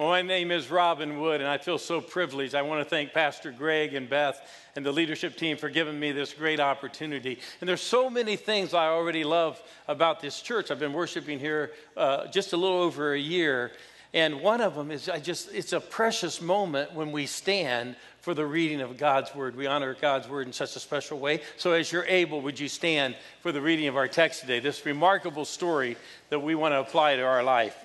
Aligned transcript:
Well, 0.00 0.08
my 0.08 0.22
name 0.22 0.50
is 0.50 0.70
Robin 0.70 1.20
Wood, 1.20 1.42
and 1.42 1.50
I 1.50 1.58
feel 1.58 1.76
so 1.76 2.00
privileged. 2.00 2.54
I 2.54 2.62
want 2.62 2.82
to 2.82 2.88
thank 2.88 3.12
Pastor 3.12 3.52
Greg 3.52 3.92
and 3.92 4.08
Beth 4.08 4.40
and 4.74 4.82
the 4.82 4.92
leadership 4.92 5.36
team 5.36 5.58
for 5.58 5.68
giving 5.68 6.00
me 6.00 6.10
this 6.10 6.32
great 6.32 6.58
opportunity. 6.58 7.38
And 7.60 7.68
there's 7.68 7.82
so 7.82 8.08
many 8.08 8.36
things 8.36 8.72
I 8.72 8.86
already 8.86 9.24
love 9.24 9.62
about 9.88 10.20
this 10.20 10.40
church. 10.40 10.70
I've 10.70 10.78
been 10.78 10.94
worshiping 10.94 11.38
here 11.38 11.72
uh, 11.98 12.28
just 12.28 12.54
a 12.54 12.56
little 12.56 12.78
over 12.78 13.12
a 13.12 13.18
year, 13.18 13.72
and 14.14 14.40
one 14.40 14.62
of 14.62 14.74
them 14.74 14.90
is 14.90 15.06
I 15.10 15.18
just 15.18 15.52
it's 15.52 15.74
a 15.74 15.80
precious 15.80 16.40
moment 16.40 16.94
when 16.94 17.12
we 17.12 17.26
stand 17.26 17.94
for 18.22 18.32
the 18.32 18.46
reading 18.46 18.80
of 18.80 18.96
God's 18.96 19.34
word. 19.34 19.54
We 19.54 19.66
honor 19.66 19.94
God's 20.00 20.30
word 20.30 20.46
in 20.46 20.54
such 20.54 20.76
a 20.76 20.80
special 20.80 21.18
way. 21.18 21.42
So 21.58 21.72
as 21.72 21.92
you're 21.92 22.06
able, 22.06 22.40
would 22.40 22.58
you 22.58 22.68
stand 22.68 23.16
for 23.42 23.52
the 23.52 23.60
reading 23.60 23.86
of 23.86 23.98
our 23.98 24.08
text 24.08 24.40
today? 24.40 24.60
This 24.60 24.86
remarkable 24.86 25.44
story 25.44 25.98
that 26.30 26.40
we 26.40 26.54
want 26.54 26.72
to 26.72 26.80
apply 26.80 27.16
to 27.16 27.22
our 27.22 27.42
life. 27.42 27.76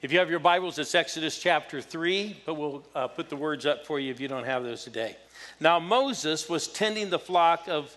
If 0.00 0.12
you 0.12 0.20
have 0.20 0.30
your 0.30 0.38
Bibles, 0.38 0.78
it's 0.78 0.94
Exodus 0.94 1.40
chapter 1.40 1.80
3, 1.80 2.42
but 2.46 2.54
we'll 2.54 2.84
uh, 2.94 3.08
put 3.08 3.28
the 3.28 3.34
words 3.34 3.66
up 3.66 3.84
for 3.84 3.98
you 3.98 4.12
if 4.12 4.20
you 4.20 4.28
don't 4.28 4.44
have 4.44 4.62
those 4.62 4.84
today. 4.84 5.16
Now, 5.58 5.80
Moses 5.80 6.48
was 6.48 6.68
tending 6.68 7.10
the 7.10 7.18
flock 7.18 7.66
of 7.66 7.96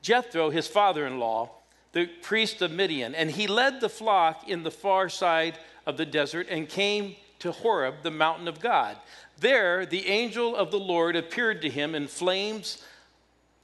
Jethro, 0.00 0.48
his 0.48 0.66
father 0.66 1.06
in 1.06 1.18
law, 1.18 1.50
the 1.92 2.06
priest 2.06 2.62
of 2.62 2.70
Midian, 2.70 3.14
and 3.14 3.30
he 3.30 3.46
led 3.46 3.82
the 3.82 3.90
flock 3.90 4.48
in 4.48 4.62
the 4.62 4.70
far 4.70 5.10
side 5.10 5.58
of 5.84 5.98
the 5.98 6.06
desert 6.06 6.46
and 6.48 6.66
came 6.66 7.14
to 7.40 7.52
Horeb, 7.52 7.96
the 8.02 8.10
mountain 8.10 8.48
of 8.48 8.58
God. 8.58 8.96
There, 9.38 9.84
the 9.84 10.06
angel 10.06 10.56
of 10.56 10.70
the 10.70 10.80
Lord 10.80 11.14
appeared 11.14 11.60
to 11.60 11.68
him 11.68 11.94
in 11.94 12.08
flames 12.08 12.82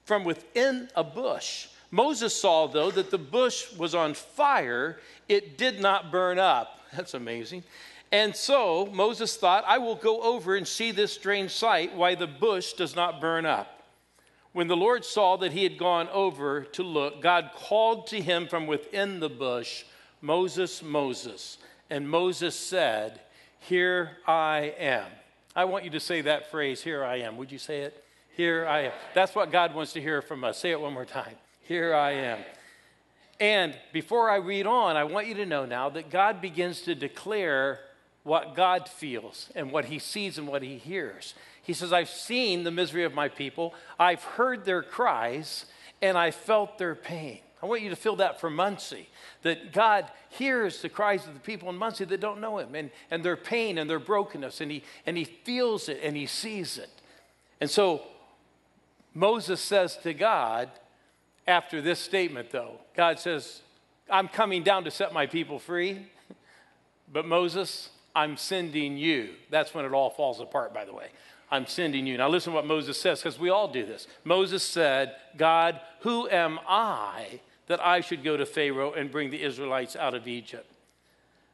from 0.05 0.25
within 0.25 0.91
a 0.95 1.03
bush. 1.03 1.69
Moses 1.91 2.39
saw, 2.39 2.67
though, 2.67 2.91
that 2.91 3.11
the 3.11 3.17
bush 3.17 3.73
was 3.73 3.95
on 3.95 4.13
fire, 4.13 4.99
it 5.31 5.57
did 5.57 5.81
not 5.81 6.13
burn 6.13 6.39
up. 6.39 6.83
That's 6.97 7.15
amazing. 7.15 7.65
And 8.13 8.35
so 8.35 8.87
Moses 8.93 9.37
thought, 9.37 9.65
I 9.67 9.79
will 9.79 9.97
go 9.97 10.23
over 10.23 10.55
and 10.55 10.67
see 10.67 10.93
this 10.93 11.13
strange 11.13 11.51
sight, 11.51 11.95
why 11.95 12.15
the 12.15 12.27
bush 12.27 12.75
does 12.75 12.95
not 12.95 13.21
burn 13.21 13.45
up. 13.47 13.83
When 14.53 14.69
the 14.69 14.77
Lord 14.77 15.05
saw 15.05 15.37
that 15.39 15.53
he 15.53 15.65
had 15.65 15.79
gone 15.79 16.09
over 16.11 16.63
to 16.63 16.83
look, 16.85 17.21
God 17.21 17.51
called 17.57 18.07
to 18.09 18.21
him 18.21 18.47
from 18.47 18.69
within 18.69 19.19
the 19.19 19.29
bush, 19.29 19.85
Moses, 20.21 20.81
Moses. 20.81 21.59
And 21.91 22.09
Moses 22.09 22.55
said, 22.55 23.21
Here 23.59 24.13
I 24.29 24.75
am. 24.79 25.07
I 25.57 25.65
want 25.65 25.85
you 25.85 25.91
to 25.91 26.01
say 26.01 26.21
that 26.21 26.53
phrase, 26.53 26.83
Here 26.83 27.05
I 27.05 27.17
am. 27.17 27.37
Would 27.37 27.51
you 27.51 27.59
say 27.59 27.81
it? 27.81 28.05
Here 28.37 28.67
I 28.67 28.83
am. 28.83 28.93
That's 29.13 29.35
what 29.35 29.51
God 29.51 29.75
wants 29.75 29.93
to 29.95 30.01
hear 30.01 30.23
from 30.23 30.45
us. 30.45 30.59
Say 30.59 30.71
it 30.71 30.81
one 30.81 30.93
more 30.93 31.05
time. 31.05 31.35
Here 31.63 31.95
I 31.95 32.13
am. 32.13 32.39
And 33.41 33.77
before 33.93 34.31
I 34.31 34.37
read 34.37 34.67
on, 34.67 34.97
I 34.97 35.05
want 35.05 35.27
you 35.27 35.35
to 35.35 35.47
know 35.47 35.65
now 35.65 35.89
that 35.91 36.11
God 36.11 36.41
begins 36.41 36.83
to 36.83 36.95
declare 36.95 37.81
what 38.23 38.55
God 38.55 38.89
feels 38.89 39.51
and 39.55 39.71
what 39.71 39.87
he 39.87 39.99
sees 39.99 40.39
and 40.39 40.49
what 40.49 40.63
he 40.63 40.79
hears. 40.79 41.35
He 41.63 41.73
says, 41.73 41.93
I've 41.93 42.09
seen 42.09 42.65
the 42.65 42.71
misery 42.71 43.05
of 43.05 43.15
my 43.15 43.29
people, 43.29 43.75
I've 43.99 44.23
heard 44.23 44.65
their 44.65 44.83
cries, 44.83 45.67
and 46.03 46.17
I 46.17 46.31
felt 46.31 46.79
their 46.79 46.95
pain. 46.95 47.41
I 47.63 47.67
want 47.67 47.81
you 47.81 47.89
to 47.89 47.97
feel 47.97 48.17
that 48.17 48.41
for 48.41 48.51
Muncie, 48.51 49.09
that 49.41 49.73
God 49.73 50.11
hears 50.29 50.83
the 50.83 50.91
cries 50.91 51.27
of 51.27 51.33
the 51.33 51.41
people 51.41 51.71
in 51.71 51.77
Muncie 51.77 52.05
that 52.05 52.21
don't 52.21 52.41
know 52.41 52.59
Him 52.59 52.75
and, 52.75 52.91
and 53.11 53.25
their 53.25 53.39
pain 53.39 53.79
and 53.79 53.89
their 53.89 53.99
brokenness, 53.99 54.61
and 54.61 54.71
he, 54.71 54.85
and 55.07 55.17
he 55.17 55.25
feels 55.25 55.89
it 55.89 56.01
and 56.03 56.15
He 56.15 56.27
sees 56.27 56.77
it. 56.77 56.91
And 57.63 57.71
so 57.71 58.03
Moses 59.15 59.63
says 59.63 59.97
to 59.99 60.13
God, 60.13 60.69
after 61.47 61.81
this 61.81 61.99
statement, 61.99 62.51
though. 62.51 62.81
God 62.97 63.19
says, 63.19 63.63
I'm 64.11 64.29
coming 64.29 64.63
down 64.63 64.85
to 64.85 64.91
set 64.91 65.13
my 65.13 65.27
people 65.27 65.59
free, 65.59 66.07
but 67.13 67.27
Moses, 67.27 67.91
I'm 68.15 68.37
sending 68.37 68.97
you. 68.97 69.31
That's 69.51 69.75
when 69.75 69.85
it 69.85 69.93
all 69.93 70.11
falls 70.11 70.41
apart, 70.41 70.73
by 70.73 70.85
the 70.85 70.93
way. 70.93 71.09
I'm 71.51 71.67
sending 71.67 72.07
you. 72.07 72.17
Now, 72.17 72.29
listen 72.29 72.53
to 72.53 72.57
what 72.57 72.67
Moses 72.67 73.01
says, 73.01 73.21
because 73.21 73.39
we 73.39 73.51
all 73.51 73.69
do 73.69 73.85
this. 73.85 74.07
Moses 74.25 74.63
said, 74.63 75.15
God, 75.37 75.81
who 76.01 76.29
am 76.29 76.59
I 76.67 77.41
that 77.67 77.85
I 77.85 78.01
should 78.01 78.25
go 78.25 78.37
to 78.37 78.47
Pharaoh 78.47 78.93
and 78.93 79.11
bring 79.11 79.31
the 79.31 79.43
Israelites 79.43 79.95
out 79.97 80.15
of 80.15 80.27
Egypt? 80.27 80.71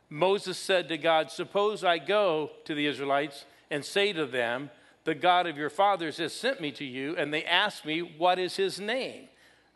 Moses 0.08 0.58
said 0.58 0.88
to 0.88 0.98
God, 0.98 1.30
Suppose 1.30 1.84
I 1.84 1.98
go 1.98 2.50
to 2.64 2.74
the 2.74 2.86
Israelites 2.86 3.44
and 3.70 3.84
say 3.84 4.12
to 4.12 4.26
them, 4.26 4.70
The 5.04 5.14
God 5.14 5.46
of 5.46 5.56
your 5.56 5.70
fathers 5.70 6.18
has 6.18 6.32
sent 6.32 6.60
me 6.60 6.72
to 6.72 6.84
you, 6.84 7.16
and 7.16 7.32
they 7.32 7.44
ask 7.44 7.84
me, 7.84 8.00
What 8.00 8.38
is 8.38 8.56
his 8.56 8.80
name? 8.80 9.28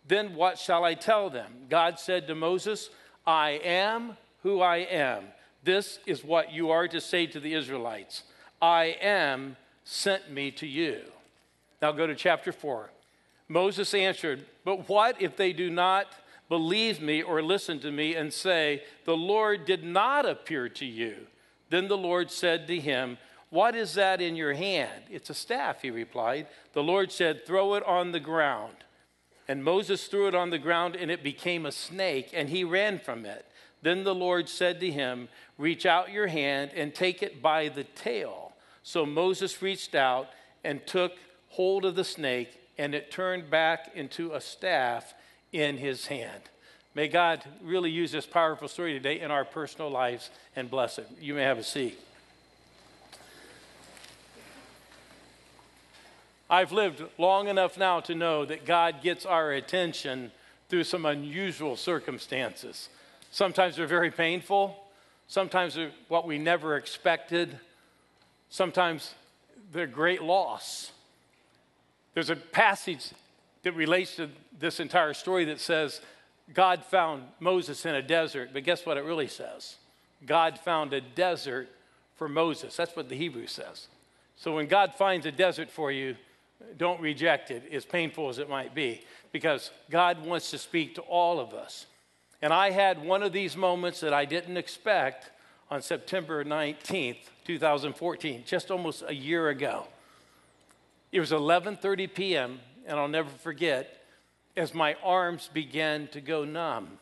Then 0.06 0.34
what 0.34 0.58
shall 0.58 0.84
I 0.84 0.94
tell 0.94 1.30
them? 1.30 1.52
God 1.68 1.98
said 1.98 2.26
to 2.26 2.34
Moses, 2.34 2.90
I 3.26 3.52
am 3.64 4.16
who 4.42 4.60
I 4.60 4.78
am. 4.78 5.24
This 5.62 5.98
is 6.06 6.22
what 6.22 6.52
you 6.52 6.70
are 6.70 6.86
to 6.88 7.00
say 7.00 7.26
to 7.26 7.40
the 7.40 7.54
Israelites 7.54 8.24
I 8.60 8.96
am 9.00 9.56
sent 9.84 10.30
me 10.30 10.50
to 10.52 10.66
you. 10.66 11.00
Now 11.82 11.92
go 11.92 12.06
to 12.06 12.14
chapter 12.14 12.52
4. 12.52 12.90
Moses 13.48 13.92
answered, 13.94 14.44
But 14.64 14.88
what 14.88 15.20
if 15.20 15.36
they 15.36 15.52
do 15.52 15.70
not 15.70 16.06
believe 16.48 17.00
me 17.00 17.22
or 17.22 17.42
listen 17.42 17.80
to 17.80 17.90
me 17.90 18.14
and 18.14 18.32
say, 18.32 18.82
The 19.04 19.16
Lord 19.16 19.64
did 19.64 19.84
not 19.84 20.26
appear 20.26 20.68
to 20.70 20.86
you? 20.86 21.26
Then 21.70 21.88
the 21.88 21.96
Lord 21.96 22.30
said 22.30 22.66
to 22.68 22.78
him, 22.78 23.18
What 23.50 23.74
is 23.74 23.94
that 23.94 24.20
in 24.20 24.36
your 24.36 24.54
hand? 24.54 25.04
It's 25.10 25.30
a 25.30 25.34
staff, 25.34 25.82
he 25.82 25.90
replied. 25.90 26.46
The 26.72 26.82
Lord 26.82 27.12
said, 27.12 27.46
Throw 27.46 27.74
it 27.74 27.84
on 27.84 28.12
the 28.12 28.20
ground. 28.20 28.83
And 29.46 29.62
Moses 29.62 30.06
threw 30.06 30.26
it 30.28 30.34
on 30.34 30.50
the 30.50 30.58
ground, 30.58 30.96
and 30.96 31.10
it 31.10 31.22
became 31.22 31.66
a 31.66 31.72
snake, 31.72 32.30
and 32.32 32.48
he 32.48 32.64
ran 32.64 32.98
from 32.98 33.26
it. 33.26 33.44
Then 33.82 34.04
the 34.04 34.14
Lord 34.14 34.48
said 34.48 34.80
to 34.80 34.90
him, 34.90 35.28
Reach 35.58 35.84
out 35.84 36.10
your 36.10 36.28
hand 36.28 36.70
and 36.74 36.94
take 36.94 37.22
it 37.22 37.42
by 37.42 37.68
the 37.68 37.84
tail. 37.84 38.52
So 38.82 39.04
Moses 39.04 39.60
reached 39.60 39.94
out 39.94 40.28
and 40.64 40.86
took 40.86 41.12
hold 41.50 41.84
of 41.84 41.94
the 41.94 42.04
snake, 42.04 42.58
and 42.78 42.94
it 42.94 43.10
turned 43.10 43.50
back 43.50 43.92
into 43.94 44.32
a 44.32 44.40
staff 44.40 45.14
in 45.52 45.76
his 45.76 46.06
hand. 46.06 46.42
May 46.94 47.08
God 47.08 47.44
really 47.62 47.90
use 47.90 48.12
this 48.12 48.26
powerful 48.26 48.68
story 48.68 48.92
today 48.92 49.20
in 49.20 49.30
our 49.30 49.44
personal 49.44 49.90
lives 49.90 50.30
and 50.56 50.70
bless 50.70 50.98
it. 50.98 51.08
You 51.20 51.34
may 51.34 51.42
have 51.42 51.58
a 51.58 51.64
seat. 51.64 51.98
I've 56.48 56.72
lived 56.72 57.02
long 57.18 57.48
enough 57.48 57.78
now 57.78 58.00
to 58.00 58.14
know 58.14 58.44
that 58.44 58.66
God 58.66 59.02
gets 59.02 59.24
our 59.24 59.52
attention 59.52 60.30
through 60.68 60.84
some 60.84 61.06
unusual 61.06 61.76
circumstances. 61.76 62.88
Sometimes 63.30 63.76
they're 63.76 63.86
very 63.86 64.10
painful, 64.10 64.76
sometimes 65.26 65.74
they're 65.74 65.90
what 66.08 66.26
we 66.26 66.38
never 66.38 66.76
expected, 66.76 67.58
sometimes 68.50 69.14
they're 69.72 69.86
great 69.86 70.22
loss. 70.22 70.92
There's 72.12 72.30
a 72.30 72.36
passage 72.36 73.10
that 73.62 73.72
relates 73.72 74.16
to 74.16 74.30
this 74.58 74.78
entire 74.78 75.14
story 75.14 75.46
that 75.46 75.60
says 75.60 76.00
God 76.52 76.84
found 76.84 77.24
Moses 77.40 77.84
in 77.86 77.94
a 77.94 78.02
desert, 78.02 78.50
but 78.52 78.64
guess 78.64 78.86
what 78.86 78.96
it 78.96 79.04
really 79.04 79.26
says? 79.26 79.76
God 80.26 80.58
found 80.58 80.92
a 80.92 81.00
desert 81.00 81.68
for 82.16 82.28
Moses. 82.28 82.76
That's 82.76 82.94
what 82.94 83.08
the 83.08 83.16
Hebrew 83.16 83.46
says. 83.46 83.88
So 84.36 84.54
when 84.54 84.66
God 84.66 84.94
finds 84.94 85.26
a 85.26 85.32
desert 85.32 85.70
for 85.70 85.90
you, 85.90 86.16
don't 86.76 87.00
reject 87.00 87.50
it, 87.50 87.64
as 87.72 87.84
painful 87.84 88.28
as 88.28 88.38
it 88.38 88.48
might 88.48 88.74
be, 88.74 89.02
because 89.32 89.70
God 89.90 90.24
wants 90.24 90.50
to 90.50 90.58
speak 90.58 90.94
to 90.96 91.02
all 91.02 91.40
of 91.40 91.52
us. 91.54 91.86
And 92.42 92.52
I 92.52 92.70
had 92.70 93.02
one 93.02 93.22
of 93.22 93.32
these 93.32 93.56
moments 93.56 94.00
that 94.00 94.12
I 94.12 94.24
didn't 94.24 94.56
expect 94.56 95.30
on 95.70 95.82
September 95.82 96.44
19th, 96.44 97.16
2014, 97.46 98.44
just 98.46 98.70
almost 98.70 99.02
a 99.06 99.14
year 99.14 99.48
ago. 99.48 99.86
It 101.10 101.20
was 101.20 101.30
11:30 101.30 102.12
p.m., 102.12 102.60
and 102.86 102.98
I'll 102.98 103.08
never 103.08 103.30
forget 103.30 104.04
as 104.56 104.74
my 104.74 104.94
arms 105.02 105.48
began 105.52 106.08
to 106.08 106.20
go 106.20 106.44
numb. 106.44 106.98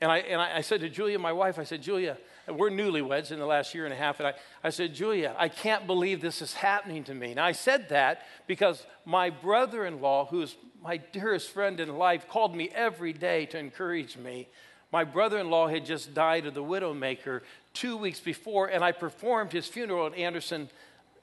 And 0.00 0.12
I, 0.12 0.18
and 0.18 0.40
I, 0.40 0.58
I 0.58 0.60
said 0.60 0.80
to 0.80 0.88
Julia, 0.88 1.18
my 1.18 1.32
wife, 1.32 1.58
I 1.58 1.64
said, 1.64 1.82
Julia, 1.82 2.18
we're 2.48 2.70
newlyweds 2.70 3.32
in 3.32 3.38
the 3.38 3.46
last 3.46 3.74
year 3.74 3.84
and 3.84 3.92
a 3.92 3.96
half. 3.96 4.20
And 4.20 4.28
I, 4.28 4.34
I 4.62 4.70
said, 4.70 4.94
Julia, 4.94 5.34
I 5.38 5.48
can't 5.48 5.86
believe 5.86 6.20
this 6.20 6.40
is 6.40 6.54
happening 6.54 7.04
to 7.04 7.14
me. 7.14 7.34
Now, 7.34 7.44
I 7.44 7.52
said 7.52 7.88
that 7.88 8.22
because 8.46 8.86
my 9.04 9.30
brother 9.30 9.84
in 9.84 10.00
law, 10.00 10.26
who 10.26 10.42
is 10.42 10.56
my 10.82 10.98
dearest 10.98 11.50
friend 11.50 11.80
in 11.80 11.96
life, 11.98 12.28
called 12.28 12.54
me 12.54 12.70
every 12.74 13.12
day 13.12 13.46
to 13.46 13.58
encourage 13.58 14.16
me. 14.16 14.48
My 14.92 15.02
brother 15.02 15.38
in 15.38 15.50
law 15.50 15.66
had 15.66 15.84
just 15.84 16.14
died 16.14 16.46
of 16.46 16.54
the 16.54 16.62
widowmaker 16.62 17.40
two 17.74 17.96
weeks 17.96 18.20
before, 18.20 18.66
and 18.68 18.84
I 18.84 18.92
performed 18.92 19.52
his 19.52 19.66
funeral 19.66 20.06
at 20.06 20.14
Anderson 20.14 20.70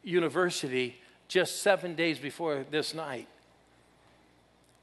University 0.03 0.97
just 1.29 1.61
seven 1.61 1.95
days 1.95 2.19
before 2.19 2.65
this 2.69 2.93
night. 2.93 3.27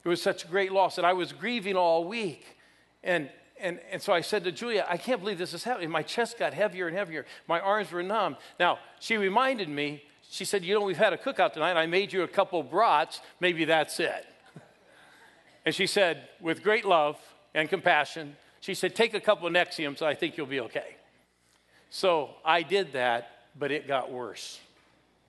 It 0.03 0.09
was 0.09 0.21
such 0.21 0.43
a 0.43 0.47
great 0.47 0.71
loss, 0.71 0.97
and 0.97 1.05
I 1.05 1.13
was 1.13 1.31
grieving 1.31 1.75
all 1.75 2.05
week. 2.05 2.57
And 3.03 3.29
and, 3.61 3.79
and 3.91 4.01
so 4.01 4.11
I 4.11 4.21
said 4.21 4.43
to 4.45 4.51
Julia, 4.51 4.85
I 4.89 4.97
can't 4.97 5.19
believe 5.21 5.37
this 5.37 5.53
is 5.53 5.63
happening. 5.63 5.89
My 5.89 6.01
chest 6.01 6.39
got 6.39 6.53
heavier 6.53 6.87
and 6.87 6.97
heavier. 6.97 7.25
My 7.47 7.59
arms 7.59 7.91
were 7.91 8.03
numb. 8.03 8.37
Now, 8.59 8.79
she 8.99 9.17
reminded 9.17 9.69
me, 9.69 10.03
she 10.29 10.45
said, 10.45 10.63
You 10.65 10.73
know, 10.73 10.81
we've 10.81 10.97
had 10.97 11.13
a 11.13 11.17
cookout 11.17 11.53
tonight. 11.53 11.77
I 11.77 11.85
made 11.85 12.11
you 12.11 12.23
a 12.23 12.27
couple 12.27 12.63
brats. 12.63 13.21
Maybe 13.39 13.65
that's 13.65 13.99
it. 13.99 14.25
and 15.65 15.75
she 15.75 15.85
said, 15.85 16.29
with 16.39 16.63
great 16.63 16.85
love 16.85 17.17
and 17.53 17.69
compassion, 17.69 18.35
she 18.61 18.73
said, 18.73 18.95
Take 18.95 19.13
a 19.13 19.19
couple 19.19 19.47
of 19.47 19.53
Nexiums. 19.53 20.01
I 20.01 20.15
think 20.15 20.37
you'll 20.37 20.47
be 20.47 20.61
okay. 20.61 20.95
So 21.89 22.31
I 22.43 22.63
did 22.63 22.93
that, 22.93 23.29
but 23.59 23.71
it 23.71 23.87
got 23.87 24.11
worse. 24.11 24.59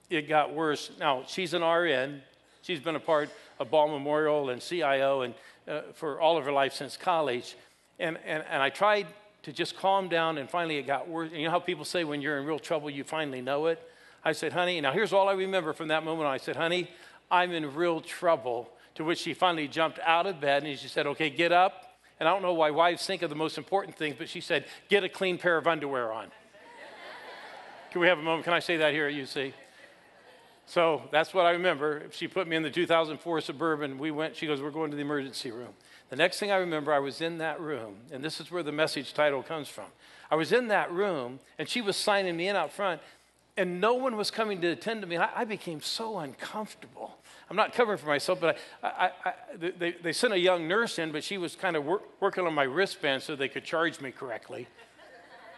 It 0.09 0.27
got 0.27 0.53
worse. 0.53 0.91
Now, 0.99 1.23
she's 1.27 1.53
an 1.53 1.63
RN. 1.63 2.21
She's 2.61 2.79
been 2.79 2.95
a 2.95 2.99
part 2.99 3.29
of 3.59 3.69
Ball 3.69 3.89
Memorial 3.89 4.49
and 4.49 4.61
CIO 4.61 5.21
and, 5.21 5.33
uh, 5.67 5.81
for 5.93 6.21
all 6.21 6.37
of 6.37 6.45
her 6.45 6.51
life 6.51 6.73
since 6.73 6.95
college. 6.95 7.55
And, 8.03 8.17
and, 8.25 8.43
and 8.49 8.61
I 8.61 8.69
tried 8.69 9.07
to 9.43 9.53
just 9.53 9.77
calm 9.77 10.09
down, 10.09 10.37
and 10.37 10.49
finally 10.49 10.77
it 10.77 10.85
got 10.85 11.07
worse. 11.07 11.29
And 11.31 11.39
you 11.39 11.45
know 11.45 11.51
how 11.51 11.59
people 11.59 11.85
say 11.85 12.03
when 12.03 12.21
you're 12.21 12.37
in 12.37 12.45
real 12.45 12.59
trouble, 12.59 12.89
you 12.89 13.05
finally 13.05 13.41
know 13.41 13.67
it? 13.67 13.81
I 14.25 14.33
said, 14.33 14.51
honey, 14.51 14.81
now 14.81 14.91
here's 14.91 15.13
all 15.13 15.29
I 15.29 15.33
remember 15.33 15.71
from 15.71 15.87
that 15.87 16.03
moment. 16.03 16.27
I 16.27 16.35
said, 16.35 16.57
honey, 16.57 16.89
I'm 17.31 17.53
in 17.53 17.73
real 17.73 18.01
trouble. 18.01 18.69
To 18.95 19.05
which 19.05 19.19
she 19.19 19.33
finally 19.33 19.67
jumped 19.67 19.99
out 20.05 20.27
of 20.27 20.39
bed 20.39 20.63
and 20.63 20.77
she 20.77 20.87
said, 20.87 21.07
okay, 21.07 21.31
get 21.31 21.51
up. 21.51 21.97
And 22.19 22.29
I 22.29 22.31
don't 22.31 22.43
know 22.43 22.53
why 22.53 22.69
wives 22.69 23.03
think 23.07 23.23
of 23.23 23.31
the 23.31 23.35
most 23.35 23.57
important 23.57 23.97
things, 23.97 24.15
but 24.17 24.29
she 24.29 24.39
said, 24.39 24.65
get 24.87 25.03
a 25.03 25.09
clean 25.09 25.39
pair 25.39 25.57
of 25.57 25.65
underwear 25.65 26.11
on. 26.11 26.27
Can 27.91 28.01
we 28.01 28.07
have 28.07 28.19
a 28.19 28.21
moment? 28.21 28.43
Can 28.43 28.53
I 28.53 28.59
say 28.59 28.77
that 28.77 28.93
here 28.93 29.07
at 29.07 29.13
UC? 29.15 29.53
So 30.67 31.01
that's 31.11 31.33
what 31.33 31.47
I 31.47 31.51
remember. 31.51 32.03
She 32.11 32.27
put 32.27 32.47
me 32.47 32.55
in 32.55 32.61
the 32.61 32.69
2004 32.69 33.41
Suburban. 33.41 33.97
We 33.97 34.11
went, 34.11 34.35
she 34.35 34.45
goes, 34.45 34.61
We're 34.61 34.69
going 34.69 34.91
to 34.91 34.95
the 34.95 35.01
emergency 35.01 35.49
room. 35.49 35.73
The 36.09 36.15
next 36.15 36.39
thing 36.39 36.51
I 36.51 36.57
remember, 36.57 36.93
I 36.93 36.99
was 36.99 37.21
in 37.21 37.39
that 37.39 37.59
room, 37.59 37.95
and 38.11 38.23
this 38.23 38.39
is 38.39 38.51
where 38.51 38.63
the 38.63 38.71
message 38.71 39.13
title 39.13 39.41
comes 39.41 39.67
from. 39.67 39.85
I 40.29 40.35
was 40.35 40.51
in 40.51 40.67
that 40.67 40.91
room, 40.91 41.39
and 41.57 41.67
she 41.67 41.81
was 41.81 41.95
signing 41.95 42.37
me 42.37 42.47
in 42.47 42.55
out 42.55 42.71
front, 42.71 43.01
and 43.57 43.79
no 43.79 43.93
one 43.93 44.15
was 44.15 44.31
coming 44.31 44.61
to 44.61 44.67
attend 44.67 45.01
to 45.01 45.07
me. 45.07 45.17
I, 45.17 45.41
I 45.41 45.45
became 45.45 45.81
so 45.81 46.19
uncomfortable. 46.19 47.17
I'm 47.49 47.55
not 47.55 47.73
covering 47.73 47.97
for 47.97 48.07
myself, 48.07 48.39
but 48.39 48.57
I, 48.81 48.87
I, 48.87 49.11
I, 49.25 49.33
they, 49.77 49.91
they, 49.91 50.13
sent 50.13 50.33
a 50.33 50.39
young 50.39 50.67
nurse 50.67 50.97
in, 50.97 51.11
but 51.11 51.23
she 51.23 51.37
was 51.37 51.55
kind 51.55 51.75
of 51.75 51.85
work, 51.85 52.03
working 52.19 52.47
on 52.47 52.53
my 52.53 52.63
wristband 52.63 53.21
so 53.21 53.35
they 53.35 53.49
could 53.49 53.63
charge 53.63 54.01
me 54.01 54.11
correctly. 54.11 54.67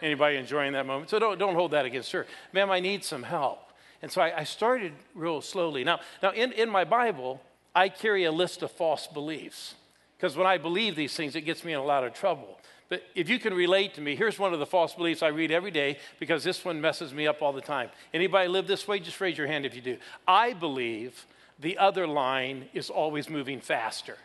Anybody 0.02 0.36
enjoying 0.36 0.72
that 0.74 0.84
moment? 0.84 1.08
So 1.08 1.18
don't, 1.18 1.38
don't 1.38 1.54
hold 1.54 1.70
that 1.70 1.86
against 1.86 2.12
her. 2.12 2.26
Ma'am, 2.52 2.70
I 2.70 2.80
need 2.80 3.02
some 3.02 3.22
help. 3.22 3.60
And 4.02 4.12
so 4.12 4.20
I, 4.20 4.44
started 4.44 4.92
real 5.14 5.40
slowly. 5.40 5.84
Now, 5.84 6.00
now 6.22 6.32
in, 6.32 6.52
in 6.52 6.68
my 6.68 6.84
Bible, 6.84 7.40
I 7.74 7.88
carry 7.88 8.24
a 8.24 8.32
list 8.32 8.62
of 8.62 8.70
false 8.70 9.06
beliefs. 9.06 9.74
Because 10.16 10.36
when 10.36 10.46
I 10.46 10.58
believe 10.58 10.96
these 10.96 11.14
things, 11.14 11.36
it 11.36 11.42
gets 11.42 11.64
me 11.64 11.72
in 11.72 11.78
a 11.78 11.84
lot 11.84 12.04
of 12.04 12.14
trouble. 12.14 12.58
But 12.88 13.02
if 13.14 13.28
you 13.28 13.38
can 13.38 13.52
relate 13.52 13.94
to 13.94 14.00
me, 14.00 14.14
here's 14.14 14.38
one 14.38 14.52
of 14.52 14.60
the 14.60 14.66
false 14.66 14.94
beliefs 14.94 15.22
I 15.22 15.28
read 15.28 15.50
every 15.50 15.72
day 15.72 15.98
because 16.20 16.44
this 16.44 16.64
one 16.64 16.80
messes 16.80 17.12
me 17.12 17.26
up 17.26 17.42
all 17.42 17.52
the 17.52 17.60
time. 17.60 17.90
Anybody 18.14 18.48
live 18.48 18.66
this 18.66 18.86
way? 18.86 19.00
Just 19.00 19.20
raise 19.20 19.36
your 19.36 19.48
hand 19.48 19.66
if 19.66 19.74
you 19.74 19.82
do. 19.82 19.98
I 20.26 20.52
believe 20.52 21.26
the 21.58 21.78
other 21.78 22.06
line 22.06 22.68
is 22.72 22.88
always 22.90 23.28
moving 23.28 23.60
faster. 23.60 24.16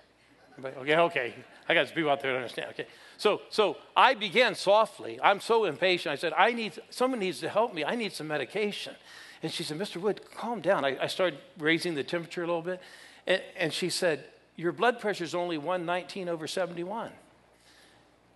Okay, 0.63 0.95
okay. 0.95 1.33
I 1.67 1.73
got 1.73 1.93
people 1.93 2.11
out 2.11 2.21
there 2.21 2.31
to 2.31 2.37
understand. 2.37 2.69
Okay. 2.71 2.85
So 3.17 3.41
so 3.49 3.77
I 3.95 4.13
began 4.13 4.53
softly. 4.53 5.19
I'm 5.23 5.39
so 5.39 5.65
impatient. 5.65 6.13
I 6.13 6.15
said, 6.15 6.33
I 6.37 6.51
need 6.51 6.73
someone 6.89 7.19
needs 7.19 7.39
to 7.39 7.49
help 7.49 7.73
me. 7.73 7.83
I 7.83 7.95
need 7.95 8.13
some 8.13 8.27
medication. 8.27 8.93
And 9.41 9.51
she 9.51 9.63
said, 9.63 9.79
Mr. 9.79 9.99
Wood, 9.99 10.21
calm 10.35 10.61
down. 10.61 10.85
I, 10.85 10.97
I 11.01 11.07
started 11.07 11.39
raising 11.57 11.95
the 11.95 12.03
temperature 12.03 12.43
a 12.43 12.47
little 12.47 12.61
bit. 12.61 12.79
And, 13.25 13.41
and 13.57 13.73
she 13.73 13.89
said, 13.89 14.25
Your 14.55 14.71
blood 14.71 14.99
pressure 14.99 15.23
is 15.23 15.33
only 15.33 15.57
119 15.57 16.29
over 16.29 16.47
71. 16.47 17.11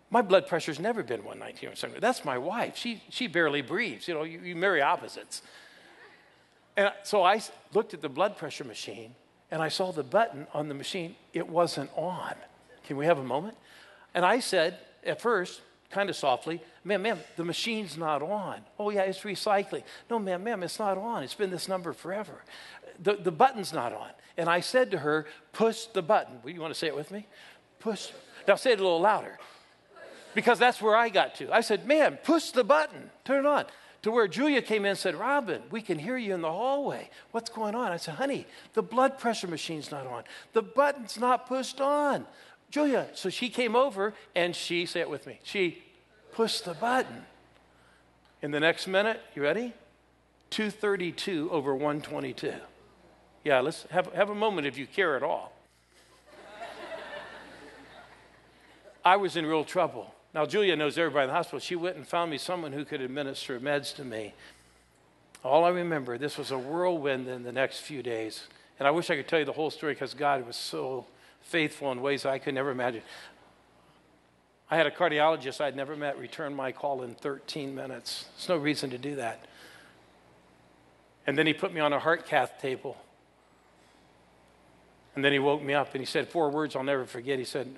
My 0.09 0.21
blood 0.21 0.47
pressure's 0.47 0.79
never 0.79 1.03
been 1.03 1.23
119 1.23 1.69
over 1.69 1.75
71. 1.75 2.01
That's 2.01 2.23
my 2.23 2.37
wife. 2.37 2.77
She, 2.77 3.01
she 3.09 3.27
barely 3.27 3.61
breathes. 3.61 4.07
You 4.07 4.13
know, 4.13 4.23
you, 4.23 4.39
you 4.39 4.55
marry 4.55 4.81
opposites. 4.81 5.41
And 6.77 6.91
so 7.03 7.23
I 7.23 7.41
looked 7.73 7.93
at 7.93 8.01
the 8.01 8.09
blood 8.09 8.37
pressure 8.37 8.63
machine 8.63 9.15
and 9.51 9.61
I 9.61 9.69
saw 9.69 9.91
the 9.91 10.03
button 10.03 10.47
on 10.53 10.67
the 10.67 10.73
machine. 10.73 11.15
It 11.33 11.47
wasn't 11.47 11.89
on. 11.95 12.33
Can 12.85 12.97
we 12.97 13.05
have 13.05 13.19
a 13.19 13.23
moment? 13.23 13.57
And 14.13 14.25
I 14.25 14.39
said, 14.39 14.77
at 15.05 15.21
first, 15.21 15.61
kind 15.89 16.09
of 16.09 16.15
softly, 16.15 16.61
ma'am, 16.83 17.01
ma'am, 17.01 17.19
the 17.35 17.43
machine's 17.43 17.97
not 17.97 18.21
on. 18.21 18.61
Oh, 18.79 18.89
yeah, 18.89 19.01
it's 19.01 19.21
recycling. 19.21 19.83
No, 20.09 20.19
ma'am, 20.19 20.43
ma'am, 20.43 20.63
it's 20.63 20.79
not 20.79 20.97
on. 20.97 21.23
It's 21.23 21.35
been 21.35 21.51
this 21.51 21.67
number 21.67 21.93
forever. 21.93 22.43
The, 23.01 23.15
the 23.15 23.31
button's 23.31 23.73
not 23.73 23.93
on. 23.93 24.09
And 24.37 24.49
I 24.49 24.59
said 24.59 24.91
to 24.91 24.99
her, 24.99 25.25
push 25.53 25.85
the 25.85 26.01
button. 26.01 26.39
Well, 26.43 26.53
you 26.53 26.61
want 26.61 26.73
to 26.73 26.79
say 26.79 26.87
it 26.87 26.95
with 26.95 27.11
me? 27.11 27.27
Push. 27.79 28.11
Now 28.47 28.55
say 28.55 28.71
it 28.71 28.79
a 28.79 28.83
little 28.83 29.01
louder. 29.01 29.37
Because 30.33 30.59
that's 30.59 30.81
where 30.81 30.95
I 30.95 31.09
got 31.09 31.35
to. 31.35 31.53
I 31.53 31.61
said, 31.61 31.87
ma'am, 31.87 32.17
push 32.23 32.51
the 32.51 32.63
button. 32.63 33.09
Turn 33.23 33.45
it 33.45 33.47
on. 33.47 33.65
To 34.01 34.11
where 34.11 34.27
Julia 34.27 34.61
came 34.61 34.83
in 34.85 34.89
and 34.89 34.97
said, 34.99 35.15
Robin, 35.15 35.63
we 35.71 35.81
can 35.81 35.97
hear 35.97 36.17
you 36.17 36.33
in 36.35 36.41
the 36.41 36.51
hallway. 36.51 37.09
What's 37.31 37.49
going 37.49 37.73
on? 37.73 37.91
I 37.91 37.97
said, 37.97 38.15
honey, 38.15 38.45
the 38.73 38.83
blood 38.83 39.17
pressure 39.17 39.47
machine's 39.47 39.89
not 39.89 40.05
on. 40.05 40.23
The 40.53 40.61
button's 40.61 41.17
not 41.17 41.47
pushed 41.47 41.81
on. 41.81 42.25
Julia, 42.69 43.07
so 43.13 43.29
she 43.29 43.49
came 43.49 43.75
over 43.75 44.13
and 44.35 44.55
she, 44.55 44.85
say 44.85 44.99
it 44.99 45.09
with 45.09 45.25
me, 45.25 45.39
she 45.43 45.81
pushed 46.33 46.65
the 46.65 46.73
button. 46.73 47.23
In 48.41 48.51
the 48.51 48.59
next 48.59 48.85
minute, 48.85 49.21
you 49.33 49.41
ready? 49.41 49.73
232 50.51 51.49
over 51.51 51.73
122. 51.73 52.53
Yeah, 53.45 53.59
let's 53.59 53.85
have, 53.91 54.11
have 54.13 54.31
a 54.31 54.35
moment 54.35 54.65
if 54.65 54.75
you 54.75 54.87
care 54.87 55.15
at 55.15 55.21
all. 55.21 55.53
I 59.05 59.17
was 59.17 59.37
in 59.37 59.45
real 59.45 59.63
trouble. 59.63 60.13
Now, 60.33 60.47
Julia 60.47 60.75
knows 60.75 60.97
everybody 60.97 61.25
in 61.25 61.29
the 61.29 61.35
hospital. 61.35 61.59
She 61.59 61.75
went 61.75 61.95
and 61.95 62.07
found 62.07 62.31
me 62.31 62.39
someone 62.39 62.73
who 62.73 62.83
could 62.83 63.01
administer 63.01 63.59
meds 63.59 63.95
to 63.97 64.03
me. 64.03 64.33
All 65.43 65.63
I 65.63 65.69
remember, 65.69 66.17
this 66.17 66.39
was 66.39 66.49
a 66.49 66.57
whirlwind 66.57 67.27
in 67.27 67.43
the 67.43 67.51
next 67.51 67.81
few 67.81 68.01
days. 68.01 68.47
And 68.79 68.87
I 68.87 68.91
wish 68.91 69.11
I 69.11 69.15
could 69.15 69.27
tell 69.27 69.37
you 69.37 69.45
the 69.45 69.53
whole 69.53 69.69
story 69.69 69.93
because 69.93 70.15
God 70.15 70.45
was 70.45 70.55
so 70.55 71.05
faithful 71.41 71.91
in 71.91 72.01
ways 72.01 72.25
I 72.25 72.39
could 72.39 72.55
never 72.55 72.71
imagine. 72.71 73.03
I 74.71 74.75
had 74.75 74.87
a 74.87 74.91
cardiologist 74.91 75.61
I'd 75.61 75.75
never 75.75 75.95
met 75.95 76.17
return 76.17 76.55
my 76.55 76.71
call 76.71 77.03
in 77.03 77.13
13 77.13 77.75
minutes. 77.75 78.25
There's 78.35 78.49
no 78.49 78.57
reason 78.57 78.89
to 78.89 78.97
do 78.97 79.17
that. 79.17 79.45
And 81.27 81.37
then 81.37 81.45
he 81.45 81.53
put 81.53 81.71
me 81.71 81.79
on 81.79 81.93
a 81.93 81.99
heart 81.99 82.25
cath 82.25 82.59
table. 82.59 82.97
And 85.15 85.23
then 85.23 85.31
he 85.31 85.39
woke 85.39 85.63
me 85.63 85.73
up 85.73 85.93
and 85.93 86.01
he 86.01 86.05
said 86.05 86.27
four 86.27 86.49
words 86.49 86.75
I'll 86.75 86.83
never 86.83 87.05
forget. 87.05 87.39
He 87.39 87.45
said, 87.45 87.73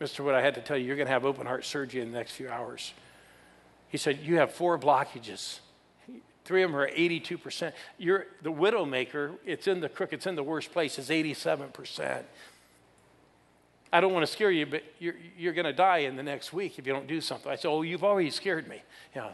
Mr. 0.00 0.24
Wood, 0.24 0.34
I 0.34 0.40
had 0.40 0.54
to 0.56 0.60
tell 0.60 0.76
you, 0.76 0.86
you're 0.86 0.96
going 0.96 1.06
to 1.06 1.12
have 1.12 1.24
open 1.24 1.46
heart 1.46 1.64
surgery 1.64 2.00
in 2.00 2.10
the 2.10 2.18
next 2.18 2.32
few 2.32 2.48
hours. 2.48 2.92
He 3.88 3.98
said, 3.98 4.20
You 4.22 4.36
have 4.36 4.52
four 4.52 4.78
blockages. 4.78 5.60
Three 6.44 6.64
of 6.64 6.72
them 6.72 6.80
are 6.80 6.88
82%. 6.88 7.72
You're, 7.98 8.26
the 8.42 8.50
widowmaker, 8.50 9.36
it's 9.46 9.68
in 9.68 9.80
the 9.80 9.88
crook, 9.88 10.12
it's 10.12 10.26
in 10.26 10.34
the 10.34 10.42
worst 10.42 10.72
place, 10.72 10.98
is 10.98 11.08
87%. 11.08 12.24
I 13.92 14.00
don't 14.00 14.12
want 14.12 14.26
to 14.26 14.32
scare 14.32 14.50
you, 14.50 14.66
but 14.66 14.82
you're, 14.98 15.14
you're 15.38 15.52
going 15.52 15.66
to 15.66 15.72
die 15.72 15.98
in 15.98 16.16
the 16.16 16.22
next 16.22 16.52
week 16.52 16.78
if 16.78 16.86
you 16.86 16.92
don't 16.92 17.06
do 17.06 17.20
something. 17.20 17.52
I 17.52 17.56
said, 17.56 17.68
Oh, 17.68 17.82
you've 17.82 18.02
already 18.02 18.30
scared 18.30 18.66
me. 18.66 18.82
Yeah. 19.14 19.30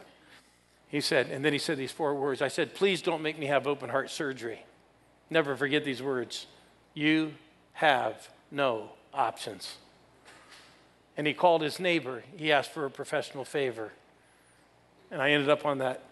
He 0.89 1.01
said, 1.01 1.27
and 1.27 1.43
then 1.45 1.53
he 1.53 1.59
said 1.59 1.77
these 1.77 1.91
four 1.91 2.13
words. 2.13 2.41
I 2.41 2.47
said, 2.47 2.75
Please 2.75 3.01
don't 3.01 3.21
make 3.21 3.39
me 3.39 3.45
have 3.47 3.65
open 3.65 3.89
heart 3.89 4.11
surgery. 4.11 4.65
Never 5.29 5.55
forget 5.55 5.83
these 5.83 6.03
words. 6.03 6.47
You 6.93 7.33
have 7.73 8.29
no 8.51 8.89
options. 9.13 9.75
And 11.17 11.27
he 11.27 11.33
called 11.33 11.61
his 11.61 11.79
neighbor. 11.79 12.23
He 12.37 12.51
asked 12.51 12.71
for 12.71 12.85
a 12.85 12.91
professional 12.91 13.45
favor. 13.45 13.91
And 15.11 15.21
I 15.21 15.31
ended 15.31 15.49
up 15.49 15.65
on 15.65 15.79
that 15.79 16.03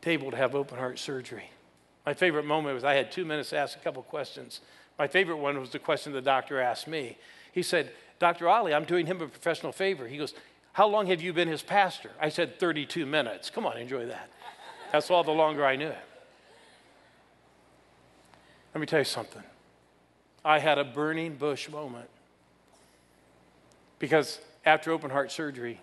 table 0.00 0.30
to 0.30 0.36
have 0.36 0.54
open 0.54 0.78
heart 0.78 0.98
surgery. 0.98 1.50
My 2.04 2.14
favorite 2.14 2.44
moment 2.44 2.74
was 2.74 2.84
I 2.84 2.94
had 2.94 3.12
two 3.12 3.24
minutes 3.24 3.50
to 3.50 3.58
ask 3.58 3.76
a 3.76 3.80
couple 3.80 4.02
questions. 4.02 4.60
My 4.98 5.06
favorite 5.06 5.36
one 5.36 5.58
was 5.58 5.70
the 5.70 5.78
question 5.78 6.12
the 6.12 6.20
doctor 6.20 6.60
asked 6.60 6.88
me. 6.88 7.16
He 7.52 7.62
said, 7.62 7.92
Dr. 8.18 8.48
Ali, 8.48 8.74
I'm 8.74 8.84
doing 8.84 9.06
him 9.06 9.20
a 9.20 9.26
professional 9.26 9.72
favor. 9.72 10.06
He 10.06 10.16
goes, 10.16 10.34
How 10.72 10.86
long 10.86 11.06
have 11.06 11.20
you 11.20 11.32
been 11.32 11.48
his 11.48 11.62
pastor? 11.62 12.10
I 12.20 12.28
said, 12.28 12.58
32 12.58 13.06
minutes. 13.06 13.50
Come 13.50 13.66
on, 13.66 13.76
enjoy 13.78 14.06
that. 14.06 14.30
That's 14.92 15.10
all 15.10 15.24
the 15.24 15.32
longer 15.32 15.64
I 15.64 15.76
knew 15.76 15.88
it. 15.88 15.98
Let 18.74 18.80
me 18.80 18.86
tell 18.86 19.00
you 19.00 19.04
something. 19.04 19.42
I 20.44 20.58
had 20.58 20.78
a 20.78 20.84
burning 20.84 21.34
bush 21.34 21.68
moment. 21.68 22.08
Because 23.98 24.40
after 24.64 24.90
open 24.90 25.10
heart 25.10 25.30
surgery, 25.30 25.80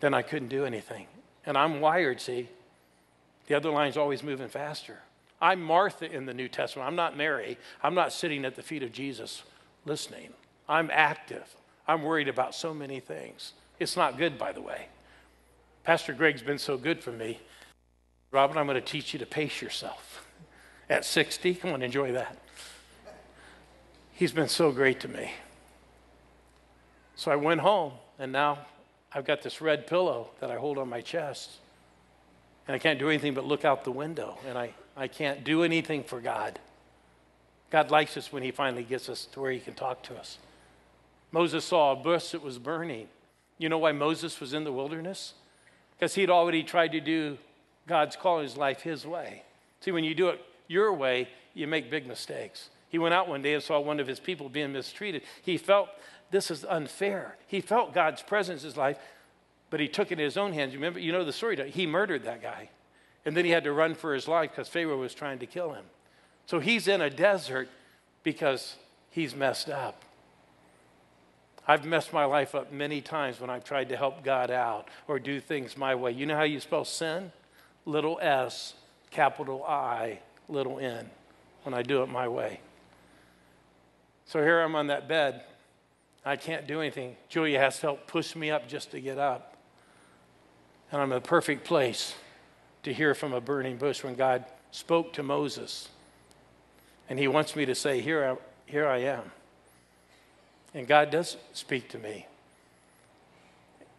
then 0.00 0.14
I 0.14 0.22
couldn't 0.22 0.48
do 0.48 0.64
anything. 0.64 1.06
And 1.46 1.56
I'm 1.56 1.80
wired, 1.80 2.20
see? 2.20 2.48
The 3.46 3.54
other 3.54 3.70
line's 3.70 3.96
always 3.96 4.22
moving 4.22 4.48
faster. 4.48 4.98
I'm 5.40 5.62
Martha 5.62 6.10
in 6.10 6.26
the 6.26 6.34
New 6.34 6.48
Testament. 6.48 6.88
I'm 6.88 6.96
not 6.96 7.16
Mary. 7.16 7.58
I'm 7.82 7.94
not 7.94 8.12
sitting 8.12 8.44
at 8.44 8.56
the 8.56 8.62
feet 8.62 8.82
of 8.82 8.92
Jesus 8.92 9.42
listening. 9.84 10.30
I'm 10.68 10.90
active. 10.92 11.54
I'm 11.86 12.02
worried 12.02 12.28
about 12.28 12.54
so 12.54 12.72
many 12.72 13.00
things. 13.00 13.52
It's 13.78 13.96
not 13.96 14.16
good, 14.16 14.38
by 14.38 14.52
the 14.52 14.62
way. 14.62 14.86
Pastor 15.84 16.14
Greg's 16.14 16.42
been 16.42 16.58
so 16.58 16.78
good 16.78 17.02
for 17.02 17.12
me. 17.12 17.40
Robin, 18.30 18.56
I'm 18.56 18.66
going 18.66 18.76
to 18.76 18.80
teach 18.80 19.12
you 19.12 19.18
to 19.18 19.26
pace 19.26 19.60
yourself. 19.60 20.26
At 20.88 21.04
60, 21.04 21.54
come 21.56 21.72
on, 21.72 21.82
enjoy 21.82 22.12
that. 22.12 22.38
He's 24.14 24.32
been 24.32 24.48
so 24.48 24.72
great 24.72 25.00
to 25.00 25.08
me. 25.08 25.32
So 27.16 27.30
I 27.30 27.36
went 27.36 27.60
home, 27.60 27.92
and 28.18 28.32
now 28.32 28.58
I've 29.12 29.24
got 29.24 29.42
this 29.42 29.60
red 29.60 29.86
pillow 29.86 30.30
that 30.40 30.50
I 30.50 30.56
hold 30.56 30.78
on 30.78 30.88
my 30.88 31.00
chest. 31.00 31.50
And 32.66 32.74
I 32.74 32.78
can't 32.78 32.98
do 32.98 33.08
anything 33.08 33.34
but 33.34 33.44
look 33.44 33.64
out 33.64 33.84
the 33.84 33.90
window, 33.90 34.38
and 34.48 34.56
I, 34.56 34.72
I 34.96 35.08
can't 35.08 35.44
do 35.44 35.62
anything 35.62 36.02
for 36.02 36.20
God. 36.20 36.58
God 37.70 37.90
likes 37.90 38.16
us 38.16 38.32
when 38.32 38.42
He 38.42 38.50
finally 38.50 38.84
gets 38.84 39.08
us 39.08 39.26
to 39.26 39.40
where 39.40 39.52
He 39.52 39.60
can 39.60 39.74
talk 39.74 40.02
to 40.04 40.16
us. 40.16 40.38
Moses 41.30 41.64
saw 41.64 41.92
a 41.92 41.96
bush 41.96 42.30
that 42.30 42.42
was 42.42 42.58
burning. 42.58 43.08
You 43.58 43.68
know 43.68 43.78
why 43.78 43.92
Moses 43.92 44.40
was 44.40 44.54
in 44.54 44.64
the 44.64 44.72
wilderness? 44.72 45.34
because 45.96 46.14
he'd 46.14 46.30
already 46.30 46.62
tried 46.62 46.92
to 46.92 47.00
do 47.00 47.38
God's 47.86 48.16
call 48.16 48.38
in 48.38 48.44
his 48.44 48.56
life 48.56 48.82
his 48.82 49.06
way. 49.06 49.42
See, 49.80 49.90
when 49.90 50.04
you 50.04 50.14
do 50.14 50.28
it 50.28 50.40
your 50.68 50.92
way, 50.92 51.28
you 51.54 51.66
make 51.66 51.90
big 51.90 52.06
mistakes. 52.06 52.70
He 52.94 52.98
went 52.98 53.12
out 53.12 53.28
one 53.28 53.42
day 53.42 53.54
and 53.54 53.60
saw 53.60 53.80
one 53.80 53.98
of 53.98 54.06
his 54.06 54.20
people 54.20 54.48
being 54.48 54.72
mistreated. 54.72 55.22
He 55.42 55.58
felt 55.58 55.88
this 56.30 56.48
is 56.48 56.64
unfair. 56.64 57.36
He 57.48 57.60
felt 57.60 57.92
God's 57.92 58.22
presence 58.22 58.62
in 58.62 58.68
his 58.68 58.76
life, 58.76 58.98
but 59.68 59.80
he 59.80 59.88
took 59.88 60.12
it 60.12 60.20
in 60.20 60.24
his 60.24 60.36
own 60.36 60.52
hands. 60.52 60.72
You 60.72 60.78
remember, 60.78 61.00
you 61.00 61.10
know 61.10 61.24
the 61.24 61.32
story. 61.32 61.56
He 61.72 61.88
murdered 61.88 62.22
that 62.22 62.40
guy. 62.40 62.70
And 63.26 63.36
then 63.36 63.44
he 63.44 63.50
had 63.50 63.64
to 63.64 63.72
run 63.72 63.96
for 63.96 64.14
his 64.14 64.28
life 64.28 64.50
because 64.52 64.68
Pharaoh 64.68 64.96
was 64.96 65.12
trying 65.12 65.40
to 65.40 65.46
kill 65.46 65.72
him. 65.72 65.86
So 66.46 66.60
he's 66.60 66.86
in 66.86 67.00
a 67.00 67.10
desert 67.10 67.68
because 68.22 68.76
he's 69.10 69.34
messed 69.34 69.68
up. 69.68 70.04
I've 71.66 71.84
messed 71.84 72.12
my 72.12 72.26
life 72.26 72.54
up 72.54 72.70
many 72.70 73.00
times 73.00 73.40
when 73.40 73.50
I've 73.50 73.64
tried 73.64 73.88
to 73.88 73.96
help 73.96 74.22
God 74.22 74.52
out 74.52 74.86
or 75.08 75.18
do 75.18 75.40
things 75.40 75.76
my 75.76 75.96
way. 75.96 76.12
You 76.12 76.26
know 76.26 76.36
how 76.36 76.44
you 76.44 76.60
spell 76.60 76.84
sin? 76.84 77.32
Little 77.86 78.20
s, 78.22 78.74
capital 79.10 79.64
I, 79.64 80.20
little 80.48 80.78
n, 80.78 81.10
when 81.64 81.74
I 81.74 81.82
do 81.82 82.00
it 82.04 82.08
my 82.08 82.28
way. 82.28 82.60
So 84.26 84.40
here 84.40 84.60
I'm 84.60 84.74
on 84.74 84.88
that 84.88 85.08
bed. 85.08 85.42
I 86.24 86.36
can't 86.36 86.66
do 86.66 86.80
anything. 86.80 87.16
Julia 87.28 87.58
has 87.58 87.76
to 87.76 87.82
help 87.82 88.06
push 88.06 88.34
me 88.34 88.50
up 88.50 88.66
just 88.66 88.90
to 88.92 89.00
get 89.00 89.18
up. 89.18 89.56
And 90.90 91.00
I'm 91.00 91.12
in 91.12 91.18
a 91.18 91.20
perfect 91.20 91.64
place 91.64 92.14
to 92.84 92.92
hear 92.92 93.14
from 93.14 93.32
a 93.32 93.40
burning 93.40 93.76
bush 93.76 94.02
when 94.02 94.14
God 94.14 94.44
spoke 94.70 95.12
to 95.14 95.22
Moses. 95.22 95.88
And 97.08 97.18
he 97.18 97.28
wants 97.28 97.54
me 97.54 97.66
to 97.66 97.74
say, 97.74 98.00
Here 98.00 98.24
I, 98.24 98.70
here 98.70 98.86
I 98.86 98.98
am. 98.98 99.32
And 100.72 100.86
God 100.86 101.10
does 101.10 101.36
speak 101.52 101.88
to 101.90 101.98
me. 101.98 102.26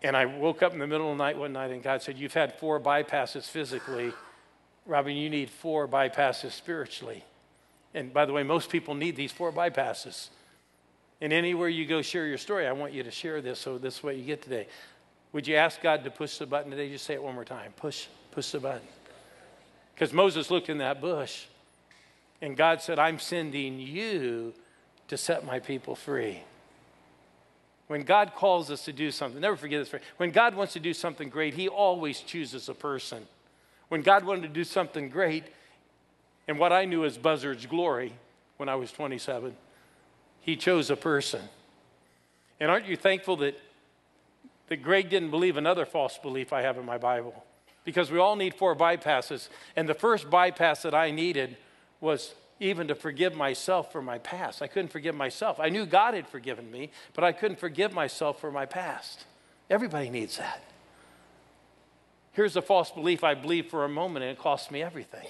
And 0.04 0.16
I 0.16 0.26
woke 0.26 0.62
up 0.62 0.74
in 0.74 0.80
the 0.80 0.88
middle 0.88 1.12
of 1.12 1.18
the 1.18 1.24
night 1.24 1.38
one 1.38 1.54
night 1.54 1.72
and 1.72 1.82
God 1.82 2.02
said, 2.02 2.18
You've 2.18 2.34
had 2.34 2.60
four 2.60 2.80
bypasses 2.80 3.50
physically. 3.50 4.14
Robin, 4.86 5.16
you 5.16 5.30
need 5.30 5.50
four 5.50 5.88
bypasses 5.88 6.52
spiritually. 6.52 7.24
And 7.96 8.14
by 8.14 8.26
the 8.26 8.34
way, 8.34 8.44
most 8.44 8.70
people 8.70 8.94
need 8.94 9.16
these 9.16 9.32
four 9.32 9.54
bypasses. 9.54 10.28
And 11.22 11.32
anywhere 11.32 11.70
you 11.70 11.86
go 11.86 12.02
share 12.02 12.28
your 12.28 12.38
story, 12.38 12.68
I 12.68 12.74
want 12.74 12.92
you 12.92 13.02
to 13.04 13.10
share 13.10 13.42
this 13.42 13.58
so 13.58 13.78
this 13.78 14.04
way 14.04 14.16
you 14.16 14.26
get 14.26 14.42
today. 14.42 14.68
Would 15.32 15.48
you 15.48 15.56
ask 15.56 15.82
God 15.82 16.04
to 16.04 16.12
push 16.12 16.38
the 16.38 16.46
button 16.46 16.70
today? 16.70 16.90
Just 16.90 17.06
say 17.06 17.14
it 17.14 17.24
one 17.24 17.34
more 17.34 17.46
time. 17.46 17.74
Push, 17.78 18.08
push 18.32 18.52
the 18.52 18.60
button. 18.60 18.88
Because 19.94 20.12
Moses 20.12 20.52
looked 20.52 20.70
in 20.70 20.80
that 20.80 21.00
bush 21.00 21.46
and 22.42 22.58
God 22.58 22.82
said, 22.82 23.00
I'm 23.00 23.18
sending 23.18 23.80
you 23.80 24.54
to 25.08 25.16
set 25.16 25.46
my 25.46 25.60
people 25.60 25.96
free. 25.96 26.42
When 27.88 28.04
God 28.04 28.34
calls 28.36 28.70
us 28.70 28.84
to 28.86 28.94
do 28.94 29.10
something, 29.10 29.40
never 29.40 29.56
forget 29.56 29.90
this. 29.90 30.02
When 30.18 30.32
God 30.32 30.56
wants 30.56 30.74
to 30.74 30.82
do 30.82 30.94
something 30.94 31.30
great, 31.30 31.54
He 31.54 31.70
always 31.70 32.20
chooses 32.20 32.68
a 32.68 32.74
person. 32.74 33.26
When 33.88 34.02
God 34.02 34.26
wanted 34.26 34.42
to 34.42 34.48
do 34.50 34.66
something 34.66 35.10
great, 35.10 35.46
and 36.48 36.60
what 36.60 36.72
I 36.72 36.86
knew 36.86 37.06
as 37.06 37.18
Buzzard's 37.18 37.66
glory 37.66 38.14
when 38.58 38.70
I 38.70 38.76
was 38.76 38.92
27, 38.92 39.56
He 40.42 40.56
chose 40.56 40.90
a 40.90 40.96
person. 40.96 41.42
And 42.60 42.72
aren't 42.72 42.86
you 42.86 42.96
thankful 42.96 43.38
that, 43.38 43.60
that 44.68 44.78
Greg 44.78 45.10
didn't 45.10 45.32
believe 45.32 45.58
another 45.58 45.86
false 45.86 46.18
belief 46.18 46.54
I 46.54 46.62
have 46.62 46.78
in 46.78 46.86
my 46.86 46.98
Bible? 46.98 47.44
Because 47.84 48.10
we 48.10 48.20
all 48.20 48.36
need 48.36 48.56
four 48.56 48.76
bypasses. 48.76 49.50
And 49.76 49.88
the 49.88 49.94
first 49.94 50.30
bypass 50.30 50.82
that 50.84 50.96
I 50.96 51.12
needed 51.12 51.58
was 52.00 52.34
even 52.60 52.88
to 52.88 52.96
forgive 52.96 53.36
myself 53.36 53.92
for 53.92 54.02
my 54.02 54.18
past. 54.18 54.62
I 54.62 54.68
couldn't 54.68 54.92
forgive 54.92 55.14
myself. 55.14 55.60
I 55.60 55.70
knew 55.70 55.86
God 55.86 56.14
had 56.14 56.28
forgiven 56.28 56.72
me, 56.72 56.92
but 57.14 57.24
I 57.24 57.32
couldn't 57.32 57.60
forgive 57.60 57.94
myself 57.94 58.40
for 58.40 58.52
my 58.52 58.66
past. 58.66 59.26
Everybody 59.70 60.10
needs 60.10 60.38
that. 60.38 60.64
Here's 62.32 62.56
a 62.56 62.62
false 62.62 62.92
belief 62.92 63.24
I 63.24 63.34
believed 63.34 63.70
for 63.70 63.86
a 63.86 63.90
moment, 63.90 64.24
and 64.24 64.32
it 64.32 64.40
cost 64.40 64.72
me 64.72 64.82
everything. 64.82 65.28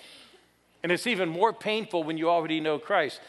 And 0.86 0.92
it's 0.92 1.08
even 1.08 1.30
more 1.30 1.52
painful 1.52 2.04
when 2.04 2.16
you 2.16 2.30
already 2.30 2.60
know 2.60 2.78
Christ. 2.78 3.20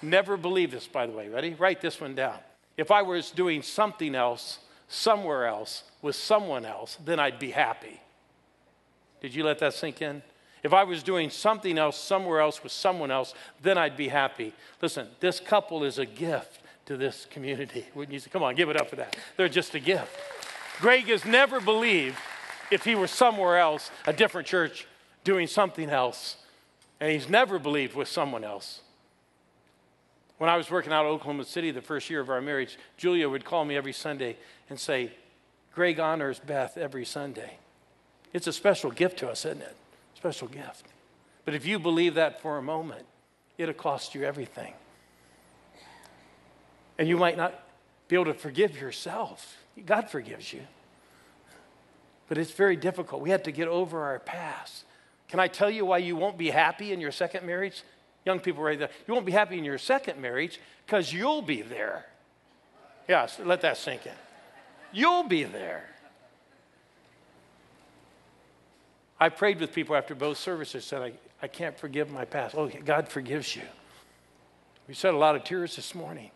Never 0.00 0.36
believe 0.36 0.70
this, 0.70 0.86
by 0.86 1.04
the 1.04 1.12
way. 1.12 1.28
Ready? 1.28 1.52
Write 1.54 1.80
this 1.80 2.00
one 2.00 2.14
down. 2.14 2.38
If 2.76 2.92
I 2.92 3.02
was 3.02 3.32
doing 3.32 3.60
something 3.60 4.14
else, 4.14 4.60
somewhere 4.86 5.48
else, 5.48 5.82
with 6.00 6.14
someone 6.14 6.64
else, 6.64 6.96
then 7.04 7.18
I'd 7.18 7.40
be 7.40 7.50
happy. 7.50 8.00
Did 9.20 9.34
you 9.34 9.42
let 9.42 9.58
that 9.58 9.74
sink 9.74 10.00
in? 10.00 10.22
If 10.62 10.72
I 10.72 10.84
was 10.84 11.02
doing 11.02 11.28
something 11.28 11.76
else 11.76 11.98
somewhere 11.98 12.38
else 12.38 12.62
with 12.62 12.70
someone 12.70 13.10
else, 13.10 13.34
then 13.60 13.76
I'd 13.76 13.96
be 13.96 14.06
happy. 14.06 14.52
Listen, 14.80 15.08
this 15.18 15.40
couple 15.40 15.82
is 15.82 15.98
a 15.98 16.06
gift 16.06 16.60
to 16.86 16.96
this 16.96 17.26
community. 17.32 17.84
Wouldn't 17.96 18.12
you 18.12 18.20
say, 18.20 18.30
come 18.30 18.44
on, 18.44 18.54
give 18.54 18.68
it 18.68 18.80
up 18.80 18.88
for 18.88 18.94
that? 18.94 19.16
They're 19.36 19.48
just 19.48 19.74
a 19.74 19.80
gift. 19.80 20.16
Greg 20.78 21.06
has 21.06 21.24
never 21.24 21.60
believed 21.60 22.16
if 22.70 22.84
he 22.84 22.94
were 22.94 23.08
somewhere 23.08 23.58
else, 23.58 23.90
a 24.06 24.12
different 24.12 24.46
church, 24.46 24.86
doing 25.24 25.48
something 25.48 25.90
else. 25.90 26.36
And 27.04 27.12
he's 27.12 27.28
never 27.28 27.58
believed 27.58 27.94
with 27.94 28.08
someone 28.08 28.44
else. 28.44 28.80
When 30.38 30.48
I 30.48 30.56
was 30.56 30.70
working 30.70 30.90
out 30.90 31.04
at 31.04 31.10
Oklahoma 31.10 31.44
City 31.44 31.70
the 31.70 31.82
first 31.82 32.08
year 32.08 32.20
of 32.20 32.30
our 32.30 32.40
marriage, 32.40 32.78
Julia 32.96 33.28
would 33.28 33.44
call 33.44 33.66
me 33.66 33.76
every 33.76 33.92
Sunday 33.92 34.38
and 34.70 34.80
say, 34.80 35.12
Greg 35.74 36.00
honors 36.00 36.38
Beth 36.38 36.78
every 36.78 37.04
Sunday. 37.04 37.58
It's 38.32 38.46
a 38.46 38.54
special 38.54 38.90
gift 38.90 39.18
to 39.18 39.28
us, 39.28 39.44
isn't 39.44 39.60
it? 39.60 39.76
special 40.14 40.48
gift. 40.48 40.86
But 41.44 41.52
if 41.52 41.66
you 41.66 41.78
believe 41.78 42.14
that 42.14 42.40
for 42.40 42.56
a 42.56 42.62
moment, 42.62 43.04
it'll 43.58 43.74
cost 43.74 44.14
you 44.14 44.24
everything. 44.24 44.72
And 46.96 47.06
you 47.06 47.18
might 47.18 47.36
not 47.36 47.64
be 48.08 48.16
able 48.16 48.32
to 48.32 48.34
forgive 48.34 48.80
yourself. 48.80 49.58
God 49.84 50.08
forgives 50.08 50.54
you. 50.54 50.62
But 52.30 52.38
it's 52.38 52.52
very 52.52 52.76
difficult. 52.76 53.20
We 53.20 53.28
have 53.28 53.42
to 53.42 53.52
get 53.52 53.68
over 53.68 54.04
our 54.04 54.20
past. 54.20 54.84
Can 55.28 55.40
I 55.40 55.48
tell 55.48 55.70
you 55.70 55.86
why 55.86 55.98
you 55.98 56.16
won't 56.16 56.38
be 56.38 56.50
happy 56.50 56.92
in 56.92 57.00
your 57.00 57.12
second 57.12 57.46
marriage? 57.46 57.82
Young 58.24 58.40
people 58.40 58.62
right 58.62 58.78
there. 58.78 58.90
You 59.06 59.14
won't 59.14 59.26
be 59.26 59.32
happy 59.32 59.58
in 59.58 59.64
your 59.64 59.78
second 59.78 60.20
marriage 60.20 60.60
because 60.86 61.12
you'll 61.12 61.42
be 61.42 61.62
there. 61.62 62.06
Yeah, 63.08 63.26
let 63.44 63.60
that 63.62 63.76
sink 63.76 64.06
in. 64.06 64.12
You'll 64.92 65.24
be 65.24 65.44
there. 65.44 65.84
I 69.18 69.28
prayed 69.28 69.60
with 69.60 69.72
people 69.72 69.96
after 69.96 70.14
both 70.14 70.38
services, 70.38 70.84
said, 70.84 71.02
I, 71.02 71.12
I 71.42 71.48
can't 71.48 71.78
forgive 71.78 72.10
my 72.10 72.24
past. 72.24 72.54
Oh, 72.56 72.70
God 72.84 73.08
forgives 73.08 73.54
you. 73.54 73.62
We 74.88 74.94
shed 74.94 75.14
a 75.14 75.18
lot 75.18 75.36
of 75.36 75.44
tears 75.44 75.76
this 75.76 75.94
morning. 75.94 76.30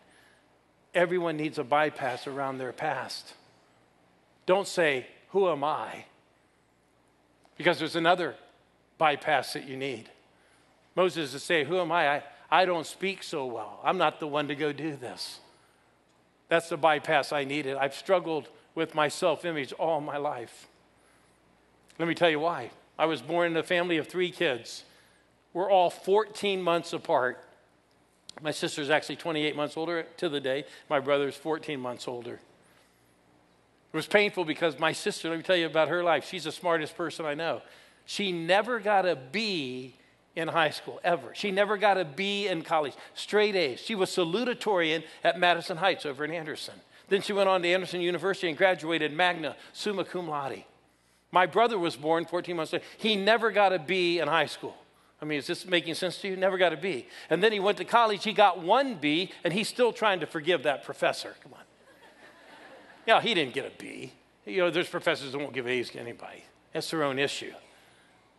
Everyone 0.93 1.37
needs 1.37 1.59
a 1.59 1.63
bypass 1.63 2.25
around 2.25 2.57
their 2.57 2.73
past. 2.73 3.33
Don't 4.45 4.67
say, 4.67 5.05
Who 5.29 5.49
am 5.49 5.63
I? 5.63 6.05
Because 7.57 7.77
there's 7.77 7.95
another 7.95 8.35
bypass 8.99 9.53
that 9.53 9.67
you 9.67 9.75
need. 9.75 10.11
Moses 10.95 11.33
is 11.33 11.41
saying, 11.41 11.65
Who 11.65 11.79
am 11.79 11.91
I? 11.91 12.17
I? 12.17 12.23
I 12.51 12.65
don't 12.65 12.85
speak 12.85 13.23
so 13.23 13.47
well. 13.47 13.79
I'm 13.83 13.97
not 13.97 14.19
the 14.19 14.27
one 14.27 14.47
to 14.49 14.55
go 14.55 14.71
do 14.71 14.95
this. 14.95 15.39
That's 16.49 16.69
the 16.69 16.77
bypass 16.77 17.31
I 17.31 17.43
needed. 17.43 17.77
I've 17.77 17.95
struggled 17.95 18.49
with 18.75 18.93
my 18.93 19.07
self 19.07 19.45
image 19.45 19.73
all 19.73 20.01
my 20.01 20.17
life. 20.17 20.67
Let 21.97 22.07
me 22.07 22.15
tell 22.15 22.29
you 22.29 22.39
why. 22.39 22.69
I 22.97 23.05
was 23.05 23.21
born 23.21 23.51
in 23.51 23.57
a 23.57 23.63
family 23.63 23.97
of 23.97 24.07
three 24.07 24.31
kids. 24.31 24.83
We're 25.53 25.71
all 25.71 25.89
14 25.89 26.61
months 26.61 26.93
apart. 26.93 27.43
My 28.41 28.51
sister's 28.51 28.89
actually 28.89 29.17
28 29.17 29.55
months 29.55 29.75
older 29.75 30.03
to 30.17 30.29
the 30.29 30.39
day. 30.39 30.65
My 30.89 30.99
brother's 30.99 31.35
14 31.35 31.79
months 31.79 32.07
older. 32.07 32.33
It 32.33 33.97
was 33.97 34.07
painful 34.07 34.45
because 34.45 34.77
my 34.77 34.91
sister, 34.91 35.29
let 35.29 35.37
me 35.37 35.43
tell 35.43 35.55
you 35.55 35.65
about 35.65 35.89
her 35.89 36.03
life. 36.03 36.27
She's 36.27 36.43
the 36.43 36.51
smartest 36.51 36.95
person 36.95 37.25
I 37.25 37.33
know. 37.33 37.61
She 38.09 38.31
never 38.31 38.79
got 38.79 39.05
a 39.05 39.15
B 39.15 39.93
in 40.35 40.47
high 40.47 40.71
school, 40.71 40.99
ever. 41.03 41.29
She 41.35 41.51
never 41.51 41.77
got 41.77 41.95
a 41.95 42.03
B 42.03 42.47
in 42.47 42.63
college, 42.63 42.95
straight 43.13 43.55
A's. 43.55 43.79
She 43.79 43.93
was 43.93 44.09
salutatorian 44.09 45.03
at 45.23 45.37
Madison 45.37 45.77
Heights 45.77 46.07
over 46.07 46.25
in 46.25 46.31
Anderson. 46.31 46.73
Then 47.09 47.21
she 47.21 47.33
went 47.33 47.49
on 47.49 47.61
to 47.61 47.67
Anderson 47.67 48.01
University 48.01 48.49
and 48.49 48.57
graduated 48.57 49.13
magna 49.13 49.55
summa 49.73 50.03
cum 50.03 50.27
laude. 50.27 50.63
My 51.31 51.45
brother 51.45 51.77
was 51.77 51.95
born 51.95 52.25
14 52.25 52.55
months 52.55 52.73
later. 52.73 52.83
He 52.97 53.15
never 53.15 53.51
got 53.51 53.73
a 53.73 53.77
B 53.77 54.17
in 54.17 54.27
high 54.27 54.47
school. 54.47 54.75
I 55.21 55.25
mean, 55.25 55.37
is 55.37 55.45
this 55.45 55.67
making 55.67 55.93
sense 55.93 56.17
to 56.21 56.29
you? 56.29 56.35
Never 56.35 56.57
got 56.57 56.73
a 56.73 56.77
B. 56.77 57.05
And 57.29 57.43
then 57.43 57.51
he 57.51 57.59
went 57.59 57.77
to 57.77 57.85
college, 57.85 58.23
he 58.23 58.33
got 58.33 58.59
one 58.59 58.95
B, 58.95 59.31
and 59.43 59.53
he's 59.53 59.67
still 59.67 59.93
trying 59.93 60.19
to 60.21 60.25
forgive 60.25 60.63
that 60.63 60.83
professor. 60.83 61.35
Come 61.43 61.53
on. 61.53 61.63
Yeah, 63.05 63.21
he 63.21 63.35
didn't 63.35 63.53
get 63.53 63.67
a 63.67 63.77
B. 63.77 64.13
You 64.47 64.61
know, 64.61 64.71
there's 64.71 64.89
professors 64.89 65.31
that 65.33 65.37
won't 65.37 65.53
give 65.53 65.67
A's 65.67 65.91
to 65.91 65.99
anybody. 65.99 66.43
That's 66.73 66.89
their 66.89 67.03
own 67.03 67.19
issue. 67.19 67.53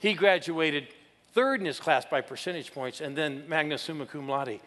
He 0.01 0.15
graduated 0.15 0.89
third 1.35 1.61
in 1.61 1.67
his 1.67 1.79
class 1.79 2.05
by 2.05 2.23
percentage 2.23 2.73
points, 2.73 3.01
and 3.01 3.17
then 3.17 3.45
magna 3.49 3.79
summa 3.79 4.07
cum 4.07 4.29
laude. 4.29 4.59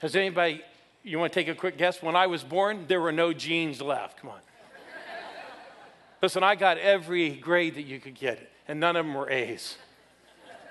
Has 0.00 0.16
anybody, 0.16 0.62
you 1.04 1.18
want 1.18 1.32
to 1.32 1.38
take 1.38 1.48
a 1.48 1.54
quick 1.54 1.78
guess? 1.78 2.02
When 2.02 2.16
I 2.16 2.26
was 2.26 2.42
born, 2.42 2.86
there 2.88 3.00
were 3.00 3.12
no 3.12 3.32
genes 3.32 3.80
left. 3.80 4.20
Come 4.20 4.30
on. 4.30 4.40
Listen, 6.22 6.42
I 6.42 6.54
got 6.54 6.78
every 6.78 7.30
grade 7.30 7.74
that 7.74 7.82
you 7.82 8.00
could 8.00 8.14
get, 8.14 8.50
and 8.66 8.80
none 8.80 8.96
of 8.96 9.04
them 9.04 9.14
were 9.14 9.30
A's. 9.30 9.76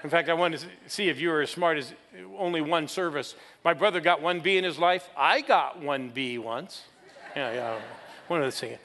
In 0.03 0.09
fact, 0.09 0.29
I 0.29 0.33
wanted 0.33 0.61
to 0.61 0.67
see 0.87 1.09
if 1.09 1.19
you 1.19 1.29
were 1.29 1.41
as 1.41 1.51
smart 1.51 1.77
as 1.77 1.93
only 2.37 2.61
one 2.61 2.87
service. 2.87 3.35
My 3.63 3.73
brother 3.73 4.01
got 4.01 4.21
one 4.21 4.39
B 4.39 4.57
in 4.57 4.63
his 4.63 4.79
life. 4.79 5.07
I 5.15 5.41
got 5.41 5.79
one 5.79 6.09
B 6.09 6.39
once. 6.39 6.83
Yeah, 7.35 7.53
yeah. 7.53 7.79
One 8.27 8.41
of 8.41 8.59
the. 8.59 8.77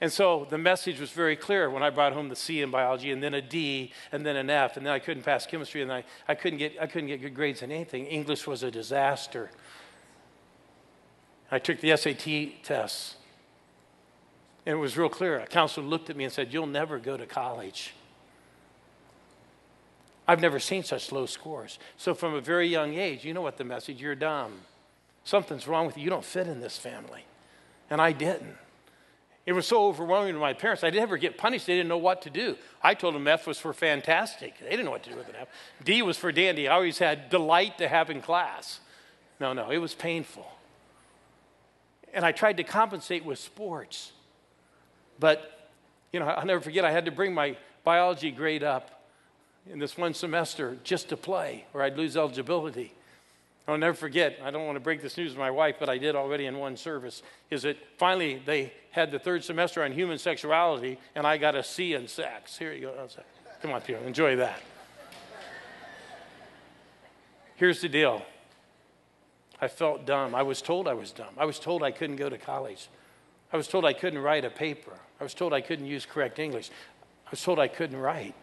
And 0.00 0.10
so 0.10 0.46
the 0.48 0.56
message 0.56 0.98
was 0.98 1.10
very 1.10 1.36
clear 1.36 1.68
when 1.68 1.82
I 1.82 1.90
brought 1.90 2.14
home 2.14 2.30
the 2.30 2.36
C 2.36 2.62
in 2.62 2.70
biology 2.70 3.10
and 3.10 3.22
then 3.22 3.34
a 3.34 3.42
D 3.42 3.92
and 4.12 4.24
then 4.24 4.36
an 4.36 4.48
F 4.48 4.76
and 4.76 4.86
then 4.86 4.94
I 4.94 4.98
couldn't 4.98 5.24
pass 5.24 5.46
chemistry 5.46 5.82
and 5.82 5.92
I, 5.92 6.04
I, 6.26 6.34
couldn't, 6.34 6.58
get, 6.58 6.76
I 6.80 6.86
couldn't 6.86 7.08
get 7.08 7.20
good 7.20 7.34
grades 7.34 7.60
in 7.60 7.70
anything. 7.70 8.06
English 8.06 8.46
was 8.46 8.62
a 8.62 8.70
disaster. 8.70 9.50
I 11.52 11.58
took 11.58 11.80
the 11.80 11.94
SAT 11.96 12.64
tests 12.64 13.16
and 14.64 14.74
it 14.74 14.78
was 14.78 14.96
real 14.96 15.08
clear. 15.08 15.38
A 15.38 15.46
counselor 15.46 15.86
looked 15.86 16.08
at 16.08 16.16
me 16.16 16.24
and 16.24 16.32
said, 16.32 16.52
You'll 16.52 16.66
never 16.66 16.98
go 16.98 17.16
to 17.16 17.26
college. 17.26 17.92
I've 20.26 20.40
never 20.40 20.60
seen 20.60 20.84
such 20.84 21.10
low 21.10 21.26
scores. 21.26 21.78
So 21.96 22.14
from 22.14 22.34
a 22.34 22.40
very 22.40 22.68
young 22.68 22.94
age, 22.94 23.24
you 23.24 23.34
know 23.34 23.42
what 23.42 23.56
the 23.56 23.64
message, 23.64 24.00
you're 24.00 24.14
dumb. 24.14 24.60
Something's 25.24 25.66
wrong 25.66 25.86
with 25.86 25.96
you. 25.96 26.04
You 26.04 26.10
don't 26.10 26.24
fit 26.24 26.46
in 26.46 26.60
this 26.60 26.78
family. 26.78 27.24
And 27.90 28.00
I 28.00 28.12
didn't. 28.12 28.56
It 29.50 29.54
was 29.54 29.66
so 29.66 29.88
overwhelming 29.88 30.34
to 30.34 30.38
my 30.38 30.52
parents. 30.52 30.84
I 30.84 30.90
did 30.90 31.00
never 31.00 31.16
get 31.16 31.36
punished. 31.36 31.66
They 31.66 31.74
didn't 31.74 31.88
know 31.88 31.98
what 31.98 32.22
to 32.22 32.30
do. 32.30 32.56
I 32.84 32.94
told 32.94 33.16
them 33.16 33.26
F 33.26 33.48
was 33.48 33.58
for 33.58 33.72
fantastic. 33.72 34.54
They 34.60 34.70
didn't 34.70 34.84
know 34.84 34.92
what 34.92 35.02
to 35.02 35.10
do 35.10 35.16
with 35.16 35.28
an 35.28 35.34
F. 35.40 35.48
D 35.82 36.02
was 36.02 36.16
for 36.16 36.30
dandy. 36.30 36.68
I 36.68 36.76
always 36.76 36.98
had 36.98 37.30
delight 37.30 37.76
to 37.78 37.88
have 37.88 38.10
in 38.10 38.22
class. 38.22 38.78
No, 39.40 39.52
no, 39.52 39.70
it 39.70 39.78
was 39.78 39.92
painful. 39.92 40.46
And 42.14 42.24
I 42.24 42.30
tried 42.30 42.58
to 42.58 42.62
compensate 42.62 43.24
with 43.24 43.40
sports. 43.40 44.12
But, 45.18 45.68
you 46.12 46.20
know, 46.20 46.26
I'll 46.26 46.46
never 46.46 46.60
forget, 46.60 46.84
I 46.84 46.92
had 46.92 47.06
to 47.06 47.10
bring 47.10 47.34
my 47.34 47.56
biology 47.82 48.30
grade 48.30 48.62
up 48.62 49.02
in 49.68 49.80
this 49.80 49.98
one 49.98 50.14
semester 50.14 50.78
just 50.84 51.08
to 51.08 51.16
play, 51.16 51.64
or 51.74 51.82
I'd 51.82 51.96
lose 51.96 52.16
eligibility. 52.16 52.94
I'll 53.70 53.78
never 53.78 53.96
forget, 53.96 54.38
I 54.42 54.50
don't 54.50 54.66
want 54.66 54.76
to 54.76 54.80
break 54.80 55.02
this 55.02 55.16
news 55.16 55.34
to 55.34 55.38
my 55.38 55.50
wife, 55.50 55.76
but 55.78 55.88
I 55.88 55.98
did 55.98 56.16
already 56.16 56.46
in 56.46 56.58
one 56.58 56.76
service, 56.76 57.22
is 57.50 57.62
that 57.62 57.76
finally 57.98 58.42
they 58.44 58.72
had 58.90 59.12
the 59.12 59.18
third 59.18 59.44
semester 59.44 59.82
on 59.84 59.92
human 59.92 60.18
sexuality, 60.18 60.98
and 61.14 61.26
I 61.26 61.36
got 61.36 61.54
a 61.54 61.62
C 61.62 61.94
in 61.94 62.08
sex. 62.08 62.56
Here 62.56 62.72
you 62.72 62.82
go. 62.82 63.08
Come 63.62 63.72
on, 63.72 63.80
Peter, 63.82 63.98
enjoy 63.98 64.36
that. 64.36 64.60
Here's 67.56 67.80
the 67.82 67.88
deal 67.88 68.22
I 69.60 69.68
felt 69.68 70.06
dumb. 70.06 70.34
I 70.34 70.42
was 70.42 70.62
told 70.62 70.88
I 70.88 70.94
was 70.94 71.12
dumb. 71.12 71.34
I 71.36 71.44
was 71.44 71.58
told 71.58 71.82
I 71.82 71.90
couldn't 71.90 72.16
go 72.16 72.30
to 72.30 72.38
college. 72.38 72.88
I 73.52 73.56
was 73.56 73.68
told 73.68 73.84
I 73.84 73.92
couldn't 73.92 74.20
write 74.20 74.44
a 74.44 74.50
paper. 74.50 74.92
I 75.20 75.22
was 75.22 75.34
told 75.34 75.52
I 75.52 75.60
couldn't 75.60 75.86
use 75.86 76.06
correct 76.06 76.38
English. 76.38 76.70
I 77.26 77.30
was 77.30 77.42
told 77.42 77.58
I 77.58 77.68
couldn't 77.68 77.98
write. 77.98 78.34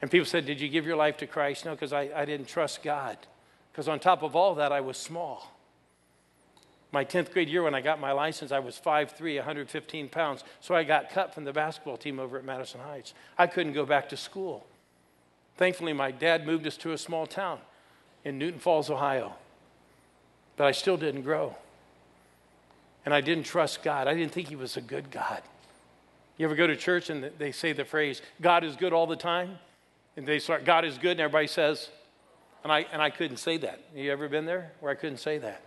And 0.00 0.10
people 0.10 0.26
said, 0.26 0.46
Did 0.46 0.60
you 0.60 0.68
give 0.68 0.86
your 0.86 0.96
life 0.96 1.16
to 1.18 1.26
Christ? 1.26 1.64
No, 1.64 1.72
because 1.72 1.92
I, 1.92 2.10
I 2.14 2.24
didn't 2.24 2.48
trust 2.48 2.82
God. 2.82 3.18
Because 3.72 3.88
on 3.88 4.00
top 4.00 4.22
of 4.22 4.34
all 4.34 4.54
that, 4.56 4.72
I 4.72 4.80
was 4.80 4.96
small. 4.96 5.52
My 6.92 7.04
10th 7.04 7.32
grade 7.32 7.48
year, 7.48 7.62
when 7.62 7.74
I 7.74 7.80
got 7.80 8.00
my 8.00 8.10
license, 8.10 8.50
I 8.50 8.58
was 8.58 8.80
5'3, 8.84 9.36
115 9.36 10.08
pounds. 10.08 10.42
So 10.60 10.74
I 10.74 10.82
got 10.82 11.10
cut 11.10 11.32
from 11.32 11.44
the 11.44 11.52
basketball 11.52 11.96
team 11.96 12.18
over 12.18 12.36
at 12.36 12.44
Madison 12.44 12.80
Heights. 12.80 13.14
I 13.38 13.46
couldn't 13.46 13.74
go 13.74 13.86
back 13.86 14.08
to 14.08 14.16
school. 14.16 14.66
Thankfully, 15.56 15.92
my 15.92 16.10
dad 16.10 16.46
moved 16.46 16.66
us 16.66 16.76
to 16.78 16.92
a 16.92 16.98
small 16.98 17.26
town 17.26 17.60
in 18.24 18.38
Newton 18.38 18.58
Falls, 18.58 18.90
Ohio. 18.90 19.34
But 20.56 20.66
I 20.66 20.72
still 20.72 20.96
didn't 20.96 21.22
grow. 21.22 21.54
And 23.04 23.14
I 23.14 23.20
didn't 23.20 23.44
trust 23.44 23.82
God. 23.82 24.08
I 24.08 24.14
didn't 24.14 24.32
think 24.32 24.48
He 24.48 24.56
was 24.56 24.76
a 24.76 24.80
good 24.80 25.10
God. 25.10 25.42
You 26.38 26.46
ever 26.46 26.54
go 26.54 26.66
to 26.66 26.76
church 26.76 27.08
and 27.10 27.30
they 27.38 27.52
say 27.52 27.72
the 27.72 27.84
phrase, 27.84 28.20
God 28.40 28.64
is 28.64 28.74
good 28.74 28.92
all 28.92 29.06
the 29.06 29.16
time? 29.16 29.58
And 30.16 30.26
they 30.26 30.38
start, 30.38 30.64
God 30.64 30.84
is 30.84 30.98
good, 30.98 31.12
and 31.12 31.20
everybody 31.20 31.46
says, 31.46 31.88
and 32.62 32.72
I, 32.72 32.86
and 32.92 33.00
I 33.00 33.10
couldn't 33.10 33.38
say 33.38 33.56
that. 33.58 33.80
You 33.94 34.12
ever 34.12 34.28
been 34.28 34.44
there 34.44 34.72
where 34.80 34.92
I 34.92 34.94
couldn't 34.94 35.18
say 35.18 35.38
that? 35.38 35.62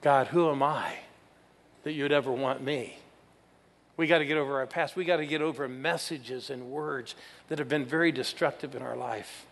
God, 0.00 0.28
who 0.28 0.48
am 0.50 0.62
I 0.62 0.94
that 1.82 1.92
you'd 1.92 2.12
ever 2.12 2.30
want 2.30 2.62
me? 2.62 2.98
We 3.96 4.06
got 4.06 4.18
to 4.18 4.24
get 4.24 4.38
over 4.38 4.58
our 4.58 4.66
past. 4.66 4.94
We 4.94 5.04
got 5.04 5.16
to 5.16 5.26
get 5.26 5.42
over 5.42 5.68
messages 5.68 6.50
and 6.50 6.70
words 6.70 7.16
that 7.48 7.58
have 7.58 7.68
been 7.68 7.84
very 7.84 8.12
destructive 8.12 8.76
in 8.76 8.82
our 8.82 8.96
life. 8.96 9.44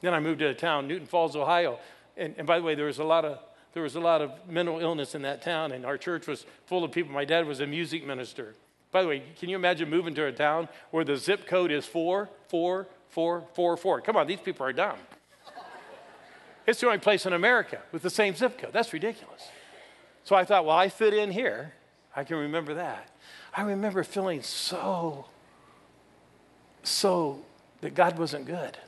Then 0.00 0.14
I 0.14 0.20
moved 0.20 0.40
to 0.40 0.48
a 0.48 0.54
town, 0.54 0.88
Newton 0.88 1.06
Falls, 1.06 1.36
Ohio. 1.36 1.78
And, 2.16 2.34
and 2.36 2.46
by 2.46 2.58
the 2.58 2.64
way, 2.64 2.74
there 2.74 2.86
was 2.86 2.98
a 2.98 3.04
lot 3.04 3.24
of 3.24 3.38
there 3.72 3.82
was 3.82 3.94
a 3.96 4.00
lot 4.00 4.20
of 4.20 4.32
mental 4.46 4.80
illness 4.80 5.14
in 5.14 5.22
that 5.22 5.40
town, 5.40 5.72
and 5.72 5.86
our 5.86 5.96
church 5.96 6.26
was 6.26 6.44
full 6.66 6.84
of 6.84 6.92
people. 6.92 7.10
My 7.12 7.24
dad 7.24 7.46
was 7.46 7.60
a 7.60 7.66
music 7.66 8.06
minister. 8.06 8.54
By 8.92 9.02
the 9.02 9.08
way, 9.08 9.22
can 9.40 9.48
you 9.48 9.56
imagine 9.56 9.88
moving 9.88 10.14
to 10.14 10.26
a 10.26 10.32
town 10.32 10.68
where 10.90 11.04
the 11.04 11.16
zip 11.16 11.46
code 11.46 11.72
is 11.72 11.86
four, 11.86 12.28
four, 12.48 12.86
four, 13.08 13.44
four, 13.54 13.76
four? 13.78 14.00
Come 14.02 14.16
on, 14.16 14.26
these 14.26 14.40
people 14.40 14.66
are 14.66 14.72
dumb. 14.72 14.98
It's 16.66 16.80
the 16.80 16.86
only 16.86 16.98
place 16.98 17.26
in 17.26 17.32
America 17.32 17.80
with 17.90 18.02
the 18.02 18.10
same 18.10 18.36
zip 18.36 18.58
code. 18.58 18.72
That's 18.72 18.92
ridiculous. 18.92 19.48
So 20.24 20.36
I 20.36 20.44
thought, 20.44 20.64
well, 20.64 20.76
I 20.76 20.88
fit 20.88 21.14
in 21.14 21.32
here. 21.32 21.72
I 22.14 22.22
can 22.22 22.36
remember 22.36 22.74
that. 22.74 23.08
I 23.56 23.62
remember 23.62 24.04
feeling 24.04 24.42
so, 24.42 25.26
so 26.82 27.42
that 27.80 27.94
God 27.94 28.18
wasn't 28.18 28.46
good. 28.46 28.78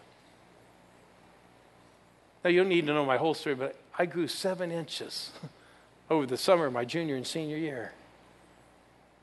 Now, 2.45 2.51
you 2.51 2.61
don't 2.61 2.69
need 2.69 2.87
to 2.87 2.93
know 2.93 3.07
my 3.07 3.17
whole 3.17 3.35
story, 3.35 3.55
but 3.55 3.75
I 3.99 4.05
grew 4.05 4.29
seven 4.29 4.71
inches 4.71 5.31
over 6.11 6.27
the 6.27 6.37
summer 6.37 6.67
of 6.67 6.75
my 6.75 6.85
junior 6.85 7.17
and 7.17 7.27
senior 7.27 7.57
year. 7.57 7.93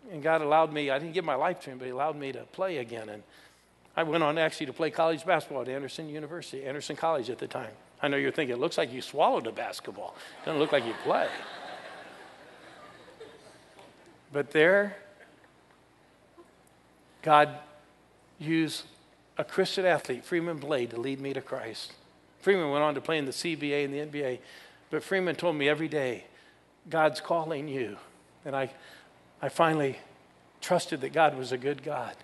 And 0.09 0.23
God 0.23 0.41
allowed 0.41 0.73
me, 0.73 0.89
I 0.89 0.99
didn't 0.99 1.13
give 1.13 1.25
my 1.25 1.35
life 1.35 1.59
to 1.61 1.69
Him, 1.69 1.77
but 1.77 1.85
He 1.85 1.91
allowed 1.91 2.15
me 2.15 2.31
to 2.31 2.39
play 2.53 2.77
again. 2.77 3.09
And 3.09 3.23
I 3.95 4.03
went 4.03 4.23
on 4.23 4.37
actually 4.37 4.65
to 4.67 4.73
play 4.73 4.89
college 4.89 5.25
basketball 5.25 5.61
at 5.61 5.69
Anderson 5.69 6.09
University, 6.09 6.63
Anderson 6.63 6.95
College 6.95 7.29
at 7.29 7.37
the 7.37 7.47
time. 7.47 7.71
I 8.01 8.07
know 8.07 8.17
you're 8.17 8.31
thinking, 8.31 8.55
it 8.55 8.59
looks 8.59 8.77
like 8.77 8.91
you 8.91 9.01
swallowed 9.01 9.45
a 9.45 9.51
basketball. 9.51 10.15
It 10.41 10.45
doesn't 10.45 10.59
look 10.59 10.71
like 10.71 10.85
you 10.85 10.95
play. 11.03 11.27
But 14.33 14.51
there, 14.51 14.95
God 17.21 17.49
used 18.39 18.85
a 19.37 19.43
Christian 19.43 19.85
athlete, 19.85 20.25
Freeman 20.25 20.57
Blade, 20.57 20.91
to 20.91 20.99
lead 20.99 21.19
me 21.19 21.33
to 21.33 21.41
Christ. 21.41 21.93
Freeman 22.39 22.71
went 22.71 22.83
on 22.83 22.95
to 22.95 23.01
play 23.01 23.17
in 23.17 23.25
the 23.25 23.31
CBA 23.31 23.85
and 23.85 23.93
the 23.93 23.99
NBA, 23.99 24.39
but 24.89 25.03
Freeman 25.03 25.35
told 25.35 25.55
me 25.55 25.69
every 25.69 25.87
day, 25.87 26.25
God's 26.89 27.21
calling 27.21 27.67
you. 27.67 27.97
And 28.45 28.55
I, 28.55 28.71
I 29.41 29.49
finally 29.49 29.97
trusted 30.61 31.01
that 31.01 31.13
God 31.13 31.35
was 31.35 31.51
a 31.51 31.57
good 31.57 31.83
God. 31.83 32.15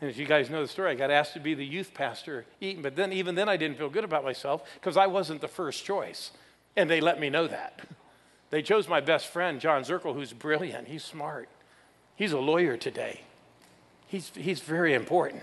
And 0.00 0.10
as 0.10 0.18
you 0.18 0.26
guys 0.26 0.50
know 0.50 0.62
the 0.62 0.68
story, 0.68 0.90
I 0.90 0.94
got 0.94 1.10
asked 1.10 1.32
to 1.34 1.40
be 1.40 1.54
the 1.54 1.64
youth 1.64 1.94
pastor 1.94 2.40
at 2.40 2.46
Eaton, 2.60 2.82
but 2.82 2.96
then 2.96 3.12
even 3.12 3.34
then 3.34 3.48
I 3.48 3.56
didn't 3.56 3.78
feel 3.78 3.88
good 3.88 4.04
about 4.04 4.24
myself 4.24 4.62
because 4.74 4.96
I 4.96 5.06
wasn't 5.06 5.40
the 5.40 5.48
first 5.48 5.84
choice. 5.84 6.32
And 6.76 6.90
they 6.90 7.00
let 7.00 7.18
me 7.18 7.30
know 7.30 7.46
that. 7.46 7.80
They 8.50 8.62
chose 8.62 8.88
my 8.88 9.00
best 9.00 9.28
friend, 9.28 9.60
John 9.60 9.82
Zirkle, 9.82 10.14
who's 10.14 10.32
brilliant. 10.32 10.88
He's 10.88 11.02
smart. 11.02 11.48
He's 12.14 12.32
a 12.32 12.38
lawyer 12.38 12.76
today. 12.76 13.22
He's, 14.06 14.30
he's 14.34 14.60
very 14.60 14.94
important. 14.94 15.42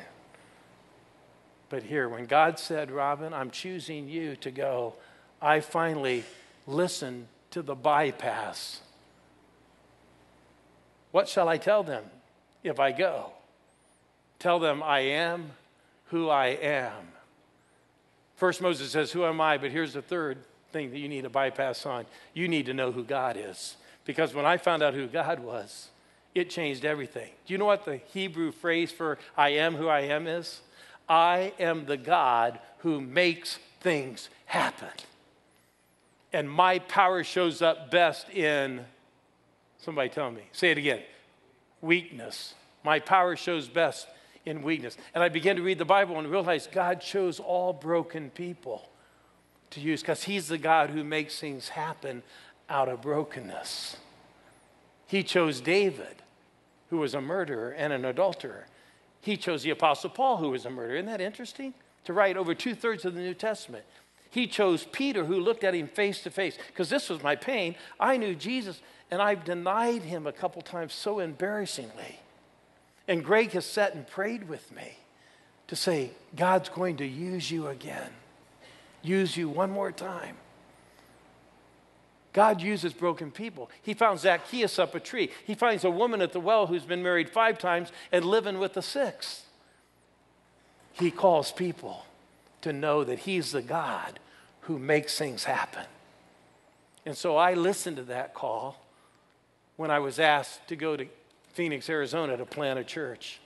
But 1.69 1.83
here, 1.83 2.07
when 2.07 2.27
God 2.27 2.59
said, 2.59 2.91
Robin, 2.91 3.33
I'm 3.33 3.49
choosing 3.49 4.07
you 4.07 4.35
to 4.37 4.51
go, 4.51 4.93
I 5.41 5.59
finally 5.59 6.23
listened 6.67 7.27
to 7.51 7.63
the 7.63 7.75
bypass. 7.75 8.82
What 11.13 11.29
shall 11.29 11.47
I 11.47 11.57
tell 11.57 11.83
them 11.83 12.03
if 12.63 12.79
I 12.79 12.91
go? 12.91 13.33
Tell 14.39 14.57
them 14.57 14.81
I 14.81 15.01
am 15.01 15.51
who 16.07 16.27
I 16.27 16.47
am. 16.47 17.07
First, 18.35 18.61
Moses 18.61 18.89
says, 18.89 19.11
Who 19.11 19.23
am 19.23 19.39
I? 19.39 19.59
But 19.59 19.69
here's 19.69 19.93
the 19.93 20.01
third 20.01 20.39
thing 20.71 20.89
that 20.89 20.97
you 20.97 21.07
need 21.07 21.21
to 21.21 21.29
bypass 21.29 21.85
on 21.85 22.07
you 22.33 22.47
need 22.47 22.65
to 22.65 22.73
know 22.73 22.91
who 22.91 23.03
God 23.03 23.37
is. 23.39 23.77
Because 24.05 24.33
when 24.33 24.47
I 24.47 24.57
found 24.57 24.81
out 24.81 24.95
who 24.95 25.05
God 25.05 25.39
was, 25.39 25.89
it 26.33 26.49
changed 26.49 26.83
everything. 26.83 27.29
Do 27.45 27.53
you 27.53 27.59
know 27.59 27.65
what 27.65 27.85
the 27.85 27.97
Hebrew 27.97 28.51
phrase 28.51 28.91
for 28.91 29.19
I 29.37 29.49
am 29.49 29.75
who 29.75 29.87
I 29.87 30.01
am 30.01 30.25
is? 30.25 30.61
I 31.07 31.53
am 31.59 31.85
the 31.85 31.95
God 31.95 32.57
who 32.79 32.99
makes 32.99 33.59
things 33.81 34.29
happen. 34.47 34.89
And 36.33 36.49
my 36.49 36.79
power 36.79 37.23
shows 37.23 37.61
up 37.61 37.91
best 37.91 38.31
in, 38.31 38.85
somebody 39.83 40.09
tell 40.09 40.31
me, 40.31 40.43
say 40.51 40.71
it 40.71 40.77
again, 40.77 41.01
weakness. 41.81 42.55
My 42.83 42.99
power 42.99 43.35
shows 43.35 43.67
best 43.67 44.07
in 44.45 44.61
weakness. 44.61 44.97
And 45.13 45.23
I 45.23 45.29
began 45.29 45.55
to 45.57 45.61
read 45.61 45.77
the 45.77 45.85
Bible 45.85 46.17
and 46.17 46.29
realize 46.29 46.67
God 46.71 47.01
chose 47.01 47.39
all 47.39 47.73
broken 47.73 48.29
people 48.29 48.89
to 49.71 49.79
use 49.79 50.01
because 50.01 50.23
He's 50.23 50.47
the 50.47 50.57
God 50.57 50.89
who 50.89 51.03
makes 51.03 51.39
things 51.39 51.69
happen 51.69 52.23
out 52.69 52.89
of 52.89 53.01
brokenness. 53.01 53.97
He 55.07 55.23
chose 55.23 55.61
David 55.61 56.23
who 56.89 56.97
was 56.97 57.13
a 57.13 57.21
murderer 57.21 57.71
and 57.71 57.91
an 57.91 58.05
adulterer. 58.05 58.67
He 59.19 59.35
chose 59.35 59.63
the 59.63 59.71
Apostle 59.71 60.11
Paul, 60.11 60.37
who 60.37 60.51
was 60.51 60.65
a 60.65 60.69
murderer. 60.69 60.97
Isn't 60.97 61.07
that 61.07 61.21
interesting? 61.21 61.73
To 62.05 62.13
write 62.13 62.37
over 62.37 62.53
two 62.53 62.75
thirds 62.75 63.05
of 63.05 63.15
the 63.15 63.21
New 63.21 63.33
Testament. 63.33 63.83
He 64.33 64.47
chose 64.47 64.87
Peter, 64.91 65.25
who 65.25 65.39
looked 65.39 65.63
at 65.63 65.75
him 65.75 65.87
face 65.87 66.23
to 66.23 66.31
face, 66.31 66.57
because 66.69 66.89
this 66.89 67.07
was 67.07 67.21
my 67.21 67.35
pain. 67.35 67.75
I 67.99 68.17
knew 68.17 68.33
Jesus, 68.33 68.81
and 69.11 69.21
I've 69.21 69.45
denied 69.45 70.01
him 70.01 70.25
a 70.25 70.31
couple 70.31 70.63
times 70.63 70.91
so 70.91 71.19
embarrassingly. 71.19 72.19
And 73.07 73.23
Greg 73.23 73.51
has 73.51 73.63
sat 73.63 73.93
and 73.93 74.07
prayed 74.07 74.49
with 74.49 74.71
me 74.71 74.97
to 75.67 75.75
say, 75.75 76.09
God's 76.35 76.69
going 76.69 76.97
to 76.97 77.05
use 77.05 77.51
you 77.51 77.67
again, 77.67 78.09
use 79.03 79.37
you 79.37 79.49
one 79.49 79.69
more 79.69 79.91
time. 79.91 80.35
God 82.33 82.59
uses 82.59 82.91
broken 82.91 83.29
people. 83.29 83.69
He 83.83 83.93
found 83.93 84.19
Zacchaeus 84.19 84.79
up 84.79 84.95
a 84.95 84.99
tree. 84.99 85.29
He 85.45 85.53
finds 85.53 85.83
a 85.83 85.91
woman 85.91 86.23
at 86.23 86.33
the 86.33 86.39
well 86.39 86.65
who's 86.65 86.85
been 86.85 87.03
married 87.03 87.29
five 87.29 87.59
times 87.59 87.91
and 88.11 88.25
living 88.25 88.57
with 88.57 88.73
the 88.73 88.81
sixth. 88.81 89.45
He 90.93 91.11
calls 91.11 91.51
people 91.51 92.07
to 92.63 92.73
know 92.73 93.03
that 93.03 93.19
He's 93.19 93.51
the 93.51 93.61
God 93.61 94.19
who 94.61 94.79
makes 94.79 95.17
things 95.17 95.43
happen. 95.43 95.85
And 97.05 97.17
so 97.17 97.35
I 97.35 97.53
listened 97.53 97.97
to 97.97 98.03
that 98.03 98.33
call 98.33 98.81
when 99.75 99.91
I 99.91 99.99
was 99.99 100.19
asked 100.19 100.67
to 100.69 100.75
go 100.75 100.95
to 100.95 101.05
Phoenix, 101.53 101.89
Arizona 101.89 102.37
to 102.37 102.45
plant 102.45 102.79
a 102.79 102.83
church. 102.83 103.39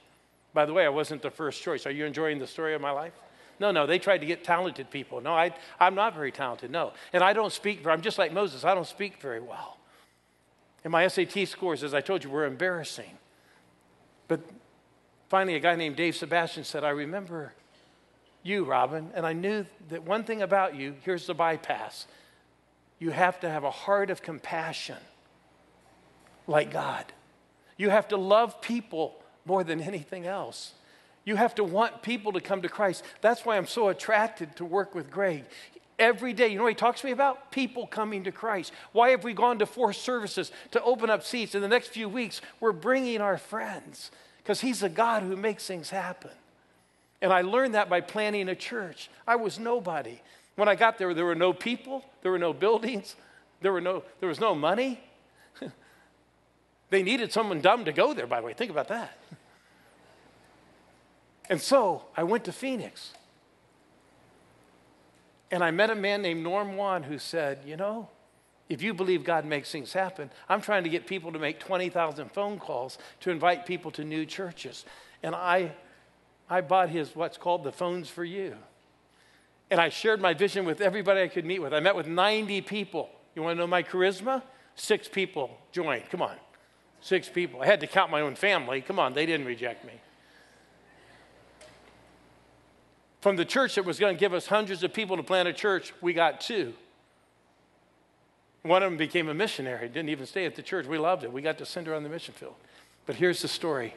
By 0.53 0.65
the 0.65 0.73
way, 0.73 0.85
I 0.85 0.89
wasn't 0.89 1.21
the 1.21 1.31
first 1.31 1.61
choice. 1.61 1.85
Are 1.85 1.91
you 1.91 2.05
enjoying 2.05 2.39
the 2.39 2.47
story 2.47 2.73
of 2.73 2.81
my 2.81 2.91
life? 2.91 3.13
No, 3.59 3.71
no, 3.71 3.87
they 3.87 3.97
tried 3.97 4.19
to 4.19 4.25
get 4.25 4.43
talented 4.43 4.91
people. 4.91 5.19
No, 5.19 5.33
I, 5.33 5.53
I'm 5.79 5.95
not 5.95 6.13
very 6.13 6.31
talented, 6.31 6.69
no. 6.69 6.93
And 7.11 7.23
I 7.23 7.33
don't 7.33 7.51
speak, 7.51 7.85
I'm 7.87 8.01
just 8.01 8.17
like 8.17 8.31
Moses, 8.31 8.63
I 8.63 8.75
don't 8.75 8.87
speak 8.87 9.19
very 9.21 9.39
well. 9.39 9.77
And 10.83 10.91
my 10.91 11.07
SAT 11.07 11.47
scores, 11.47 11.83
as 11.83 11.93
I 11.93 12.01
told 12.01 12.23
you, 12.23 12.29
were 12.29 12.45
embarrassing. 12.45 13.17
But 14.27 14.41
finally, 15.27 15.55
a 15.55 15.59
guy 15.59 15.75
named 15.75 15.95
Dave 15.95 16.15
Sebastian 16.15 16.63
said, 16.63 16.83
I 16.83 16.89
remember 16.89 17.53
you, 18.47 18.63
Robin, 18.63 19.11
and 19.13 19.25
I 19.25 19.33
knew 19.33 19.65
that 19.89 20.03
one 20.03 20.23
thing 20.23 20.41
about 20.41 20.75
you 20.75 20.95
here's 21.03 21.27
the 21.27 21.33
bypass 21.33 22.07
you 22.99 23.11
have 23.11 23.39
to 23.41 23.49
have 23.49 23.63
a 23.63 23.71
heart 23.71 24.09
of 24.09 24.21
compassion 24.23 24.97
like 26.47 26.71
God. 26.71 27.05
You 27.77 27.91
have 27.91 28.07
to 28.07 28.17
love 28.17 28.59
people 28.59 29.21
more 29.45 29.63
than 29.63 29.81
anything 29.81 30.25
else. 30.25 30.73
You 31.23 31.35
have 31.35 31.53
to 31.55 31.63
want 31.63 32.01
people 32.01 32.31
to 32.31 32.41
come 32.41 32.61
to 32.63 32.69
Christ. 32.69 33.03
That's 33.21 33.45
why 33.45 33.57
I'm 33.57 33.67
so 33.67 33.89
attracted 33.89 34.55
to 34.55 34.65
work 34.65 34.95
with 34.95 35.11
Greg. 35.11 35.43
Every 35.99 36.33
day, 36.33 36.47
you 36.47 36.57
know 36.57 36.63
what 36.63 36.69
he 36.69 36.75
talks 36.75 37.01
to 37.01 37.07
me 37.07 37.11
about? 37.11 37.51
People 37.51 37.85
coming 37.85 38.23
to 38.23 38.31
Christ. 38.31 38.71
Why 38.93 39.09
have 39.09 39.23
we 39.23 39.33
gone 39.33 39.59
to 39.59 39.65
four 39.65 39.93
services 39.93 40.51
to 40.71 40.81
open 40.83 41.09
up 41.09 41.23
seats? 41.23 41.53
In 41.53 41.61
the 41.61 41.67
next 41.67 41.89
few 41.89 42.07
weeks, 42.07 42.41
we're 42.59 42.71
bringing 42.71 43.19
our 43.19 43.37
friends 43.37 44.11
because 44.37 44.61
he's 44.61 44.83
a 44.83 44.89
God 44.89 45.23
who 45.23 45.35
makes 45.35 45.65
things 45.67 45.89
happen. 45.89 46.31
And 47.21 47.33
I 47.33 47.41
learned 47.41 47.73
that 47.73 47.89
by 47.89 48.01
planning 48.01 48.49
a 48.49 48.55
church. 48.55 49.09
I 49.27 49.35
was 49.35 49.59
nobody. 49.59 50.21
When 50.55 50.67
I 50.67 50.75
got 50.75 50.97
there, 50.97 51.13
there 51.13 51.25
were 51.25 51.35
no 51.35 51.53
people, 51.53 52.03
there 52.21 52.31
were 52.31 52.39
no 52.39 52.53
buildings, 52.53 53.15
there, 53.61 53.71
were 53.71 53.81
no, 53.81 54.03
there 54.19 54.29
was 54.29 54.39
no 54.39 54.53
money. 54.53 54.99
they 56.89 57.03
needed 57.03 57.31
someone 57.31 57.61
dumb 57.61 57.85
to 57.85 57.91
go 57.91 58.13
there, 58.13 58.27
by 58.27 58.39
the 58.39 58.45
way. 58.45 58.53
Think 58.53 58.71
about 58.71 58.87
that. 58.89 59.17
And 61.49 61.61
so 61.61 62.03
I 62.15 62.23
went 62.23 62.43
to 62.45 62.51
Phoenix. 62.51 63.13
And 65.49 65.63
I 65.63 65.71
met 65.71 65.89
a 65.89 65.95
man 65.95 66.21
named 66.21 66.43
Norm 66.43 66.75
Whan 66.75 67.03
who 67.03 67.17
said, 67.17 67.59
You 67.65 67.77
know, 67.77 68.09
if 68.69 68.81
you 68.81 68.93
believe 68.93 69.23
God 69.23 69.45
makes 69.45 69.71
things 69.71 69.93
happen, 69.93 70.29
I'm 70.49 70.61
trying 70.61 70.83
to 70.83 70.89
get 70.89 71.07
people 71.07 71.31
to 71.31 71.39
make 71.39 71.59
20,000 71.59 72.31
phone 72.31 72.59
calls 72.59 72.97
to 73.21 73.31
invite 73.31 73.65
people 73.65 73.91
to 73.91 74.03
new 74.03 74.25
churches. 74.25 74.83
And 75.23 75.33
I, 75.33 75.71
I 76.49 76.61
bought 76.61 76.89
his 76.89 77.15
what's 77.15 77.37
called 77.37 77.63
the 77.63 77.71
Phones 77.71 78.09
for 78.09 78.23
You. 78.23 78.55
And 79.69 79.81
I 79.81 79.89
shared 79.89 80.21
my 80.21 80.33
vision 80.33 80.65
with 80.65 80.79
everybody 80.79 81.21
I 81.21 81.27
could 81.27 81.45
meet 81.45 81.59
with. 81.59 81.73
I 81.73 81.79
met 81.79 81.95
with 81.95 82.07
90 82.07 82.61
people. 82.61 83.09
You 83.35 83.43
want 83.43 83.57
to 83.57 83.59
know 83.59 83.67
my 83.67 83.83
charisma? 83.83 84.41
Six 84.75 85.07
people 85.07 85.57
joined. 85.71 86.09
Come 86.09 86.21
on. 86.21 86.35
Six 87.01 87.29
people. 87.29 87.61
I 87.61 87.65
had 87.65 87.81
to 87.81 87.87
count 87.87 88.11
my 88.11 88.21
own 88.21 88.35
family. 88.35 88.81
Come 88.81 88.99
on, 88.99 89.13
they 89.13 89.25
didn't 89.25 89.45
reject 89.45 89.85
me. 89.85 89.93
From 93.21 93.35
the 93.35 93.45
church 93.45 93.75
that 93.75 93.85
was 93.85 93.99
going 93.99 94.15
to 94.15 94.19
give 94.19 94.33
us 94.33 94.47
hundreds 94.47 94.83
of 94.83 94.93
people 94.93 95.17
to 95.17 95.23
plant 95.23 95.47
a 95.47 95.53
church, 95.53 95.93
we 96.01 96.13
got 96.13 96.39
two. 96.39 96.73
One 98.61 98.83
of 98.83 98.91
them 98.91 98.97
became 98.97 99.29
a 99.29 99.33
missionary, 99.33 99.87
didn't 99.87 100.09
even 100.09 100.25
stay 100.25 100.45
at 100.45 100.55
the 100.55 100.61
church. 100.61 100.85
We 100.85 100.97
loved 100.97 101.23
it. 101.23 101.31
We 101.31 101.41
got 101.41 101.57
to 101.59 101.65
send 101.65 101.87
her 101.87 101.95
on 101.95 102.03
the 102.03 102.09
mission 102.09 102.33
field. 102.33 102.55
But 103.05 103.15
here's 103.15 103.41
the 103.41 103.47
story 103.47 103.95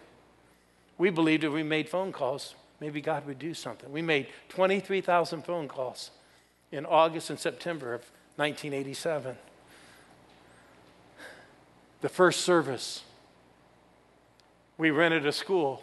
we 1.00 1.08
believed 1.08 1.44
if 1.44 1.52
we 1.54 1.62
made 1.62 1.88
phone 1.88 2.12
calls, 2.12 2.54
maybe 2.78 3.00
God 3.00 3.26
would 3.26 3.38
do 3.38 3.54
something. 3.54 3.90
We 3.90 4.02
made 4.02 4.26
23,000 4.50 5.42
phone 5.46 5.66
calls 5.66 6.10
in 6.70 6.84
August 6.84 7.30
and 7.30 7.40
September 7.40 7.94
of 7.94 8.02
1987. 8.36 9.34
The 12.02 12.08
first 12.10 12.42
service, 12.42 13.02
we 14.76 14.90
rented 14.90 15.24
a 15.24 15.32
school. 15.32 15.82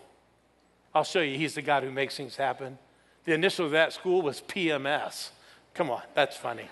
I'll 0.93 1.03
show 1.03 1.21
you, 1.21 1.35
he's 1.35 1.55
the 1.55 1.63
God 1.63 1.81
who 1.81 1.89
makes 1.89 2.15
things 2.15 2.35
happen. 2.35 2.77
The 3.25 3.33
initial 3.33 3.65
of 3.65 3.71
that 3.71 3.93
school 3.93 4.21
was 4.21 4.41
PMS. 4.41 5.29
Come 5.73 5.89
on, 5.89 6.03
that's 6.13 6.37
funny. 6.37 6.69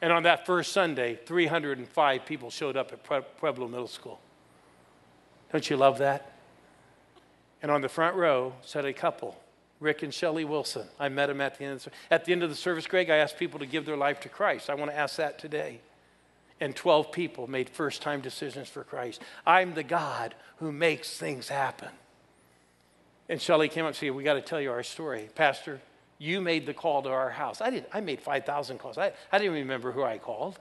And 0.00 0.12
on 0.12 0.22
that 0.22 0.46
first 0.46 0.72
Sunday, 0.72 1.18
305 1.26 2.24
people 2.24 2.50
showed 2.50 2.76
up 2.76 2.92
at 2.92 3.02
Pueblo 3.36 3.66
Middle 3.66 3.88
School. 3.88 4.20
Don't 5.50 5.68
you 5.68 5.76
love 5.76 5.98
that? 5.98 6.35
And 7.62 7.70
on 7.70 7.80
the 7.80 7.88
front 7.88 8.16
row 8.16 8.52
sat 8.62 8.84
a 8.84 8.92
couple, 8.92 9.36
Rick 9.80 10.02
and 10.02 10.12
Shelley 10.12 10.44
Wilson. 10.44 10.86
I 10.98 11.08
met 11.08 11.26
them 11.26 11.40
at 11.40 11.58
the 11.58 11.64
end 11.64 11.74
of 11.74 11.84
the, 11.84 11.90
at 12.10 12.24
the 12.24 12.32
end 12.32 12.42
of 12.42 12.50
the 12.50 12.56
service, 12.56 12.86
Greg. 12.86 13.10
I 13.10 13.16
asked 13.16 13.38
people 13.38 13.58
to 13.60 13.66
give 13.66 13.86
their 13.86 13.96
life 13.96 14.20
to 14.20 14.28
Christ. 14.28 14.70
I 14.70 14.74
want 14.74 14.90
to 14.90 14.96
ask 14.96 15.16
that 15.16 15.38
today. 15.38 15.80
And 16.60 16.74
12 16.74 17.12
people 17.12 17.48
made 17.48 17.68
first 17.68 18.00
time 18.00 18.20
decisions 18.20 18.68
for 18.68 18.82
Christ. 18.82 19.20
I'm 19.46 19.74
the 19.74 19.82
God 19.82 20.34
who 20.58 20.72
makes 20.72 21.16
things 21.16 21.48
happen. 21.48 21.90
And 23.28 23.40
Shelly 23.40 23.68
came 23.68 23.84
up 23.84 23.88
and 23.88 23.96
said, 23.96 24.12
We 24.12 24.22
got 24.22 24.34
to 24.34 24.40
tell 24.40 24.60
you 24.60 24.70
our 24.70 24.82
story. 24.82 25.28
Pastor, 25.34 25.80
you 26.18 26.40
made 26.40 26.64
the 26.64 26.72
call 26.72 27.02
to 27.02 27.10
our 27.10 27.30
house. 27.30 27.60
I, 27.60 27.70
didn't, 27.70 27.88
I 27.92 28.00
made 28.00 28.20
5,000 28.20 28.78
calls. 28.78 28.96
I, 28.96 29.12
I 29.30 29.38
didn't 29.38 29.54
remember 29.54 29.92
who 29.92 30.02
I 30.02 30.18
called. 30.18 30.58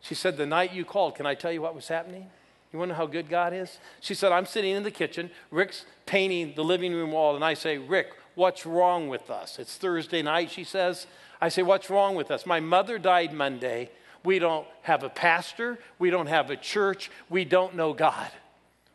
She 0.00 0.14
said, 0.14 0.36
The 0.36 0.46
night 0.46 0.72
you 0.72 0.84
called, 0.84 1.14
can 1.14 1.26
I 1.26 1.34
tell 1.34 1.52
you 1.52 1.62
what 1.62 1.74
was 1.74 1.88
happening? 1.88 2.26
You 2.72 2.78
want 2.78 2.90
to 2.90 2.92
know 2.92 2.98
how 2.98 3.06
good 3.06 3.28
God 3.28 3.52
is? 3.52 3.78
She 4.00 4.14
said, 4.14 4.30
I'm 4.30 4.46
sitting 4.46 4.76
in 4.76 4.82
the 4.84 4.90
kitchen. 4.90 5.30
Rick's 5.50 5.86
painting 6.06 6.54
the 6.54 6.62
living 6.62 6.92
room 6.92 7.12
wall. 7.12 7.34
And 7.34 7.44
I 7.44 7.54
say, 7.54 7.78
Rick, 7.78 8.12
what's 8.36 8.64
wrong 8.64 9.08
with 9.08 9.28
us? 9.30 9.58
It's 9.58 9.76
Thursday 9.76 10.22
night, 10.22 10.50
she 10.50 10.64
says. 10.64 11.06
I 11.40 11.48
say, 11.48 11.62
What's 11.62 11.90
wrong 11.90 12.14
with 12.14 12.30
us? 12.30 12.46
My 12.46 12.60
mother 12.60 12.98
died 12.98 13.32
Monday. 13.32 13.90
We 14.22 14.38
don't 14.38 14.66
have 14.82 15.02
a 15.02 15.08
pastor. 15.08 15.78
We 15.98 16.10
don't 16.10 16.26
have 16.26 16.50
a 16.50 16.56
church. 16.56 17.10
We 17.28 17.44
don't 17.44 17.74
know 17.74 17.92
God. 17.92 18.30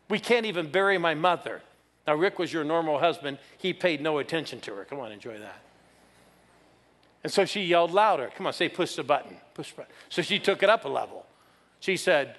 We 0.08 0.20
can't 0.20 0.46
even 0.46 0.70
bury 0.70 0.98
my 0.98 1.14
mother. 1.14 1.62
Now, 2.06 2.14
Rick 2.14 2.38
was 2.38 2.52
your 2.52 2.62
normal 2.62 3.00
husband. 3.00 3.38
He 3.58 3.72
paid 3.72 4.00
no 4.00 4.18
attention 4.18 4.60
to 4.60 4.74
her. 4.74 4.84
Come 4.84 5.00
on, 5.00 5.10
enjoy 5.10 5.38
that. 5.38 5.60
And 7.24 7.32
so 7.32 7.44
she 7.44 7.64
yelled 7.64 7.90
louder. 7.90 8.30
Come 8.36 8.46
on, 8.46 8.52
say, 8.52 8.68
push 8.68 8.94
the 8.94 9.02
button. 9.02 9.36
Push 9.54 9.72
the 9.72 9.78
button. 9.78 9.92
So 10.08 10.22
she 10.22 10.38
took 10.38 10.62
it 10.62 10.70
up 10.70 10.84
a 10.84 10.88
level. 10.88 11.26
She 11.80 11.96
said, 11.96 12.36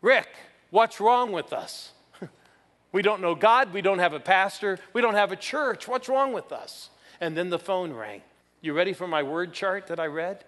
Rick, 0.00 0.28
what's 0.70 1.00
wrong 1.00 1.32
with 1.32 1.52
us? 1.52 1.92
we 2.92 3.02
don't 3.02 3.20
know 3.20 3.34
God. 3.34 3.72
We 3.72 3.82
don't 3.82 3.98
have 3.98 4.12
a 4.12 4.20
pastor. 4.20 4.78
We 4.92 5.00
don't 5.00 5.14
have 5.14 5.32
a 5.32 5.36
church. 5.36 5.88
What's 5.88 6.08
wrong 6.08 6.32
with 6.32 6.52
us? 6.52 6.90
And 7.20 7.36
then 7.36 7.50
the 7.50 7.58
phone 7.58 7.92
rang. 7.92 8.22
You 8.60 8.72
ready 8.72 8.92
for 8.92 9.06
my 9.06 9.22
word 9.22 9.52
chart 9.52 9.86
that 9.88 10.00
I 10.00 10.06
read? 10.06 10.44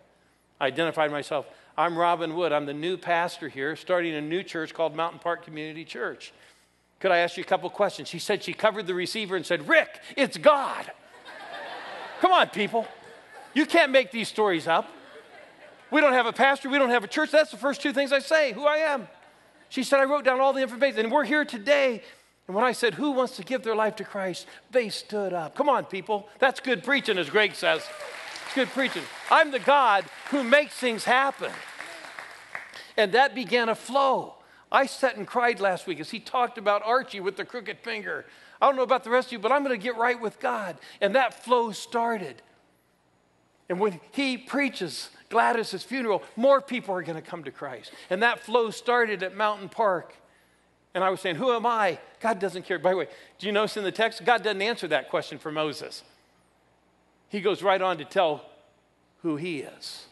I 0.60 0.66
identified 0.66 1.10
myself. 1.10 1.46
I'm 1.76 1.96
Robin 1.96 2.34
Wood. 2.34 2.52
I'm 2.52 2.66
the 2.66 2.74
new 2.74 2.96
pastor 2.96 3.48
here, 3.48 3.76
starting 3.76 4.14
a 4.14 4.20
new 4.20 4.42
church 4.42 4.74
called 4.74 4.94
Mountain 4.94 5.20
Park 5.20 5.44
Community 5.44 5.84
Church. 5.84 6.32
Could 6.98 7.10
I 7.10 7.18
ask 7.18 7.36
you 7.36 7.42
a 7.42 7.46
couple 7.46 7.70
questions? 7.70 8.08
She 8.08 8.18
said 8.18 8.42
she 8.42 8.52
covered 8.52 8.86
the 8.86 8.94
receiver 8.94 9.36
and 9.36 9.46
said, 9.46 9.66
Rick, 9.66 10.00
it's 10.16 10.36
God. 10.36 10.90
Come 12.20 12.32
on, 12.32 12.48
people. 12.48 12.86
You 13.54 13.64
can't 13.64 13.90
make 13.90 14.10
these 14.10 14.28
stories 14.28 14.68
up. 14.68 14.88
We 15.90 16.00
don't 16.00 16.12
have 16.12 16.26
a 16.26 16.32
pastor, 16.32 16.68
we 16.68 16.78
don't 16.78 16.90
have 16.90 17.02
a 17.04 17.08
church. 17.08 17.30
That's 17.30 17.50
the 17.50 17.56
first 17.56 17.80
two 17.80 17.92
things 17.92 18.12
I 18.12 18.18
say 18.20 18.52
who 18.52 18.66
I 18.66 18.76
am. 18.76 19.08
She 19.70 19.82
said, 19.84 20.00
I 20.00 20.04
wrote 20.04 20.24
down 20.24 20.40
all 20.40 20.52
the 20.52 20.60
information, 20.60 21.00
and 21.00 21.12
we're 21.12 21.24
here 21.24 21.44
today. 21.44 22.02
And 22.46 22.54
when 22.56 22.64
I 22.64 22.72
said, 22.72 22.94
Who 22.94 23.12
wants 23.12 23.36
to 23.36 23.44
give 23.44 23.62
their 23.62 23.76
life 23.76 23.96
to 23.96 24.04
Christ? 24.04 24.46
they 24.72 24.88
stood 24.88 25.32
up. 25.32 25.54
Come 25.54 25.68
on, 25.68 25.84
people. 25.84 26.28
That's 26.40 26.60
good 26.60 26.82
preaching, 26.82 27.16
as 27.16 27.30
Greg 27.30 27.54
says. 27.54 27.88
It's 28.44 28.54
good 28.54 28.68
preaching. 28.68 29.04
I'm 29.30 29.52
the 29.52 29.60
God 29.60 30.04
who 30.30 30.42
makes 30.42 30.74
things 30.74 31.04
happen. 31.04 31.52
And 32.96 33.12
that 33.12 33.34
began 33.34 33.68
a 33.68 33.76
flow. 33.76 34.34
I 34.72 34.86
sat 34.86 35.16
and 35.16 35.26
cried 35.26 35.60
last 35.60 35.86
week 35.86 36.00
as 36.00 36.10
he 36.10 36.18
talked 36.18 36.58
about 36.58 36.82
Archie 36.84 37.20
with 37.20 37.36
the 37.36 37.44
crooked 37.44 37.78
finger. 37.78 38.26
I 38.60 38.66
don't 38.66 38.76
know 38.76 38.82
about 38.82 39.04
the 39.04 39.10
rest 39.10 39.28
of 39.28 39.32
you, 39.32 39.38
but 39.38 39.52
I'm 39.52 39.64
going 39.64 39.78
to 39.78 39.82
get 39.82 39.96
right 39.96 40.20
with 40.20 40.40
God. 40.40 40.76
And 41.00 41.14
that 41.14 41.44
flow 41.44 41.70
started. 41.70 42.42
And 43.68 43.78
when 43.78 44.00
he 44.10 44.36
preaches 44.36 45.10
Gladys's 45.30 45.82
funeral, 45.82 46.22
more 46.36 46.60
people 46.60 46.94
are 46.94 47.02
going 47.02 47.20
to 47.20 47.26
come 47.26 47.44
to 47.44 47.50
Christ. 47.50 47.92
And 48.10 48.22
that 48.22 48.40
flow 48.40 48.70
started 48.70 49.22
at 49.22 49.36
Mountain 49.36 49.70
Park. 49.70 50.14
And 50.92 51.02
I 51.02 51.10
was 51.10 51.20
saying, 51.20 51.36
Who 51.36 51.52
am 51.52 51.64
I? 51.64 51.98
God 52.20 52.38
doesn't 52.38 52.64
care. 52.64 52.78
By 52.78 52.90
the 52.90 52.96
way, 52.96 53.08
do 53.38 53.46
you 53.46 53.52
notice 53.52 53.76
in 53.76 53.84
the 53.84 53.92
text, 53.92 54.24
God 54.24 54.42
doesn't 54.42 54.60
answer 54.60 54.88
that 54.88 55.08
question 55.08 55.38
for 55.38 55.50
Moses. 55.50 56.02
He 57.28 57.40
goes 57.40 57.62
right 57.62 57.80
on 57.80 57.98
to 57.98 58.04
tell 58.04 58.44
who 59.22 59.36
he 59.36 59.60
is. 59.60 60.06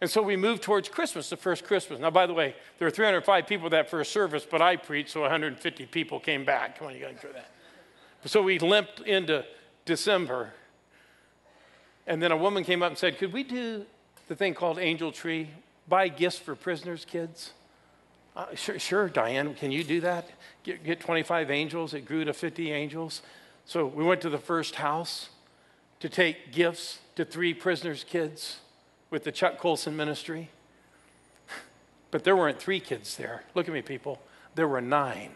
And 0.00 0.10
so 0.10 0.22
we 0.22 0.36
moved 0.36 0.62
towards 0.62 0.88
Christmas, 0.88 1.30
the 1.30 1.36
first 1.36 1.64
Christmas. 1.64 2.00
Now, 2.00 2.10
by 2.10 2.26
the 2.26 2.34
way, 2.34 2.54
there 2.78 2.86
were 2.86 2.90
305 2.90 3.46
people 3.46 3.70
that 3.70 3.88
first 3.88 4.12
service, 4.12 4.46
but 4.48 4.60
I 4.60 4.76
preached, 4.76 5.10
so 5.10 5.22
150 5.22 5.86
people 5.86 6.20
came 6.20 6.44
back. 6.44 6.78
Come 6.78 6.88
on, 6.88 6.94
you 6.94 7.00
got 7.00 7.08
to 7.08 7.14
enjoy 7.14 7.32
that. 7.32 7.50
So 8.26 8.42
we 8.42 8.58
limped 8.58 9.00
into 9.00 9.44
December. 9.84 10.52
And 12.06 12.22
then 12.22 12.32
a 12.32 12.36
woman 12.36 12.64
came 12.64 12.82
up 12.82 12.90
and 12.90 12.98
said, 12.98 13.18
Could 13.18 13.32
we 13.32 13.42
do 13.42 13.84
the 14.28 14.36
thing 14.36 14.54
called 14.54 14.78
Angel 14.78 15.12
Tree, 15.12 15.50
buy 15.88 16.08
gifts 16.08 16.38
for 16.38 16.54
prisoners' 16.54 17.04
kids? 17.04 17.52
Uh, 18.36 18.54
sure, 18.54 18.78
sure, 18.78 19.08
Diane, 19.08 19.54
can 19.54 19.72
you 19.72 19.82
do 19.82 20.00
that? 20.02 20.28
Get, 20.62 20.84
get 20.84 21.00
25 21.00 21.50
angels. 21.50 21.94
It 21.94 22.04
grew 22.04 22.24
to 22.24 22.34
50 22.34 22.70
angels. 22.70 23.22
So 23.64 23.86
we 23.86 24.04
went 24.04 24.20
to 24.20 24.30
the 24.30 24.38
first 24.38 24.76
house 24.76 25.30
to 26.00 26.08
take 26.08 26.52
gifts 26.52 26.98
to 27.16 27.24
three 27.24 27.54
prisoners' 27.54 28.04
kids 28.04 28.58
with 29.10 29.24
the 29.24 29.32
Chuck 29.32 29.58
Colson 29.58 29.96
ministry. 29.96 30.50
But 32.12 32.22
there 32.22 32.36
weren't 32.36 32.60
three 32.60 32.78
kids 32.78 33.16
there. 33.16 33.42
Look 33.54 33.66
at 33.66 33.74
me, 33.74 33.82
people. 33.82 34.22
There 34.54 34.68
were 34.68 34.80
nine. 34.80 35.32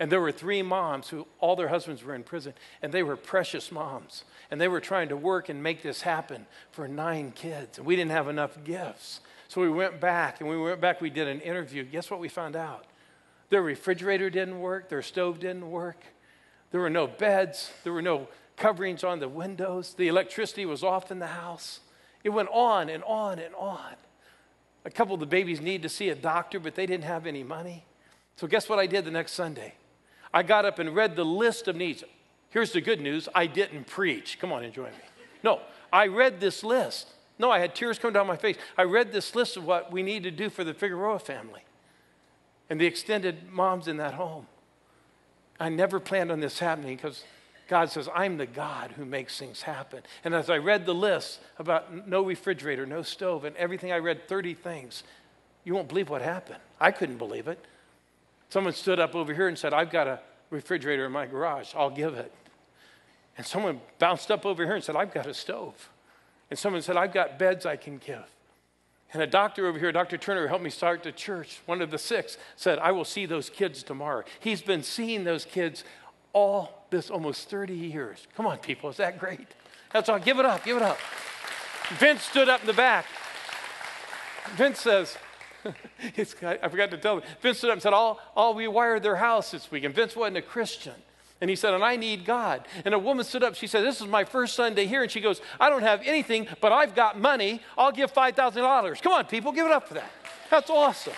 And 0.00 0.10
there 0.10 0.20
were 0.20 0.32
three 0.32 0.62
moms 0.62 1.10
who 1.10 1.26
all 1.40 1.54
their 1.54 1.68
husbands 1.68 2.02
were 2.02 2.14
in 2.14 2.22
prison, 2.22 2.54
and 2.80 2.90
they 2.90 3.02
were 3.02 3.16
precious 3.16 3.70
moms. 3.70 4.24
And 4.50 4.58
they 4.58 4.66
were 4.66 4.80
trying 4.80 5.10
to 5.10 5.16
work 5.16 5.50
and 5.50 5.62
make 5.62 5.82
this 5.82 6.00
happen 6.00 6.46
for 6.72 6.88
nine 6.88 7.32
kids. 7.32 7.76
And 7.76 7.86
we 7.86 7.96
didn't 7.96 8.12
have 8.12 8.26
enough 8.26 8.64
gifts. 8.64 9.20
So 9.48 9.60
we 9.60 9.68
went 9.68 10.00
back, 10.00 10.40
and 10.40 10.48
we 10.48 10.56
went 10.56 10.80
back, 10.80 11.02
we 11.02 11.10
did 11.10 11.28
an 11.28 11.40
interview. 11.42 11.84
Guess 11.84 12.10
what 12.10 12.18
we 12.18 12.30
found 12.30 12.56
out? 12.56 12.86
Their 13.50 13.62
refrigerator 13.62 14.30
didn't 14.30 14.58
work, 14.58 14.88
their 14.88 15.02
stove 15.02 15.38
didn't 15.38 15.70
work, 15.70 16.02
there 16.70 16.80
were 16.80 16.88
no 16.88 17.06
beds, 17.06 17.70
there 17.84 17.92
were 17.92 18.00
no 18.00 18.28
coverings 18.56 19.04
on 19.04 19.18
the 19.18 19.28
windows, 19.28 19.94
the 19.94 20.08
electricity 20.08 20.64
was 20.64 20.82
off 20.82 21.10
in 21.10 21.18
the 21.18 21.26
house. 21.26 21.80
It 22.22 22.30
went 22.30 22.48
on 22.52 22.88
and 22.88 23.02
on 23.04 23.38
and 23.38 23.54
on. 23.54 23.96
A 24.84 24.90
couple 24.90 25.14
of 25.14 25.20
the 25.20 25.26
babies 25.26 25.60
needed 25.60 25.82
to 25.82 25.88
see 25.88 26.10
a 26.10 26.14
doctor, 26.14 26.60
but 26.60 26.74
they 26.74 26.86
didn't 26.86 27.04
have 27.04 27.26
any 27.26 27.42
money. 27.42 27.84
So, 28.36 28.46
guess 28.46 28.68
what 28.68 28.78
I 28.78 28.86
did 28.86 29.04
the 29.04 29.10
next 29.10 29.32
Sunday? 29.32 29.74
I 30.32 30.42
got 30.42 30.64
up 30.64 30.78
and 30.78 30.94
read 30.94 31.16
the 31.16 31.24
list 31.24 31.68
of 31.68 31.76
needs. 31.76 32.04
Here's 32.50 32.72
the 32.72 32.80
good 32.80 33.00
news 33.00 33.28
I 33.34 33.46
didn't 33.46 33.86
preach. 33.86 34.38
Come 34.40 34.52
on, 34.52 34.64
enjoy 34.64 34.84
me. 34.84 34.90
No, 35.42 35.60
I 35.92 36.06
read 36.06 36.40
this 36.40 36.62
list. 36.62 37.08
No, 37.38 37.50
I 37.50 37.58
had 37.58 37.74
tears 37.74 37.98
coming 37.98 38.12
down 38.12 38.26
my 38.26 38.36
face. 38.36 38.56
I 38.76 38.82
read 38.82 39.12
this 39.12 39.34
list 39.34 39.56
of 39.56 39.64
what 39.64 39.90
we 39.90 40.02
need 40.02 40.24
to 40.24 40.30
do 40.30 40.50
for 40.50 40.62
the 40.62 40.74
Figueroa 40.74 41.18
family 41.18 41.62
and 42.68 42.80
the 42.80 42.86
extended 42.86 43.50
moms 43.50 43.88
in 43.88 43.96
that 43.96 44.14
home. 44.14 44.46
I 45.58 45.68
never 45.68 46.00
planned 46.00 46.30
on 46.30 46.40
this 46.40 46.58
happening 46.58 46.96
because 46.96 47.24
God 47.68 47.90
says, 47.90 48.08
I'm 48.14 48.36
the 48.36 48.46
God 48.46 48.92
who 48.92 49.04
makes 49.04 49.38
things 49.38 49.62
happen. 49.62 50.02
And 50.24 50.34
as 50.34 50.50
I 50.50 50.58
read 50.58 50.86
the 50.86 50.94
list 50.94 51.40
about 51.58 52.08
no 52.08 52.22
refrigerator, 52.22 52.84
no 52.84 53.02
stove, 53.02 53.44
and 53.44 53.56
everything, 53.56 53.92
I 53.92 53.98
read 53.98 54.28
30 54.28 54.54
things. 54.54 55.02
You 55.64 55.74
won't 55.74 55.88
believe 55.88 56.10
what 56.10 56.22
happened. 56.22 56.60
I 56.80 56.90
couldn't 56.90 57.18
believe 57.18 57.48
it. 57.48 57.64
Someone 58.50 58.74
stood 58.74 58.98
up 59.00 59.14
over 59.14 59.32
here 59.32 59.48
and 59.48 59.56
said, 59.56 59.72
I've 59.72 59.90
got 59.90 60.06
a 60.06 60.20
refrigerator 60.50 61.06
in 61.06 61.12
my 61.12 61.26
garage. 61.26 61.72
I'll 61.74 61.90
give 61.90 62.14
it. 62.14 62.32
And 63.38 63.46
someone 63.46 63.80
bounced 63.98 64.30
up 64.30 64.44
over 64.44 64.64
here 64.64 64.74
and 64.74 64.84
said, 64.84 64.96
I've 64.96 65.14
got 65.14 65.26
a 65.26 65.32
stove. 65.32 65.88
And 66.50 66.58
someone 66.58 66.82
said, 66.82 66.96
I've 66.96 67.12
got 67.12 67.38
beds 67.38 67.64
I 67.64 67.76
can 67.76 67.98
give. 67.98 68.26
And 69.12 69.22
a 69.22 69.26
doctor 69.26 69.66
over 69.66 69.78
here, 69.78 69.92
Dr. 69.92 70.18
Turner, 70.18 70.48
helped 70.48 70.64
me 70.64 70.70
start 70.70 71.02
the 71.04 71.12
church. 71.12 71.60
One 71.66 71.80
of 71.80 71.90
the 71.90 71.98
six 71.98 72.38
said, 72.56 72.78
I 72.80 72.92
will 72.92 73.04
see 73.04 73.24
those 73.24 73.48
kids 73.48 73.82
tomorrow. 73.82 74.24
He's 74.40 74.62
been 74.62 74.82
seeing 74.82 75.24
those 75.24 75.44
kids 75.44 75.84
all 76.32 76.86
this 76.90 77.08
almost 77.08 77.48
30 77.48 77.74
years. 77.74 78.26
Come 78.36 78.46
on, 78.46 78.58
people, 78.58 78.90
is 78.90 78.96
that 78.98 79.18
great? 79.18 79.46
That's 79.92 80.08
all. 80.08 80.18
Give 80.18 80.38
it 80.38 80.44
up, 80.44 80.64
give 80.64 80.76
it 80.76 80.82
up. 80.82 80.98
Vince 81.98 82.22
stood 82.22 82.48
up 82.48 82.60
in 82.60 82.66
the 82.66 82.72
back. 82.72 83.06
Vince 84.56 84.80
says, 84.80 85.16
I 86.16 86.68
forgot 86.68 86.90
to 86.90 86.98
tell 86.98 87.18
him. 87.18 87.24
Vince 87.40 87.58
stood 87.58 87.70
up 87.70 87.74
and 87.74 87.82
said, 87.82 87.92
I'll, 87.92 88.20
I'll 88.36 88.54
rewire 88.54 89.00
their 89.00 89.16
house 89.16 89.50
this 89.50 89.70
week. 89.70 89.84
And 89.84 89.94
Vince 89.94 90.16
wasn't 90.16 90.38
a 90.38 90.42
Christian. 90.42 90.94
And 91.40 91.48
he 91.48 91.56
said, 91.56 91.72
and 91.72 91.82
I 91.82 91.96
need 91.96 92.24
God. 92.24 92.66
And 92.84 92.94
a 92.94 92.98
woman 92.98 93.24
stood 93.24 93.42
up. 93.42 93.54
She 93.54 93.66
said, 93.66 93.82
This 93.82 94.00
is 94.00 94.06
my 94.06 94.24
first 94.24 94.54
Sunday 94.54 94.86
here. 94.86 95.02
And 95.02 95.10
she 95.10 95.20
goes, 95.20 95.40
I 95.58 95.70
don't 95.70 95.82
have 95.82 96.02
anything, 96.04 96.46
but 96.60 96.70
I've 96.72 96.94
got 96.94 97.18
money. 97.18 97.62
I'll 97.78 97.92
give 97.92 98.12
$5,000. 98.12 99.02
Come 99.02 99.12
on, 99.12 99.24
people, 99.24 99.52
give 99.52 99.66
it 99.66 99.72
up 99.72 99.88
for 99.88 99.94
that. 99.94 100.10
That's 100.50 100.68
awesome. 100.68 101.14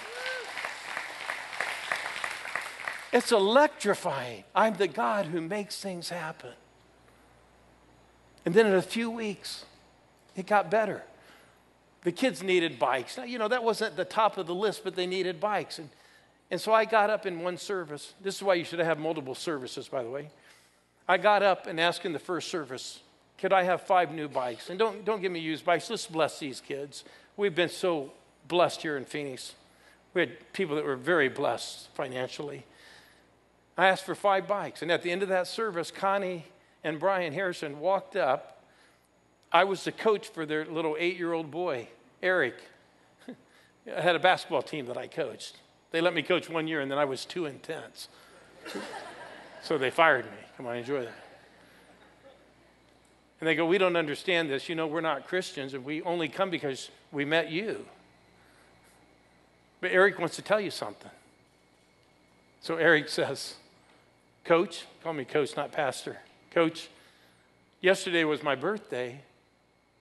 It's 3.12 3.32
electrifying. 3.32 4.44
I'm 4.54 4.74
the 4.74 4.88
God 4.88 5.26
who 5.26 5.40
makes 5.40 5.80
things 5.80 6.08
happen. 6.08 6.52
And 8.44 8.54
then 8.54 8.66
in 8.66 8.74
a 8.74 8.82
few 8.82 9.10
weeks, 9.10 9.64
it 10.34 10.46
got 10.46 10.70
better. 10.70 11.02
The 12.04 12.12
kids 12.12 12.42
needed 12.42 12.78
bikes. 12.78 13.16
Now, 13.16 13.24
you 13.24 13.38
know, 13.38 13.48
that 13.48 13.62
wasn't 13.62 13.96
the 13.96 14.04
top 14.04 14.36
of 14.38 14.46
the 14.46 14.54
list, 14.54 14.82
but 14.82 14.96
they 14.96 15.06
needed 15.06 15.40
bikes. 15.40 15.78
And 15.78 15.88
and 16.52 16.60
so 16.60 16.74
I 16.74 16.84
got 16.84 17.08
up 17.08 17.24
in 17.24 17.40
one 17.40 17.56
service. 17.56 18.12
This 18.20 18.36
is 18.36 18.42
why 18.42 18.54
you 18.54 18.64
should 18.64 18.78
have 18.78 18.98
multiple 18.98 19.34
services, 19.34 19.88
by 19.88 20.02
the 20.02 20.10
way. 20.10 20.28
I 21.08 21.16
got 21.16 21.42
up 21.42 21.66
and 21.66 21.80
asked 21.80 22.04
in 22.04 22.12
the 22.12 22.18
first 22.18 22.50
service, 22.50 23.00
could 23.38 23.54
I 23.54 23.62
have 23.62 23.80
five 23.80 24.12
new 24.12 24.28
bikes? 24.28 24.68
And 24.68 24.78
don't, 24.78 25.02
don't 25.02 25.22
give 25.22 25.32
me 25.32 25.40
used 25.40 25.64
bikes. 25.64 25.88
Let's 25.88 26.06
bless 26.06 26.38
these 26.38 26.60
kids. 26.60 27.04
We've 27.38 27.54
been 27.54 27.70
so 27.70 28.12
blessed 28.48 28.82
here 28.82 28.98
in 28.98 29.06
Phoenix. 29.06 29.54
We 30.12 30.20
had 30.20 30.52
people 30.52 30.76
that 30.76 30.84
were 30.84 30.94
very 30.94 31.30
blessed 31.30 31.88
financially. 31.94 32.66
I 33.78 33.88
asked 33.88 34.04
for 34.04 34.14
five 34.14 34.46
bikes. 34.46 34.82
And 34.82 34.92
at 34.92 35.02
the 35.02 35.10
end 35.10 35.22
of 35.22 35.30
that 35.30 35.46
service, 35.46 35.90
Connie 35.90 36.44
and 36.84 37.00
Brian 37.00 37.32
Harrison 37.32 37.80
walked 37.80 38.14
up. 38.14 38.61
I 39.52 39.64
was 39.64 39.84
the 39.84 39.92
coach 39.92 40.28
for 40.28 40.46
their 40.46 40.64
little 40.64 40.96
eight 40.98 41.18
year 41.18 41.32
old 41.32 41.50
boy, 41.50 41.88
Eric. 42.22 42.54
I 43.96 44.00
had 44.00 44.16
a 44.16 44.18
basketball 44.18 44.62
team 44.62 44.86
that 44.86 44.96
I 44.96 45.06
coached. 45.06 45.56
They 45.90 46.00
let 46.00 46.14
me 46.14 46.22
coach 46.22 46.48
one 46.48 46.66
year, 46.66 46.80
and 46.80 46.90
then 46.90 46.98
I 46.98 47.04
was 47.04 47.26
too 47.26 47.44
intense. 47.44 48.08
so 49.62 49.76
they 49.76 49.90
fired 49.90 50.24
me. 50.24 50.38
Come 50.56 50.66
on, 50.66 50.76
enjoy 50.76 51.02
that. 51.02 51.24
And 53.40 53.48
they 53.48 53.54
go, 53.54 53.66
We 53.66 53.76
don't 53.76 53.96
understand 53.96 54.48
this. 54.48 54.68
You 54.68 54.74
know, 54.74 54.86
we're 54.86 55.02
not 55.02 55.26
Christians, 55.26 55.74
and 55.74 55.84
we 55.84 56.00
only 56.02 56.28
come 56.28 56.48
because 56.48 56.90
we 57.10 57.24
met 57.24 57.50
you. 57.50 57.84
But 59.82 59.90
Eric 59.90 60.18
wants 60.18 60.36
to 60.36 60.42
tell 60.42 60.60
you 60.60 60.70
something. 60.70 61.10
So 62.60 62.76
Eric 62.76 63.08
says, 63.08 63.56
Coach, 64.44 64.86
call 65.02 65.12
me 65.12 65.24
coach, 65.24 65.56
not 65.56 65.72
pastor. 65.72 66.18
Coach, 66.52 66.88
yesterday 67.80 68.22
was 68.22 68.42
my 68.42 68.54
birthday, 68.54 69.20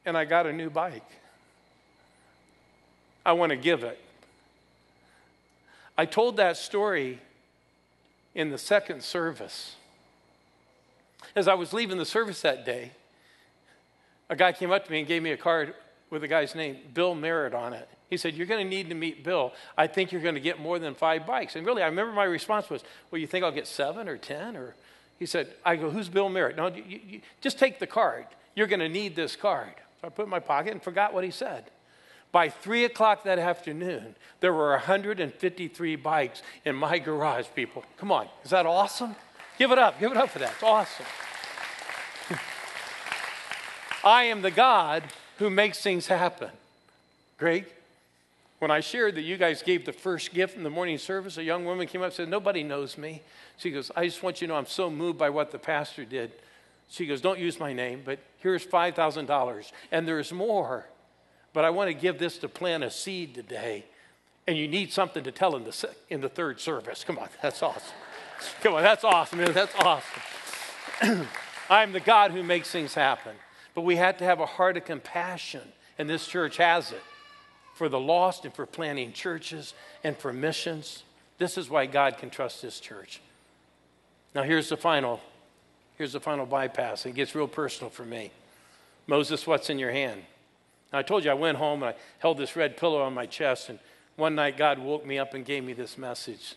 and 0.05 0.17
I 0.17 0.25
got 0.25 0.45
a 0.45 0.53
new 0.53 0.69
bike. 0.69 1.09
I 3.25 3.33
want 3.33 3.51
to 3.51 3.55
give 3.55 3.83
it. 3.83 3.99
I 5.97 6.05
told 6.05 6.37
that 6.37 6.57
story 6.57 7.19
in 8.33 8.49
the 8.49 8.57
second 8.57 9.03
service. 9.03 9.75
As 11.35 11.47
I 11.47 11.53
was 11.53 11.73
leaving 11.73 11.97
the 11.97 12.05
service 12.05 12.41
that 12.41 12.65
day, 12.65 12.91
a 14.29 14.35
guy 14.35 14.51
came 14.53 14.71
up 14.71 14.85
to 14.85 14.91
me 14.91 14.99
and 14.99 15.07
gave 15.07 15.21
me 15.21 15.31
a 15.31 15.37
card 15.37 15.73
with 16.09 16.23
a 16.23 16.27
guy's 16.27 16.55
name, 16.55 16.77
Bill 16.93 17.13
Merritt, 17.13 17.53
on 17.53 17.73
it. 17.73 17.87
He 18.09 18.17
said, 18.17 18.33
You're 18.33 18.47
going 18.47 18.63
to 18.63 18.69
need 18.69 18.89
to 18.89 18.95
meet 18.95 19.23
Bill. 19.23 19.53
I 19.77 19.87
think 19.87 20.11
you're 20.11 20.21
going 20.21 20.35
to 20.35 20.41
get 20.41 20.59
more 20.59 20.79
than 20.79 20.95
five 20.95 21.25
bikes. 21.25 21.55
And 21.55 21.65
really, 21.65 21.83
I 21.83 21.87
remember 21.87 22.11
my 22.13 22.25
response 22.25 22.69
was, 22.69 22.83
Well, 23.09 23.19
you 23.19 23.27
think 23.27 23.45
I'll 23.45 23.51
get 23.51 23.67
seven 23.67 24.09
or 24.09 24.17
10? 24.17 24.57
Or 24.57 24.75
he 25.19 25.25
said, 25.25 25.53
I 25.65 25.75
go, 25.75 25.89
Who's 25.89 26.09
Bill 26.09 26.29
Merritt? 26.29 26.57
No, 26.57 26.67
you, 26.67 26.99
you, 27.07 27.21
just 27.39 27.57
take 27.57 27.79
the 27.79 27.87
card. 27.87 28.25
You're 28.55 28.67
going 28.67 28.81
to 28.81 28.89
need 28.89 29.15
this 29.15 29.35
card. 29.35 29.73
So 30.01 30.07
I 30.07 30.09
put 30.09 30.23
in 30.23 30.29
my 30.29 30.39
pocket 30.39 30.71
and 30.71 30.81
forgot 30.81 31.13
what 31.13 31.23
he 31.23 31.31
said. 31.31 31.65
By 32.31 32.49
three 32.49 32.85
o'clock 32.85 33.23
that 33.23 33.39
afternoon, 33.39 34.15
there 34.39 34.53
were 34.53 34.71
153 34.71 35.95
bikes 35.97 36.41
in 36.65 36.75
my 36.75 36.97
garage, 36.97 37.45
people. 37.55 37.83
Come 37.97 38.11
on, 38.11 38.27
is 38.43 38.51
that 38.51 38.65
awesome? 38.65 39.15
Give 39.59 39.71
it 39.71 39.77
up, 39.77 39.99
give 39.99 40.11
it 40.11 40.17
up 40.17 40.29
for 40.29 40.39
that. 40.39 40.53
It's 40.53 40.63
awesome. 40.63 41.05
I 44.03 44.23
am 44.23 44.41
the 44.41 44.51
God 44.51 45.03
who 45.37 45.49
makes 45.49 45.81
things 45.81 46.07
happen. 46.07 46.49
Greg, 47.37 47.65
when 48.59 48.71
I 48.71 48.79
shared 48.79 49.15
that 49.15 49.23
you 49.23 49.37
guys 49.37 49.61
gave 49.61 49.85
the 49.85 49.93
first 49.93 50.33
gift 50.33 50.55
in 50.55 50.63
the 50.63 50.69
morning 50.69 50.97
service, 50.97 51.37
a 51.37 51.43
young 51.43 51.65
woman 51.65 51.85
came 51.87 52.01
up 52.01 52.05
and 52.05 52.13
said, 52.13 52.29
Nobody 52.29 52.63
knows 52.63 52.97
me. 52.97 53.21
She 53.57 53.71
goes, 53.71 53.91
I 53.95 54.05
just 54.05 54.23
want 54.23 54.39
you 54.39 54.47
to 54.47 54.53
know 54.53 54.57
I'm 54.57 54.67
so 54.67 54.89
moved 54.89 55.17
by 55.17 55.29
what 55.29 55.51
the 55.51 55.59
pastor 55.59 56.05
did. 56.05 56.31
She 56.91 57.05
goes, 57.05 57.21
Don't 57.21 57.39
use 57.39 57.59
my 57.59 57.71
name, 57.71 58.01
but 58.03 58.19
here's 58.37 58.65
$5,000. 58.65 59.71
And 59.91 60.07
there's 60.07 60.31
more. 60.33 60.85
But 61.53 61.65
I 61.65 61.69
want 61.69 61.89
to 61.89 61.93
give 61.93 62.19
this 62.19 62.37
to 62.39 62.49
plant 62.49 62.83
a 62.83 62.91
seed 62.91 63.33
today. 63.33 63.85
And 64.45 64.57
you 64.57 64.67
need 64.67 64.91
something 64.91 65.23
to 65.23 65.31
tell 65.31 65.55
in 65.55 65.63
the, 65.63 65.89
in 66.09 66.21
the 66.21 66.29
third 66.29 66.59
service. 66.59 67.03
Come 67.03 67.17
on, 67.17 67.29
that's 67.41 67.63
awesome. 67.63 67.93
Come 68.61 68.73
on, 68.73 68.83
that's 68.83 69.03
awesome. 69.03 69.39
Man. 69.39 69.53
That's 69.53 69.73
awesome. 69.75 71.27
I'm 71.69 71.93
the 71.93 71.99
God 71.99 72.31
who 72.31 72.43
makes 72.43 72.69
things 72.69 72.93
happen. 72.93 73.35
But 73.73 73.81
we 73.81 73.95
had 73.95 74.19
to 74.19 74.25
have 74.25 74.41
a 74.41 74.45
heart 74.45 74.75
of 74.75 74.83
compassion, 74.83 75.61
and 75.97 76.09
this 76.09 76.27
church 76.27 76.57
has 76.57 76.91
it 76.91 77.01
for 77.75 77.87
the 77.87 77.99
lost 77.99 78.43
and 78.43 78.53
for 78.53 78.65
planting 78.65 79.13
churches 79.13 79.73
and 80.03 80.17
for 80.17 80.33
missions. 80.33 81.03
This 81.37 81.57
is 81.57 81.69
why 81.69 81.85
God 81.85 82.17
can 82.17 82.29
trust 82.29 82.61
this 82.61 82.81
church. 82.81 83.21
Now 84.35 84.43
here's 84.43 84.67
the 84.67 84.77
final 84.77 85.21
here's 86.01 86.13
the 86.13 86.19
final 86.19 86.47
bypass. 86.47 87.05
It 87.05 87.13
gets 87.13 87.35
real 87.35 87.47
personal 87.47 87.91
for 87.91 88.03
me. 88.03 88.31
Moses, 89.05 89.45
what's 89.45 89.69
in 89.69 89.77
your 89.77 89.91
hand? 89.91 90.23
I 90.91 91.03
told 91.03 91.23
you 91.23 91.29
I 91.29 91.35
went 91.35 91.59
home 91.59 91.83
and 91.83 91.93
I 91.93 91.95
held 92.17 92.39
this 92.39 92.55
red 92.55 92.75
pillow 92.75 93.03
on 93.03 93.13
my 93.13 93.27
chest, 93.27 93.69
and 93.69 93.77
one 94.15 94.33
night 94.33 94.57
God 94.57 94.79
woke 94.79 95.05
me 95.05 95.19
up 95.19 95.35
and 95.35 95.45
gave 95.45 95.63
me 95.63 95.73
this 95.73 95.99
message. 95.99 96.55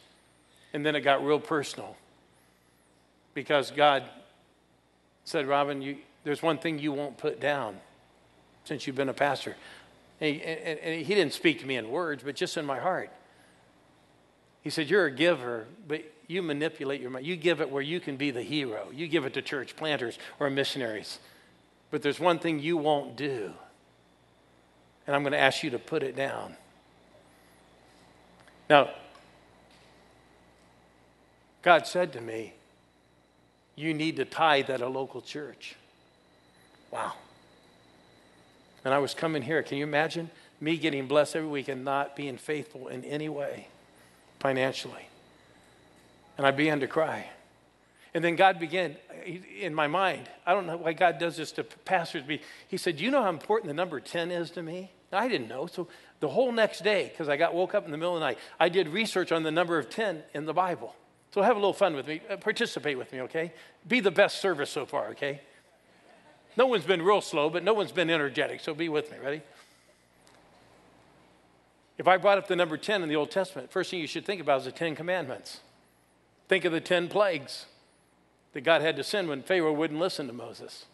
And 0.72 0.84
then 0.84 0.96
it 0.96 1.02
got 1.02 1.22
real 1.22 1.38
personal 1.38 1.94
because 3.34 3.70
God 3.70 4.04
said, 5.24 5.46
Robin, 5.46 5.82
you, 5.82 5.98
there's 6.24 6.42
one 6.42 6.56
thing 6.56 6.78
you 6.78 6.92
won't 6.92 7.18
put 7.18 7.38
down 7.38 7.76
since 8.64 8.86
you've 8.86 8.96
been 8.96 9.10
a 9.10 9.12
pastor 9.12 9.56
And 10.22 10.36
he, 10.36 10.42
and, 10.42 10.78
and 10.78 11.04
he 11.04 11.14
didn't 11.14 11.34
speak 11.34 11.60
to 11.60 11.66
me 11.66 11.76
in 11.76 11.90
words, 11.90 12.22
but 12.22 12.34
just 12.34 12.56
in 12.56 12.64
my 12.64 12.78
heart. 12.78 13.10
He 14.62 14.70
said, 14.70 14.88
You're 14.88 15.04
a 15.04 15.10
giver, 15.10 15.66
but 15.86 16.00
you 16.34 16.42
manipulate 16.42 17.00
your 17.00 17.10
money. 17.10 17.24
You 17.24 17.36
give 17.36 17.60
it 17.60 17.70
where 17.70 17.82
you 17.82 18.00
can 18.00 18.16
be 18.16 18.30
the 18.30 18.42
hero. 18.42 18.88
You 18.92 19.06
give 19.06 19.24
it 19.24 19.34
to 19.34 19.42
church 19.42 19.76
planters 19.76 20.18
or 20.40 20.50
missionaries. 20.50 21.20
But 21.90 22.02
there's 22.02 22.18
one 22.18 22.40
thing 22.40 22.58
you 22.58 22.76
won't 22.76 23.16
do, 23.16 23.52
and 25.06 25.14
I'm 25.14 25.22
going 25.22 25.32
to 25.32 25.38
ask 25.38 25.62
you 25.62 25.70
to 25.70 25.78
put 25.78 26.02
it 26.02 26.16
down. 26.16 26.56
Now, 28.68 28.90
God 31.62 31.86
said 31.86 32.12
to 32.14 32.20
me, 32.20 32.54
You 33.76 33.94
need 33.94 34.16
to 34.16 34.24
tithe 34.24 34.70
at 34.70 34.80
a 34.80 34.88
local 34.88 35.20
church. 35.20 35.76
Wow. 36.90 37.12
And 38.84 38.92
I 38.92 38.98
was 38.98 39.14
coming 39.14 39.42
here. 39.42 39.62
Can 39.62 39.78
you 39.78 39.84
imagine 39.84 40.30
me 40.60 40.76
getting 40.76 41.06
blessed 41.06 41.36
every 41.36 41.48
week 41.48 41.68
and 41.68 41.84
not 41.84 42.16
being 42.16 42.36
faithful 42.36 42.88
in 42.88 43.04
any 43.04 43.28
way 43.28 43.68
financially? 44.40 45.08
And 46.36 46.46
I 46.46 46.50
began 46.50 46.80
to 46.80 46.86
cry. 46.86 47.28
And 48.12 48.24
then 48.24 48.36
God 48.36 48.60
began 48.60 48.96
in 49.60 49.74
my 49.74 49.86
mind. 49.88 50.28
I 50.46 50.54
don't 50.54 50.66
know 50.66 50.76
why 50.76 50.92
God 50.92 51.18
does 51.18 51.36
this 51.36 51.50
to 51.52 51.64
pastors. 51.64 52.22
He 52.68 52.76
said, 52.76 53.00
you 53.00 53.10
know 53.10 53.22
how 53.22 53.28
important 53.28 53.68
the 53.68 53.74
number 53.74 53.98
10 54.00 54.30
is 54.30 54.50
to 54.52 54.62
me? 54.62 54.90
I 55.12 55.28
didn't 55.28 55.48
know. 55.48 55.66
So 55.66 55.88
the 56.20 56.28
whole 56.28 56.52
next 56.52 56.82
day, 56.82 57.08
because 57.10 57.28
I 57.28 57.36
got 57.36 57.54
woke 57.54 57.74
up 57.74 57.84
in 57.84 57.90
the 57.90 57.96
middle 57.96 58.14
of 58.14 58.20
the 58.20 58.26
night, 58.26 58.38
I 58.58 58.68
did 58.68 58.88
research 58.88 59.32
on 59.32 59.42
the 59.42 59.50
number 59.50 59.78
of 59.78 59.90
10 59.90 60.22
in 60.32 60.46
the 60.46 60.52
Bible. 60.52 60.94
So 61.32 61.42
have 61.42 61.56
a 61.56 61.58
little 61.58 61.72
fun 61.72 61.96
with 61.96 62.06
me. 62.06 62.20
Uh, 62.30 62.36
participate 62.36 62.96
with 62.96 63.12
me, 63.12 63.22
okay? 63.22 63.52
Be 63.88 63.98
the 64.00 64.12
best 64.12 64.40
service 64.40 64.70
so 64.70 64.86
far, 64.86 65.08
okay? 65.08 65.40
No 66.56 66.66
one's 66.66 66.84
been 66.84 67.02
real 67.02 67.20
slow, 67.20 67.50
but 67.50 67.64
no 67.64 67.74
one's 67.74 67.90
been 67.90 68.10
energetic, 68.10 68.60
so 68.60 68.72
be 68.74 68.88
with 68.88 69.10
me. 69.10 69.18
Ready? 69.22 69.42
If 71.98 72.06
I 72.06 72.16
brought 72.16 72.38
up 72.38 72.46
the 72.46 72.56
number 72.56 72.76
10 72.76 73.02
in 73.02 73.08
the 73.08 73.16
Old 73.16 73.32
Testament, 73.32 73.72
first 73.72 73.90
thing 73.90 74.00
you 74.00 74.06
should 74.06 74.24
think 74.24 74.40
about 74.40 74.60
is 74.60 74.64
the 74.66 74.72
10 74.72 74.94
commandments. 74.94 75.60
Think 76.48 76.64
of 76.64 76.72
the 76.72 76.80
10 76.80 77.08
plagues 77.08 77.66
that 78.52 78.62
God 78.62 78.82
had 78.82 78.96
to 78.96 79.04
send 79.04 79.28
when 79.28 79.42
Pharaoh 79.42 79.72
wouldn't 79.72 79.98
listen 79.98 80.26
to 80.26 80.32
Moses. 80.32 80.86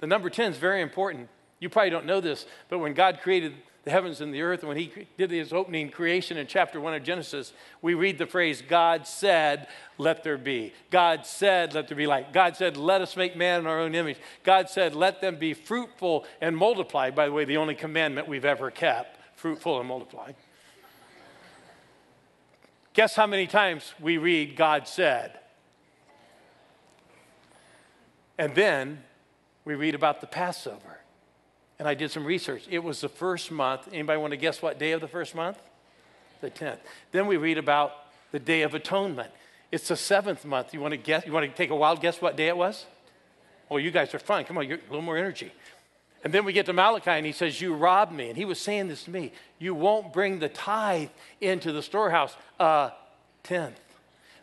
The 0.00 0.06
number 0.06 0.30
10 0.30 0.52
is 0.52 0.58
very 0.58 0.82
important. 0.82 1.28
You 1.58 1.68
probably 1.68 1.90
don't 1.90 2.06
know 2.06 2.20
this, 2.20 2.46
but 2.68 2.78
when 2.78 2.94
God 2.94 3.20
created 3.22 3.54
the 3.84 3.90
heavens 3.90 4.20
and 4.20 4.34
the 4.34 4.42
earth, 4.42 4.64
when 4.64 4.76
he 4.76 4.90
did 5.16 5.30
his 5.30 5.52
opening 5.52 5.90
creation 5.90 6.36
in 6.36 6.46
chapter 6.46 6.80
1 6.80 6.94
of 6.94 7.02
Genesis, 7.04 7.52
we 7.80 7.94
read 7.94 8.18
the 8.18 8.26
phrase, 8.26 8.60
God 8.60 9.06
said, 9.06 9.68
let 9.96 10.24
there 10.24 10.36
be. 10.36 10.72
God 10.90 11.24
said, 11.24 11.72
let 11.72 11.88
there 11.88 11.96
be 11.96 12.06
light. 12.06 12.32
God 12.32 12.56
said, 12.56 12.76
let 12.76 13.00
us 13.00 13.16
make 13.16 13.36
man 13.36 13.60
in 13.60 13.66
our 13.66 13.78
own 13.78 13.94
image. 13.94 14.18
God 14.42 14.68
said, 14.68 14.94
let 14.94 15.20
them 15.20 15.36
be 15.36 15.54
fruitful 15.54 16.26
and 16.40 16.56
multiply. 16.56 17.10
By 17.10 17.26
the 17.26 17.32
way, 17.32 17.44
the 17.44 17.58
only 17.58 17.76
commandment 17.76 18.28
we've 18.28 18.44
ever 18.44 18.70
kept 18.70 19.18
fruitful 19.36 19.78
and 19.78 19.88
multiply. 19.88 20.32
Guess 22.96 23.14
how 23.14 23.26
many 23.26 23.46
times 23.46 23.92
we 24.00 24.16
read, 24.16 24.56
God 24.56 24.88
said? 24.88 25.38
And 28.38 28.54
then 28.54 29.02
we 29.66 29.74
read 29.74 29.94
about 29.94 30.22
the 30.22 30.26
Passover 30.26 31.00
and 31.78 31.86
I 31.86 31.92
did 31.92 32.10
some 32.10 32.24
research. 32.24 32.64
It 32.70 32.78
was 32.78 33.02
the 33.02 33.10
first 33.10 33.50
month. 33.50 33.86
Anybody 33.92 34.18
want 34.18 34.30
to 34.30 34.38
guess 34.38 34.62
what 34.62 34.78
day 34.78 34.92
of 34.92 35.02
the 35.02 35.08
first 35.08 35.34
month? 35.34 35.58
The 36.40 36.50
10th. 36.50 36.78
Then 37.12 37.26
we 37.26 37.36
read 37.36 37.58
about 37.58 37.92
the 38.32 38.38
Day 38.38 38.62
of 38.62 38.72
Atonement. 38.72 39.30
It's 39.70 39.88
the 39.88 39.96
seventh 39.96 40.46
month. 40.46 40.72
You 40.72 40.80
want 40.80 40.92
to 40.92 40.96
guess? 40.96 41.26
You 41.26 41.32
want 41.32 41.44
to 41.50 41.54
take 41.54 41.68
a 41.68 41.76
wild 41.76 42.00
guess 42.00 42.22
what 42.22 42.34
day 42.34 42.48
it 42.48 42.56
was? 42.56 42.86
Well, 43.68 43.78
you 43.78 43.90
guys 43.90 44.14
are 44.14 44.18
fun. 44.18 44.44
Come 44.44 44.56
on, 44.56 44.64
a 44.64 44.68
little 44.68 45.02
more 45.02 45.18
energy. 45.18 45.52
And 46.26 46.34
then 46.34 46.44
we 46.44 46.52
get 46.52 46.66
to 46.66 46.72
Malachi 46.72 47.12
and 47.12 47.24
he 47.24 47.30
says, 47.30 47.60
You 47.60 47.72
robbed 47.72 48.10
me. 48.10 48.28
And 48.28 48.36
he 48.36 48.44
was 48.44 48.58
saying 48.58 48.88
this 48.88 49.04
to 49.04 49.12
me. 49.12 49.30
You 49.60 49.76
won't 49.76 50.12
bring 50.12 50.40
the 50.40 50.48
tithe 50.48 51.10
into 51.40 51.70
the 51.70 51.82
storehouse. 51.82 52.34
Uh, 52.58 52.90
tenth. 53.44 53.78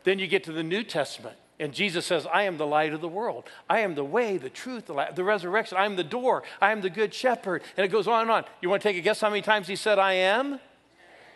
Then 0.06 0.18
you 0.18 0.28
get 0.28 0.46
to 0.46 0.54
the 0.54 0.64
New 0.64 0.84
Testament. 0.84 1.36
And 1.60 1.74
Jesus 1.74 2.06
says, 2.06 2.26
I 2.26 2.44
am 2.44 2.56
the 2.56 2.66
light 2.66 2.94
of 2.94 3.02
the 3.02 3.10
world. 3.10 3.44
I 3.70 3.82
am 3.82 3.96
the 3.96 4.04
way, 4.06 4.38
the 4.38 4.50
truth, 4.50 4.86
the, 4.86 4.94
light, 4.94 5.18
the 5.18 5.26
resurrection. 5.26 5.78
I 5.78 5.84
am 5.84 5.98
the 5.98 6.06
door. 6.06 6.44
I 6.62 6.72
am 6.72 6.80
the 6.80 6.90
good 6.90 7.14
shepherd. 7.14 7.64
And 7.76 7.84
it 7.84 7.90
goes 7.90 8.08
on 8.08 8.22
and 8.22 8.32
on. 8.32 8.46
You 8.62 8.70
want 8.70 8.82
to 8.82 8.88
take 8.88 8.96
a 8.96 9.02
guess 9.02 9.20
how 9.20 9.30
many 9.30 9.42
times 9.42 9.68
he 9.68 9.76
said, 9.76 10.00
I 10.00 10.14
am? 10.14 10.62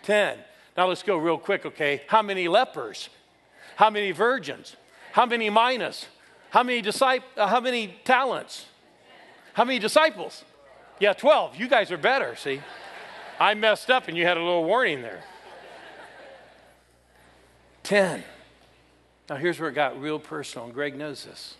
Ten. 0.01 0.37
Now 0.77 0.87
let's 0.87 1.03
go 1.03 1.17
real 1.17 1.37
quick, 1.37 1.65
okay? 1.65 2.03
How 2.07 2.21
many 2.21 2.47
lepers? 2.47 3.09
How 3.75 3.89
many 3.89 4.11
virgins? 4.11 4.77
How 5.11 5.25
many 5.25 5.49
minas? 5.49 6.05
How 6.51 6.63
many, 6.63 6.81
disciples? 6.81 7.29
Uh, 7.35 7.47
how 7.47 7.59
many 7.59 7.99
talents? 8.05 8.67
How 9.57 9.63
many 9.63 9.79
disciples? 9.79 10.45
Yeah, 10.99 11.13
12. 11.13 11.55
You 11.55 11.67
guys 11.67 11.91
are 11.91 11.97
better, 11.97 12.35
see? 12.35 12.61
I 13.39 13.55
messed 13.55 13.89
up 13.89 14.07
and 14.07 14.15
you 14.15 14.23
had 14.23 14.37
a 14.37 14.39
little 14.39 14.63
warning 14.63 15.01
there. 15.01 15.23
10. 17.81 18.23
Now, 19.27 19.35
here's 19.37 19.59
where 19.59 19.69
it 19.69 19.73
got 19.73 19.99
real 19.99 20.19
personal, 20.19 20.65
and 20.65 20.75
Greg 20.75 20.95
knows 20.95 21.25
this. 21.25 21.55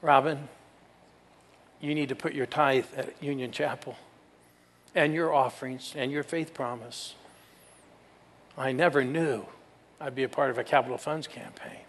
Robin, 0.00 0.48
you 1.82 1.94
need 1.94 2.08
to 2.08 2.16
put 2.16 2.32
your 2.32 2.46
tithe 2.46 2.86
at 2.96 3.22
Union 3.22 3.52
Chapel 3.52 3.98
and 4.94 5.12
your 5.12 5.30
offerings 5.30 5.92
and 5.94 6.10
your 6.10 6.22
faith 6.22 6.54
promise. 6.54 7.16
I 8.56 8.72
never 8.72 9.04
knew 9.04 9.44
I'd 10.00 10.14
be 10.14 10.22
a 10.22 10.28
part 10.28 10.48
of 10.48 10.56
a 10.56 10.64
capital 10.64 10.96
funds 10.96 11.26
campaign. 11.26 11.80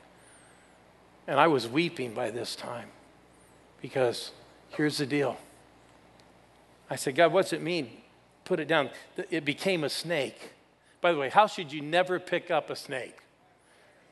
And 1.26 1.40
I 1.40 1.48
was 1.48 1.70
weeping 1.70 2.14
by 2.14 2.32
this 2.32 2.54
time 2.58 2.90
because 3.82 4.32
here's 4.76 4.98
the 4.98 5.06
deal. 5.06 5.38
I 6.90 6.96
said, 6.96 7.16
God, 7.16 7.34
what's 7.34 7.54
it 7.54 7.62
mean? 7.62 7.90
Put 8.46 8.60
it 8.60 8.68
down. 8.68 8.90
It 9.30 9.46
became 9.46 9.84
a 9.84 9.90
snake. 9.90 10.52
By 11.02 11.12
the 11.12 11.18
way, 11.18 11.30
how 11.30 11.48
should 11.48 11.72
you 11.72 11.82
never 11.82 12.20
pick 12.20 12.52
up 12.52 12.70
a 12.70 12.76
snake? 12.76 13.24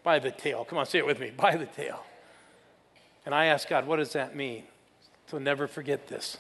by 0.04 0.20
the 0.20 0.32
tail. 0.32 0.66
Come 0.66 0.78
on, 0.78 0.86
say 0.86 1.00
it 1.00 1.06
with 1.06 1.20
me 1.20 1.32
by 1.36 1.56
the 1.56 1.66
tail. 1.66 2.04
And 3.26 3.36
I 3.36 3.46
asked 3.46 3.70
God, 3.70 3.86
what 3.86 3.98
does 3.98 4.14
that 4.14 4.36
mean? 4.36 4.64
So 5.28 5.38
never 5.38 5.68
forget 5.68 6.08
this. 6.08 6.38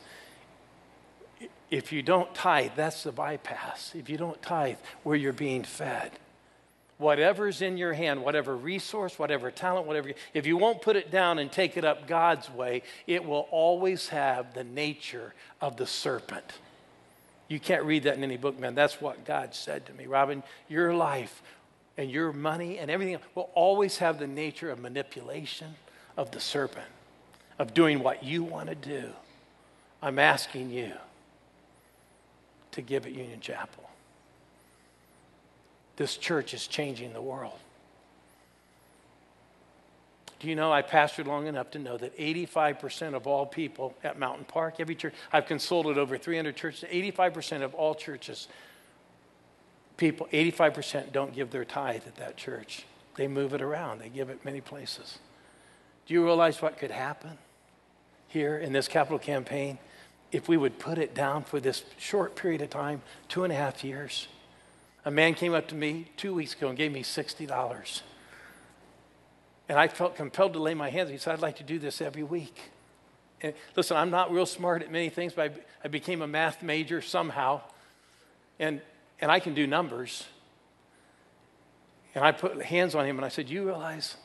If 1.69 1.91
you 1.91 2.01
don't 2.01 2.33
tithe, 2.35 2.71
that's 2.75 3.03
the 3.03 3.11
bypass. 3.11 3.93
If 3.95 4.09
you 4.09 4.17
don't 4.17 4.41
tithe, 4.41 4.77
where 5.03 5.15
you're 5.15 5.31
being 5.31 5.63
fed. 5.63 6.11
Whatever's 7.01 7.63
in 7.63 7.77
your 7.77 7.93
hand, 7.93 8.23
whatever 8.23 8.55
resource, 8.55 9.17
whatever 9.17 9.49
talent, 9.49 9.87
whatever, 9.87 10.11
if 10.35 10.45
you 10.45 10.55
won't 10.55 10.83
put 10.83 10.95
it 10.95 11.09
down 11.09 11.39
and 11.39 11.51
take 11.51 11.75
it 11.75 11.83
up 11.83 12.05
God's 12.05 12.47
way, 12.47 12.83
it 13.07 13.25
will 13.25 13.47
always 13.49 14.09
have 14.09 14.53
the 14.53 14.63
nature 14.63 15.33
of 15.59 15.77
the 15.77 15.87
serpent. 15.87 16.45
You 17.47 17.59
can't 17.59 17.83
read 17.85 18.03
that 18.03 18.17
in 18.17 18.23
any 18.23 18.37
book, 18.37 18.59
man. 18.59 18.75
That's 18.75 19.01
what 19.01 19.25
God 19.25 19.55
said 19.55 19.87
to 19.87 19.93
me. 19.93 20.05
Robin, 20.05 20.43
your 20.69 20.93
life 20.93 21.41
and 21.97 22.11
your 22.11 22.31
money 22.31 22.77
and 22.77 22.91
everything 22.91 23.17
will 23.33 23.49
always 23.55 23.97
have 23.97 24.19
the 24.19 24.27
nature 24.27 24.69
of 24.69 24.77
manipulation 24.77 25.73
of 26.15 26.29
the 26.29 26.39
serpent, 26.39 26.85
of 27.57 27.73
doing 27.73 28.03
what 28.03 28.23
you 28.23 28.43
want 28.43 28.69
to 28.69 28.75
do. 28.75 29.09
I'm 30.03 30.19
asking 30.19 30.69
you 30.69 30.91
to 32.73 32.81
give 32.83 33.07
at 33.07 33.13
Union 33.13 33.39
Chapel. 33.39 33.90
This 36.01 36.17
church 36.17 36.55
is 36.55 36.65
changing 36.65 37.13
the 37.13 37.21
world. 37.21 37.59
Do 40.39 40.47
you 40.47 40.55
know 40.55 40.73
I 40.73 40.81
pastored 40.81 41.27
long 41.27 41.45
enough 41.45 41.69
to 41.71 41.77
know 41.79 41.95
that 41.95 42.17
85% 42.17 43.13
of 43.13 43.27
all 43.27 43.45
people 43.45 43.93
at 44.03 44.17
Mountain 44.17 44.45
Park, 44.45 44.79
every 44.79 44.95
church, 44.95 45.13
I've 45.31 45.45
consulted 45.45 45.99
over 45.99 46.17
300 46.17 46.55
churches, 46.55 46.89
85% 46.89 47.61
of 47.61 47.75
all 47.75 47.93
churches 47.93 48.47
people, 49.97 50.27
85% 50.33 51.11
don't 51.11 51.35
give 51.35 51.51
their 51.51 51.65
tithe 51.65 52.07
at 52.07 52.15
that 52.15 52.35
church. 52.35 52.83
They 53.15 53.27
move 53.27 53.53
it 53.53 53.61
around, 53.61 54.01
they 54.01 54.09
give 54.09 54.31
it 54.31 54.43
many 54.43 54.59
places. 54.59 55.19
Do 56.07 56.15
you 56.15 56.25
realize 56.25 56.63
what 56.63 56.79
could 56.79 56.89
happen 56.89 57.37
here 58.27 58.57
in 58.57 58.73
this 58.73 58.87
capital 58.87 59.19
campaign 59.19 59.77
if 60.31 60.49
we 60.49 60.57
would 60.57 60.79
put 60.79 60.97
it 60.97 61.13
down 61.13 61.43
for 61.43 61.59
this 61.59 61.83
short 61.99 62.35
period 62.35 62.63
of 62.63 62.71
time, 62.71 63.03
two 63.29 63.43
and 63.43 63.53
a 63.53 63.55
half 63.55 63.83
years? 63.83 64.27
A 65.05 65.11
man 65.11 65.33
came 65.33 65.53
up 65.53 65.67
to 65.69 65.75
me 65.75 66.11
two 66.17 66.33
weeks 66.33 66.53
ago 66.53 66.69
and 66.69 66.77
gave 66.77 66.91
me 66.91 67.03
$60. 67.03 68.01
And 69.67 69.79
I 69.79 69.87
felt 69.87 70.15
compelled 70.15 70.53
to 70.53 70.59
lay 70.59 70.73
my 70.73 70.89
hands. 70.89 71.09
He 71.09 71.17
said, 71.17 71.33
I'd 71.33 71.41
like 71.41 71.57
to 71.57 71.63
do 71.63 71.79
this 71.79 72.01
every 72.01 72.23
week. 72.23 72.71
And 73.41 73.53
listen, 73.75 73.97
I'm 73.97 74.11
not 74.11 74.31
real 74.31 74.45
smart 74.45 74.83
at 74.83 74.91
many 74.91 75.09
things, 75.09 75.33
but 75.33 75.51
I, 75.51 75.85
I 75.85 75.87
became 75.87 76.21
a 76.21 76.27
math 76.27 76.61
major 76.61 77.01
somehow. 77.01 77.61
And 78.59 78.81
and 79.21 79.31
I 79.31 79.39
can 79.39 79.53
do 79.53 79.67
numbers. 79.67 80.25
And 82.15 82.25
I 82.25 82.31
put 82.33 82.61
hands 82.63 82.95
on 82.95 83.05
him 83.05 83.17
and 83.17 83.25
I 83.25 83.29
said, 83.29 83.49
You 83.49 83.63
realize 83.63 84.17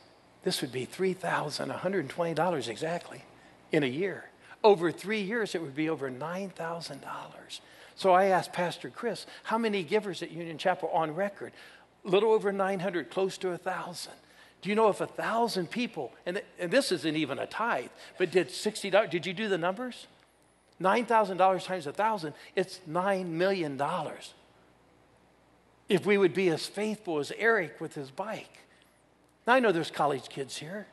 this 0.42 0.62
would 0.62 0.72
be 0.72 0.86
$3,120 0.86 2.68
exactly 2.68 3.22
in 3.70 3.84
a 3.84 3.86
year. 3.86 4.24
Over 4.64 4.90
three 4.90 5.20
years, 5.20 5.54
it 5.54 5.60
would 5.60 5.76
be 5.76 5.88
over 5.88 6.10
$9,000. 6.10 7.60
So 7.96 8.12
I 8.12 8.26
asked 8.26 8.52
Pastor 8.52 8.90
Chris, 8.90 9.26
How 9.44 9.58
many 9.58 9.82
givers 9.82 10.22
at 10.22 10.30
Union 10.30 10.58
Chapel 10.58 10.90
on 10.90 11.14
record? 11.14 11.52
A 12.04 12.08
little 12.08 12.30
over 12.32 12.52
900, 12.52 13.10
close 13.10 13.36
to 13.38 13.48
a 13.48 13.52
1,000. 13.52 14.12
Do 14.62 14.68
you 14.68 14.74
know 14.74 14.88
if 14.88 15.00
a 15.00 15.06
thousand 15.06 15.70
people, 15.70 16.12
and, 16.24 16.40
and 16.58 16.70
this 16.70 16.92
isn't 16.92 17.16
even 17.16 17.38
a 17.38 17.46
tithe, 17.46 17.90
but 18.18 18.30
did 18.30 18.48
$60, 18.48 19.10
did 19.10 19.26
you 19.26 19.32
do 19.32 19.48
the 19.48 19.58
numbers? 19.58 20.06
$9,000 20.80 21.64
times 21.64 21.86
1,000, 21.86 22.34
it's 22.54 22.80
$9 22.88 23.26
million. 23.26 23.80
If 25.88 26.04
we 26.04 26.18
would 26.18 26.34
be 26.34 26.48
as 26.50 26.66
faithful 26.66 27.18
as 27.18 27.32
Eric 27.38 27.80
with 27.80 27.94
his 27.94 28.10
bike. 28.10 28.58
Now, 29.46 29.54
I 29.54 29.60
know 29.60 29.72
there's 29.72 29.90
college 29.90 30.28
kids 30.28 30.56
here. 30.56 30.86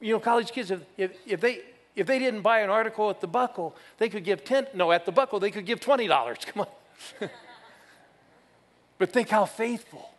You 0.00 0.14
know, 0.14 0.20
college 0.20 0.50
kids, 0.50 0.70
if, 0.70 0.80
if, 0.96 1.12
if, 1.26 1.40
they, 1.40 1.60
if 1.96 2.06
they 2.06 2.18
didn't 2.18 2.42
buy 2.42 2.60
an 2.60 2.68
article 2.68 3.08
at 3.08 3.20
the 3.22 3.26
buckle, 3.26 3.74
they 3.96 4.10
could 4.10 4.22
give 4.22 4.44
10, 4.44 4.68
no, 4.74 4.92
at 4.92 5.06
the 5.06 5.12
buckle, 5.12 5.40
they 5.40 5.50
could 5.50 5.64
give 5.64 5.80
$20. 5.80 6.46
Come 6.52 6.66
on. 6.66 7.30
but 8.98 9.10
think 9.10 9.30
how 9.30 9.46
faithful 9.46 10.10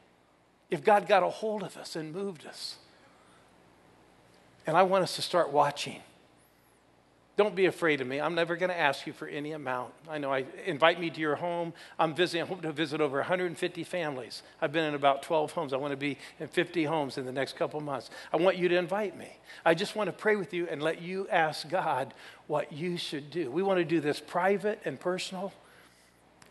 if 0.70 0.84
God 0.84 1.08
got 1.08 1.24
a 1.24 1.30
hold 1.30 1.64
of 1.64 1.78
us 1.78 1.96
and 1.96 2.12
moved 2.12 2.46
us. 2.46 2.78
And 4.66 4.76
I 4.76 4.84
want 4.84 5.04
us 5.04 5.16
to 5.16 5.22
start 5.22 5.52
watching. 5.52 6.02
Don't 7.38 7.56
be 7.56 7.68
afraid 7.68 8.02
of 8.02 8.08
me. 8.08 8.20
I'm 8.20 8.34
never 8.34 8.56
going 8.56 8.72
to 8.72 8.78
ask 8.78 9.06
you 9.06 9.14
for 9.14 9.28
any 9.28 9.52
amount. 9.52 9.94
I 10.10 10.18
know 10.18 10.34
I 10.34 10.46
invite 10.66 11.00
me 11.00 11.12
to 11.12 11.22
your 11.22 11.36
home. 11.36 11.72
I'm 12.00 12.16
visiting, 12.16 12.42
I 12.42 12.48
hope 12.48 12.64
to 12.64 12.72
visit 12.72 13.00
over 13.00 13.18
150 13.18 13.84
families. 13.84 14.42
I've 14.60 14.72
been 14.72 14.86
in 14.86 14.96
about 14.96 15.22
12 15.22 15.52
homes. 15.52 15.72
I 15.72 15.78
want 15.78 15.92
to 15.92 15.98
be 15.98 16.18
in 16.40 16.48
50 16.48 16.86
homes 16.86 17.20
in 17.20 17.28
the 17.28 17.32
next 17.32 17.56
couple 17.56 17.80
months. 17.80 18.10
I 18.34 18.38
want 18.38 18.58
you 18.58 18.68
to 18.70 18.76
invite 18.76 19.16
me. 19.16 19.38
I 19.64 19.76
just 19.76 19.96
want 19.96 20.08
to 20.08 20.14
pray 20.14 20.36
with 20.36 20.52
you 20.52 20.68
and 20.68 20.82
let 20.82 21.00
you 21.00 21.28
ask 21.30 21.70
God 21.70 22.16
what 22.48 22.74
you 22.74 22.98
should 22.98 23.30
do. 23.30 23.52
We 23.52 23.62
want 23.62 23.78
to 23.78 23.86
do 23.86 24.00
this 24.00 24.20
private 24.20 24.82
and 24.84 25.00
personal, 25.00 25.54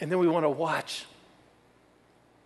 and 0.00 0.08
then 0.08 0.20
we 0.20 0.28
want 0.28 0.44
to 0.44 0.50
watch 0.50 1.04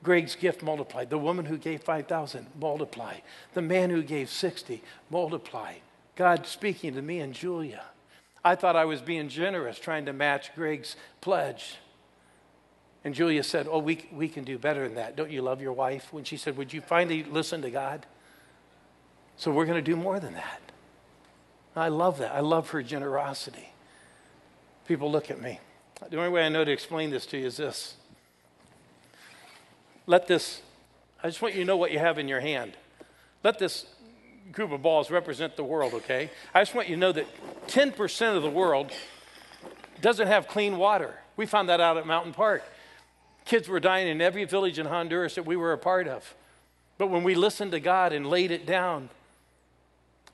Greg's 0.03 0.35
gift 0.35 0.63
multiplied. 0.63 1.11
The 1.11 1.19
woman 1.19 1.45
who 1.45 1.59
gave 1.59 1.83
5,000 1.83 2.47
multiply. 2.59 3.17
The 3.53 3.61
man 3.61 3.91
who 3.91 4.03
gave 4.03 4.31
60 4.31 4.83
multiply. 5.11 5.75
God 6.17 6.47
speaking 6.47 6.95
to 6.95 7.03
me 7.03 7.21
and 7.21 7.35
Julia. 7.35 7.83
I 8.45 8.55
thought 8.55 8.77
I 8.77 8.85
was 8.85 9.03
being 9.03 9.29
generous, 9.29 9.79
trying 9.79 10.07
to 10.07 10.13
match 10.13 10.55
Greg's 10.55 10.97
pledge. 11.21 11.77
And 13.05 13.15
Julia 13.15 13.43
said, 13.43 13.67
Oh, 13.71 13.79
we, 13.79 14.07
we 14.13 14.29
can 14.29 14.45
do 14.45 14.59
better 14.59 14.87
than 14.87 14.97
that. 14.97 15.17
Don't 15.17 15.31
you 15.31 15.43
love 15.43 15.61
your 15.61 15.73
wife? 15.73 16.13
When 16.13 16.25
she 16.25 16.37
said, 16.37 16.57
Would 16.57 16.73
you 16.73 16.81
finally 16.81 17.25
listen 17.25 17.63
to 17.63 17.71
God? 17.71 18.07
So 19.37 19.51
we're 19.51 19.67
going 19.67 19.83
to 19.83 19.91
do 19.91 19.97
more 19.97 20.21
than 20.21 20.35
that. 20.35 20.61
I 21.75 21.89
love 21.89 22.19
that. 22.19 22.35
I 22.35 22.41
love 22.41 22.71
her 22.71 22.83
generosity. 22.83 23.73
People 24.87 25.11
look 25.11 25.31
at 25.31 25.41
me. 25.41 25.61
The 26.11 26.17
only 26.17 26.31
way 26.31 26.45
I 26.45 26.49
know 26.49 26.65
to 26.65 26.73
explain 26.73 27.11
this 27.11 27.27
to 27.27 27.39
you 27.39 27.47
is 27.47 27.57
this. 27.57 27.95
Let 30.07 30.27
this, 30.27 30.63
I 31.23 31.29
just 31.29 31.41
want 31.41 31.55
you 31.55 31.61
to 31.61 31.67
know 31.67 31.77
what 31.77 31.93
you 31.93 31.99
have 31.99 32.19
in 32.19 32.27
your 32.27 32.41
hand. 32.41 32.73
Let 33.45 33.59
this 33.59 33.87
group 34.53 34.73
of 34.73 34.83
balls 34.83 35.11
represent 35.11 35.57
the 35.57 35.65
world, 35.65 35.95
okay? 35.95 36.31
I 36.55 36.61
just 36.61 36.75
want 36.75 36.89
you 36.89 36.97
to 36.97 37.01
know 37.01 37.13
that 37.13 37.27
10% 37.69 38.37
of 38.37 38.43
the 38.43 38.51
world 38.51 38.91
doesn't 40.01 40.27
have 40.27 40.49
clean 40.49 40.79
water. 40.79 41.15
We 41.37 41.47
found 41.47 41.69
that 41.69 41.81
out 41.81 41.97
at 41.97 42.07
Mountain 42.07 42.33
Park. 42.33 42.65
Kids 43.45 43.69
were 43.69 43.81
dying 43.81 44.09
in 44.09 44.21
every 44.21 44.45
village 44.45 44.79
in 44.79 44.87
Honduras 44.87 45.35
that 45.35 45.47
we 45.47 45.57
were 45.57 45.73
a 45.73 45.79
part 45.79 46.09
of. 46.09 46.35
But 46.99 47.09
when 47.09 47.23
we 47.23 47.35
listened 47.35 47.73
to 47.73 47.81
God 47.81 48.13
and 48.13 48.27
laid 48.27 48.51
it 48.51 48.67
down, 48.67 49.09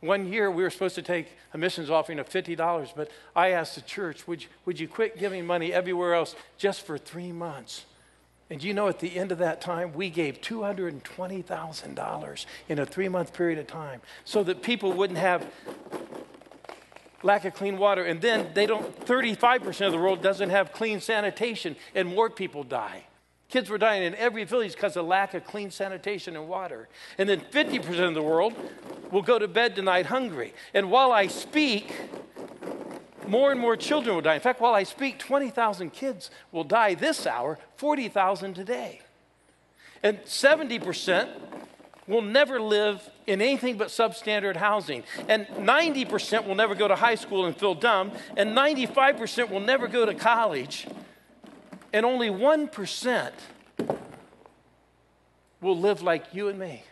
one 0.01 0.33
year 0.33 0.51
we 0.51 0.63
were 0.63 0.71
supposed 0.71 0.95
to 0.97 1.03
take 1.03 1.29
a 1.55 1.59
missions 1.59 1.91
offering 1.91 2.19
of 2.19 2.29
$50, 2.29 2.93
but 2.95 3.11
I 3.35 3.51
asked 3.51 3.77
the 3.77 3.81
church, 3.81 4.27
would 4.27 4.43
you, 4.43 4.49
would 4.65 4.81
you 4.81 4.89
quit 4.89 5.19
giving 5.19 5.47
money 5.47 5.73
everywhere 5.73 6.15
else 6.15 6.35
just 6.59 6.85
for 6.85 6.99
three 6.99 7.33
months? 7.33 7.85
And 8.49 8.63
you 8.63 8.75
know, 8.75 8.87
at 8.89 9.01
the 9.01 9.17
end 9.17 9.33
of 9.33 9.39
that 9.39 9.61
time, 9.61 9.93
we 9.93 10.09
gave 10.09 10.41
$220,000 10.41 12.47
in 12.69 12.79
a 12.79 12.87
three 12.87 13.09
month 13.09 13.33
period 13.33 13.59
of 13.59 13.67
time 13.67 14.01
so 14.25 14.45
that 14.45 14.63
people 14.63 14.93
wouldn't 14.93 15.19
have 15.19 15.45
lack 17.23 17.45
of 17.45 17.55
clean 17.55 17.77
water. 17.77 18.05
And 18.05 18.21
then 18.21 18.51
they 18.55 18.67
don't, 18.67 19.05
35% 19.05 19.87
of 19.87 19.93
the 19.93 19.99
world 19.99 20.23
doesn't 20.23 20.51
have 20.51 20.73
clean 20.73 21.01
sanitation, 21.01 21.75
and 21.95 22.09
more 22.09 22.31
people 22.31 22.63
die. 22.63 23.05
Kids 23.49 23.71
were 23.71 23.79
dying 23.79 24.03
in 24.03 24.15
every 24.17 24.45
village 24.45 24.75
because 24.75 24.97
of 24.97 25.07
lack 25.07 25.33
of 25.35 25.45
clean 25.45 25.71
sanitation 25.71 26.37
and 26.37 26.49
water. 26.49 26.89
And 27.17 27.29
then 27.29 27.41
50% 27.41 28.09
of 28.09 28.15
the 28.15 28.23
world 28.23 28.55
will 29.13 29.23
go 29.23 29.39
to 29.39 29.47
bed 29.47 29.77
tonight 29.77 30.07
hungry. 30.07 30.53
And 30.75 30.91
while 30.91 31.13
I 31.13 31.29
speak, 31.29 31.95
more 33.29 33.51
and 33.51 33.61
more 33.61 33.77
children 33.77 34.15
will 34.15 34.23
die. 34.23 34.35
In 34.35 34.41
fact, 34.41 34.61
while 34.61 34.75
I 34.75 34.83
speak, 34.83 35.19
20,000 35.19 35.91
kids 35.93 36.31
will 36.53 36.65
die 36.65 36.95
this 36.95 37.27
hour, 37.27 37.59
40,000 37.77 38.55
today. 38.55 39.01
And 40.03 40.19
70% 40.21 41.29
will 42.07 42.23
never 42.23 42.61
live 42.61 43.09
in 43.27 43.41
anything 43.41 43.77
but 43.77 43.89
substandard 43.89 44.57
housing. 44.57 45.03
And 45.29 45.47
90% 45.47 46.47
will 46.47 46.55
never 46.55 46.75
go 46.75 46.87
to 46.87 46.95
high 46.95 47.17
school 47.17 47.47
and 47.47 47.57
feel 47.57 47.75
dumb. 47.75 48.13
And 48.37 48.57
95% 48.57 49.51
will 49.51 49.61
never 49.61 49.89
go 49.89 50.07
to 50.07 50.15
college. 50.15 50.87
And 51.93 52.07
only 52.07 52.29
1% 52.29 53.33
will 55.61 55.79
live 55.79 56.03
like 56.03 56.33
you 56.33 56.49
and 56.49 56.59
me. 56.59 56.85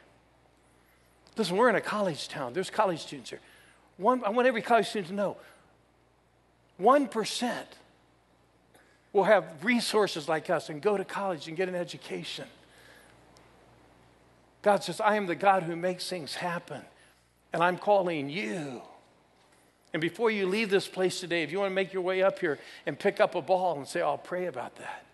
Listen, 1.37 1.57
we're 1.57 1.69
in 1.69 1.77
a 1.77 1.81
college 1.81 2.29
town. 2.29 2.53
There's 2.53 2.71
college 2.71 3.01
students 3.01 3.31
here. 3.31 3.41
One, 3.97 4.25
I 4.25 4.31
want 4.31 4.49
every 4.49 4.63
college 4.63 4.89
student 4.89 5.09
to 5.09 5.15
know 5.15 5.37
1% 6.81 7.53
will 9.13 9.25
have 9.25 9.45
resources 9.63 10.29
like 10.29 10.51
us 10.51 10.69
and 10.69 10.83
go 10.83 10.97
to 10.97 11.05
college 11.05 11.49
and 11.49 11.57
get 11.57 11.69
an 11.69 11.75
education. 11.75 12.47
God 14.63 14.83
says, 14.83 15.01
I 15.01 15.17
am 15.17 15.27
the 15.27 15.35
God 15.35 15.63
who 15.63 15.77
makes 15.77 16.09
things 16.09 16.35
happen, 16.35 16.83
and 17.53 17.63
I'm 17.63 17.79
calling 17.79 18.29
you. 18.29 18.83
And 19.93 20.01
before 20.01 20.31
you 20.31 20.47
leave 20.47 20.71
this 20.71 20.89
place 20.89 21.21
today, 21.21 21.45
if 21.45 21.53
you 21.53 21.61
want 21.61 21.71
to 21.71 21.75
make 21.75 21.93
your 21.93 22.03
way 22.03 22.23
up 22.23 22.41
here 22.41 22.59
and 22.85 22.99
pick 22.99 23.21
up 23.21 23.37
a 23.37 23.43
ball 23.43 23.77
and 23.77 23.87
say, 23.87 24.01
I'll 24.01 24.19
pray 24.19 24.47
about 24.47 24.75
that, 24.77 25.05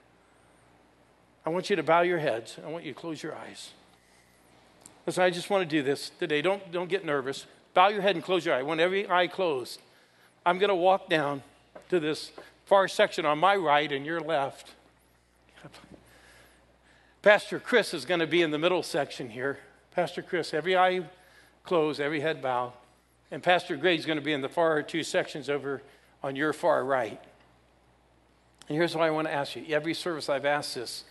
I 1.45 1.51
want 1.51 1.69
you 1.69 1.77
to 1.77 1.83
bow 1.83 2.01
your 2.01 2.19
heads. 2.19 2.57
I 2.65 2.69
want 2.69 2.85
you 2.85 2.95
to 2.95 2.99
close 2.99 3.23
your 3.23 3.35
eyes. 3.35 3.71
Listen, 5.07 5.25
I 5.25 5.31
just 5.31 5.51
want 5.51 5.69
to 5.69 5.77
do 5.77 5.83
this 5.83 6.11
today. 6.19 6.41
Don't, 6.41 6.71
don't 6.73 6.89
get 6.89 7.05
nervous. 7.05 7.47
Bow 7.75 7.89
your 7.89 8.03
head 8.03 8.15
and 8.15 8.25
close 8.25 8.47
your 8.47 8.55
eye. 8.55 8.63
When 8.63 8.81
every 8.81 9.09
eye 9.11 9.27
closed, 9.27 9.81
I'm 10.47 10.59
going 10.59 10.69
to 10.69 10.75
walk 10.75 11.09
down 11.09 11.43
to 11.89 12.01
this 12.01 12.33
far 12.65 12.89
section 12.89 13.27
on 13.27 13.39
my 13.39 13.57
right 13.57 13.91
and 13.91 14.07
your 14.07 14.21
left. 14.21 14.75
Pastor 17.23 17.59
Chris 17.59 17.93
is 17.93 18.05
going 18.05 18.21
to 18.21 18.27
be 18.27 18.43
in 18.43 18.51
the 18.51 18.59
middle 18.59 18.83
section 18.83 19.29
here. 19.29 19.59
Pastor 19.95 20.23
Chris, 20.23 20.55
every 20.55 20.77
eye 20.77 21.03
closed, 21.65 22.01
every 22.01 22.21
head 22.21 22.41
bowed. 22.41 22.73
And 23.31 23.43
Pastor 23.43 23.77
Greg's 23.77 24.07
going 24.07 24.19
to 24.19 24.25
be 24.25 24.33
in 24.33 24.41
the 24.41 24.49
far 24.49 24.83
two 24.83 25.03
sections 25.03 25.49
over 25.51 25.83
on 26.23 26.37
your 26.37 26.53
far 26.53 26.85
right. 26.85 27.21
And 28.69 28.77
here's 28.77 28.95
what 28.95 29.05
I 29.05 29.11
want 29.11 29.29
to 29.29 29.35
ask 29.35 29.57
you. 29.57 29.65
Every 29.69 29.95
service 29.95 30.29
I've 30.29 30.45
asked 30.45 30.77
this, 30.77 31.05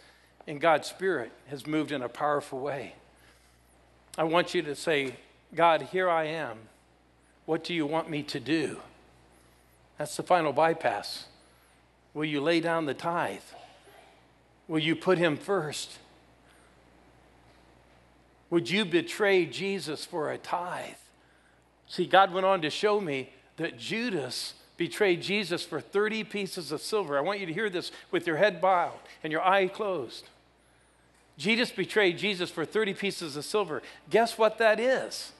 and 0.47 0.59
God's 0.59 0.87
Spirit 0.87 1.31
has 1.47 1.67
moved 1.67 1.91
in 1.91 2.01
a 2.01 2.09
powerful 2.09 2.59
way. 2.59 2.95
I 4.17 4.23
want 4.23 4.53
you 4.53 4.61
to 4.63 4.75
say, 4.75 5.15
God, 5.53 5.83
here 5.83 6.09
I 6.09 6.25
am. 6.25 6.57
What 7.45 7.63
do 7.63 7.73
you 7.73 7.85
want 7.85 8.09
me 8.09 8.23
to 8.23 8.39
do? 8.39 8.79
That's 9.99 10.15
the 10.15 10.23
final 10.23 10.53
bypass. 10.53 11.25
Will 12.13 12.25
you 12.25 12.41
lay 12.41 12.61
down 12.61 12.85
the 12.85 12.93
tithe? 12.93 13.41
Will 14.67 14.79
you 14.79 14.95
put 14.95 15.17
him 15.17 15.35
first? 15.35 15.99
Would 18.49 18.69
you 18.69 18.85
betray 18.85 19.45
Jesus 19.45 20.05
for 20.05 20.31
a 20.31 20.37
tithe? 20.37 20.95
See, 21.87 22.05
God 22.05 22.33
went 22.33 22.45
on 22.45 22.61
to 22.61 22.69
show 22.69 23.01
me 23.01 23.29
that 23.57 23.77
Judas 23.77 24.53
betrayed 24.77 25.21
Jesus 25.21 25.65
for 25.65 25.81
30 25.81 26.23
pieces 26.23 26.71
of 26.71 26.81
silver. 26.81 27.17
I 27.17 27.21
want 27.21 27.41
you 27.41 27.45
to 27.45 27.53
hear 27.53 27.69
this 27.69 27.91
with 28.09 28.25
your 28.25 28.37
head 28.37 28.61
bowed 28.61 28.99
and 29.21 29.33
your 29.33 29.45
eye 29.45 29.67
closed. 29.67 30.29
Judas 31.37 31.71
betrayed 31.71 32.17
Jesus 32.17 32.49
for 32.49 32.63
30 32.63 32.93
pieces 32.93 33.35
of 33.35 33.43
silver. 33.43 33.81
Guess 34.09 34.37
what 34.37 34.59
that 34.59 34.79
is? 34.79 35.33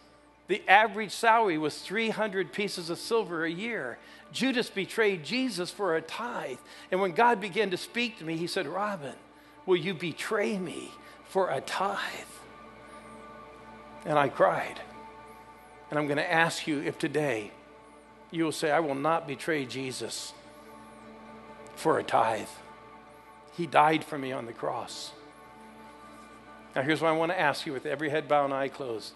The 0.50 0.68
average 0.68 1.12
salary 1.12 1.58
was 1.60 1.80
300 1.80 2.52
pieces 2.52 2.90
of 2.90 2.98
silver 2.98 3.46
a 3.46 3.52
year. 3.52 4.00
Judas 4.32 4.70
betrayed 4.70 5.24
Jesus 5.24 5.72
for 5.72 5.96
a 5.96 6.02
tithe. 6.02 6.60
And 6.92 7.02
when 7.02 7.12
God 7.12 7.42
began 7.42 7.72
to 7.72 7.78
speak 7.78 8.20
to 8.20 8.26
me, 8.26 8.38
he 8.38 8.48
said, 8.48 8.68
Robin, 8.68 9.16
will 9.66 9.78
you 9.78 9.94
betray 9.94 10.58
me 10.58 10.92
for 11.26 11.50
a 11.50 11.62
tithe? 11.62 11.98
And 14.06 14.18
I 14.18 14.30
cried. 14.30 14.80
And 15.90 15.98
I'm 15.98 16.06
going 16.06 16.18
to 16.18 16.32
ask 16.32 16.68
you 16.68 16.82
if 16.82 16.98
today 17.00 17.52
you 18.32 18.44
will 18.44 18.52
say, 18.52 18.72
I 18.72 18.80
will 18.80 18.96
not 18.96 19.28
betray 19.28 19.66
Jesus 19.66 20.34
for 21.76 21.98
a 21.98 22.04
tithe. 22.04 22.48
He 23.58 23.66
died 23.66 24.04
for 24.04 24.18
me 24.18 24.32
on 24.32 24.46
the 24.46 24.54
cross. 24.54 25.12
Now, 26.76 26.84
here's 26.84 27.02
what 27.02 27.10
I 27.10 27.18
want 27.18 27.32
to 27.32 27.40
ask 27.40 27.66
you 27.66 27.74
with 27.74 27.88
every 27.88 28.10
head 28.10 28.28
bowed 28.28 28.46
and 28.46 28.54
eye 28.54 28.70
closed 28.70 29.14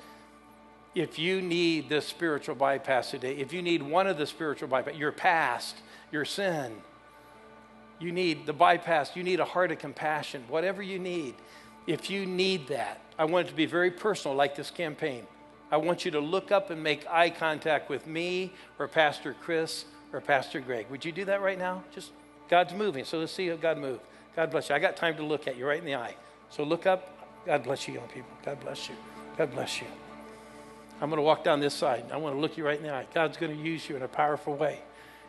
if 0.96 1.18
you 1.18 1.42
need 1.42 1.90
this 1.90 2.08
spiritual 2.08 2.56
bypass 2.56 3.12
today, 3.12 3.36
if 3.36 3.52
you 3.52 3.62
need 3.62 3.82
one 3.82 4.08
of 4.08 4.18
the 4.18 4.28
spiritual 4.28 4.68
bypass, 4.68 4.96
your 4.96 5.12
past, 5.12 5.76
your 6.12 6.26
sin, 6.26 6.74
you 8.00 8.12
need 8.12 8.46
the 8.46 8.54
bypass, 8.54 9.16
you 9.16 9.24
need 9.24 9.40
a 9.40 9.46
heart 9.46 9.72
of 9.72 9.80
compassion, 9.80 10.44
whatever 10.48 10.82
you 10.82 11.00
need, 11.00 11.36
if 11.88 12.10
you 12.10 12.26
need 12.26 12.68
that, 12.68 13.02
I 13.18 13.26
want 13.26 13.48
it 13.48 13.50
to 13.50 13.56
be 13.56 13.66
very 13.66 13.92
personal, 13.92 14.36
like 14.36 14.56
this 14.56 14.72
campaign. 14.72 15.26
I 15.72 15.78
want 15.78 16.06
you 16.06 16.12
to 16.12 16.20
look 16.20 16.52
up 16.52 16.70
and 16.70 16.82
make 16.84 17.06
eye 17.10 17.30
contact 17.30 17.90
with 17.90 18.06
me 18.06 18.54
or 18.78 18.88
Pastor 18.88 19.36
Chris 19.42 19.86
or 20.12 20.22
Pastor 20.22 20.60
Greg. 20.60 20.86
Would 20.90 21.04
you 21.04 21.12
do 21.12 21.26
that 21.26 21.42
right 21.42 21.58
now? 21.58 21.84
Just 21.94 22.12
God's 22.50 22.74
moving, 22.74 23.06
so 23.06 23.18
let's 23.20 23.32
see 23.32 23.48
how 23.48 23.56
God 23.56 23.78
move. 23.78 24.00
God 24.36 24.52
bless 24.52 24.70
you. 24.70 24.76
I 24.76 24.80
got 24.80 24.96
time 24.96 25.16
to 25.18 25.24
look 25.24 25.48
at 25.48 25.58
you 25.58 25.66
right 25.68 25.80
in 25.80 25.86
the 25.86 25.96
eye. 25.96 26.16
So 26.50 26.64
look 26.64 26.86
up. 26.86 27.10
God 27.46 27.64
bless 27.64 27.88
you, 27.88 27.96
young 27.96 28.08
people. 28.08 28.30
God 28.46 28.60
bless 28.60 28.88
you. 28.88 28.96
God 29.38 29.52
bless 29.52 29.82
you. 29.82 29.88
I'm 31.02 31.10
going 31.10 31.18
to 31.18 31.24
walk 31.24 31.44
down 31.44 31.60
this 31.60 31.74
side. 31.74 32.06
I 32.12 32.18
want 32.18 32.36
to 32.36 32.40
look 32.40 32.58
you 32.58 32.66
right 32.66 32.78
in 32.78 32.84
the 32.84 32.94
eye. 32.94 33.08
God's 33.14 33.38
going 33.38 33.56
to 33.56 33.62
use 33.62 33.90
you 33.90 33.96
in 33.96 34.04
a 34.04 34.08
powerful 34.08 34.56
way. 34.56 34.80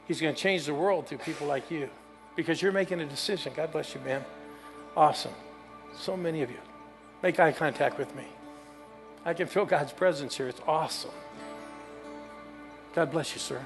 He's 0.06 0.20
going 0.20 0.34
to 0.34 0.40
change 0.40 0.66
the 0.66 0.74
world 0.74 1.06
through 1.06 1.18
people 1.18 1.46
like 1.46 1.70
you 1.70 1.88
because 2.36 2.60
you're 2.62 2.72
making 2.72 3.00
a 3.00 3.06
decision. 3.06 3.52
God 3.56 3.72
bless 3.72 3.94
you, 3.94 4.00
man. 4.02 4.24
Awesome. 4.96 5.34
So 5.96 6.16
many 6.16 6.42
of 6.42 6.50
you. 6.50 6.58
Make 7.22 7.40
eye 7.40 7.52
contact 7.52 7.98
with 7.98 8.14
me. 8.14 8.26
I 9.24 9.32
can 9.32 9.46
feel 9.46 9.64
God's 9.64 9.92
presence 9.92 10.36
here. 10.36 10.48
It's 10.48 10.60
awesome. 10.66 11.10
God 12.94 13.10
bless 13.10 13.32
you, 13.32 13.40
sir. 13.40 13.64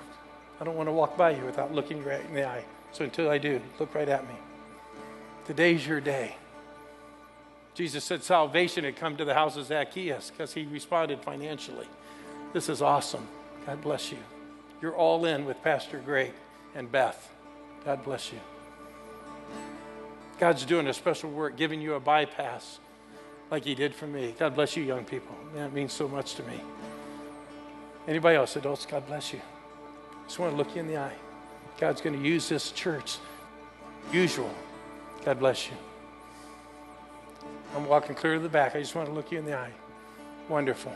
I 0.61 0.65
don't 0.65 0.77
want 0.77 0.89
to 0.89 0.93
walk 0.93 1.17
by 1.17 1.31
you 1.31 1.45
without 1.45 1.75
looking 1.75 2.03
right 2.05 2.25
in 2.25 2.35
the 2.35 2.47
eye. 2.47 2.65
So 2.93 3.05
until 3.05 3.29
I 3.29 3.39
do, 3.39 3.61
look 3.79 3.95
right 3.95 4.09
at 4.09 4.27
me. 4.27 4.35
Today's 5.47 5.87
your 5.87 6.01
day. 6.01 6.37
Jesus 7.79 8.03
said 8.03 8.25
salvation 8.25 8.83
had 8.83 8.97
come 8.97 9.17
to 9.17 9.25
the 9.25 9.35
house 9.35 9.57
of 9.57 9.67
Zacchaeus 9.67 10.33
because 10.33 10.53
he 10.53 10.65
responded 10.65 11.23
financially. 11.23 11.87
This 12.53 12.69
is 12.69 12.83
awesome. 12.83 13.29
God 13.67 13.81
bless 13.83 14.11
you. 14.11 14.19
You're 14.83 14.97
all 14.97 15.25
in 15.27 15.45
with 15.45 15.63
Pastor 15.63 15.99
Greg 16.05 16.33
and 16.75 16.91
Beth. 16.91 17.33
God 17.85 18.03
bless 18.03 18.33
you. 18.33 18.41
God's 20.41 20.65
doing 20.65 20.89
a 20.89 20.93
special 20.93 21.31
work, 21.31 21.57
giving 21.57 21.81
you 21.81 21.95
a 21.95 22.01
bypass 22.01 22.81
like 23.49 23.65
he 23.65 23.77
did 23.77 23.95
for 23.95 24.09
me. 24.09 24.35
God 24.37 24.57
bless 24.57 24.77
you, 24.77 24.83
young 24.83 25.05
people. 25.05 25.37
That 25.55 25.73
means 25.73 25.93
so 25.93 26.09
much 26.09 26.35
to 26.35 26.43
me. 26.43 26.61
Anybody 28.09 28.39
else, 28.39 28.57
adults, 28.57 28.87
God 28.87 29.07
bless 29.07 29.33
you. 29.33 29.41
Just 30.27 30.41
want 30.41 30.53
to 30.53 30.57
look 30.57 30.75
you 30.75 30.81
in 30.81 30.89
the 30.89 30.97
eye. 30.97 31.15
God's 31.79 32.01
going 32.01 32.21
to 32.21 32.29
use 32.29 32.49
this 32.49 32.73
church. 32.73 33.19
Usual. 34.13 34.53
God 35.25 35.39
bless 35.39 35.69
you. 35.69 35.77
I'm 37.75 37.87
walking 37.87 38.15
clear 38.15 38.35
to 38.35 38.41
the 38.41 38.49
back. 38.49 38.75
I 38.75 38.81
just 38.81 38.95
want 38.95 39.09
to 39.09 39.15
look 39.15 39.31
you 39.31 39.39
in 39.39 39.45
the 39.45 39.57
eye. 39.57 39.73
Wonderful. 40.49 40.95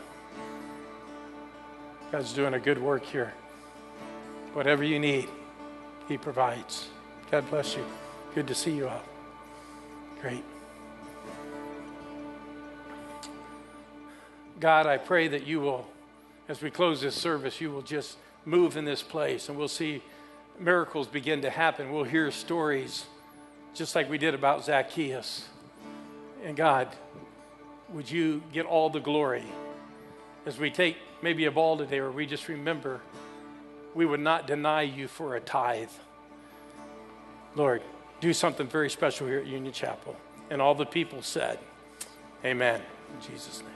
God's 2.11 2.33
doing 2.33 2.53
a 2.53 2.59
good 2.59 2.77
work 2.77 3.03
here. 3.05 3.33
Whatever 4.53 4.83
you 4.83 4.99
need, 4.99 5.29
He 6.07 6.17
provides. 6.17 6.87
God 7.31 7.49
bless 7.49 7.75
you. 7.75 7.85
Good 8.35 8.47
to 8.47 8.55
see 8.55 8.71
you 8.71 8.87
all. 8.87 9.01
Great. 10.21 10.43
God, 14.59 14.85
I 14.87 14.97
pray 14.97 15.27
that 15.27 15.45
you 15.45 15.59
will, 15.59 15.87
as 16.47 16.61
we 16.61 16.71
close 16.71 17.01
this 17.01 17.15
service, 17.15 17.59
you 17.59 17.71
will 17.71 17.81
just 17.81 18.17
move 18.45 18.77
in 18.77 18.85
this 18.85 19.01
place 19.01 19.49
and 19.49 19.57
we'll 19.57 19.67
see 19.67 20.01
miracles 20.59 21.07
begin 21.07 21.41
to 21.41 21.49
happen. 21.49 21.91
We'll 21.91 22.03
hear 22.03 22.31
stories 22.31 23.05
just 23.73 23.95
like 23.95 24.09
we 24.09 24.17
did 24.17 24.33
about 24.33 24.63
Zacchaeus. 24.65 25.47
And 26.43 26.57
God, 26.57 26.89
would 27.89 28.09
you 28.09 28.43
get 28.51 28.65
all 28.65 28.89
the 28.89 28.99
glory 28.99 29.45
as 30.45 30.57
we 30.57 30.69
take 30.69 30.97
maybe 31.21 31.45
a 31.45 31.51
ball 31.51 31.77
today 31.77 32.01
where 32.01 32.11
we 32.11 32.25
just 32.25 32.49
remember 32.49 33.01
we 33.95 34.05
would 34.05 34.19
not 34.19 34.47
deny 34.47 34.81
you 34.81 35.07
for 35.07 35.35
a 35.35 35.39
tithe. 35.39 35.89
Lord, 37.55 37.81
do 38.19 38.33
something 38.33 38.67
very 38.67 38.89
special 38.89 39.27
here 39.27 39.39
at 39.39 39.45
Union 39.45 39.73
Chapel. 39.73 40.15
And 40.49 40.61
all 40.61 40.75
the 40.75 40.85
people 40.85 41.21
said, 41.21 41.59
Amen. 42.43 42.81
In 43.13 43.31
Jesus' 43.31 43.61
name. 43.61 43.72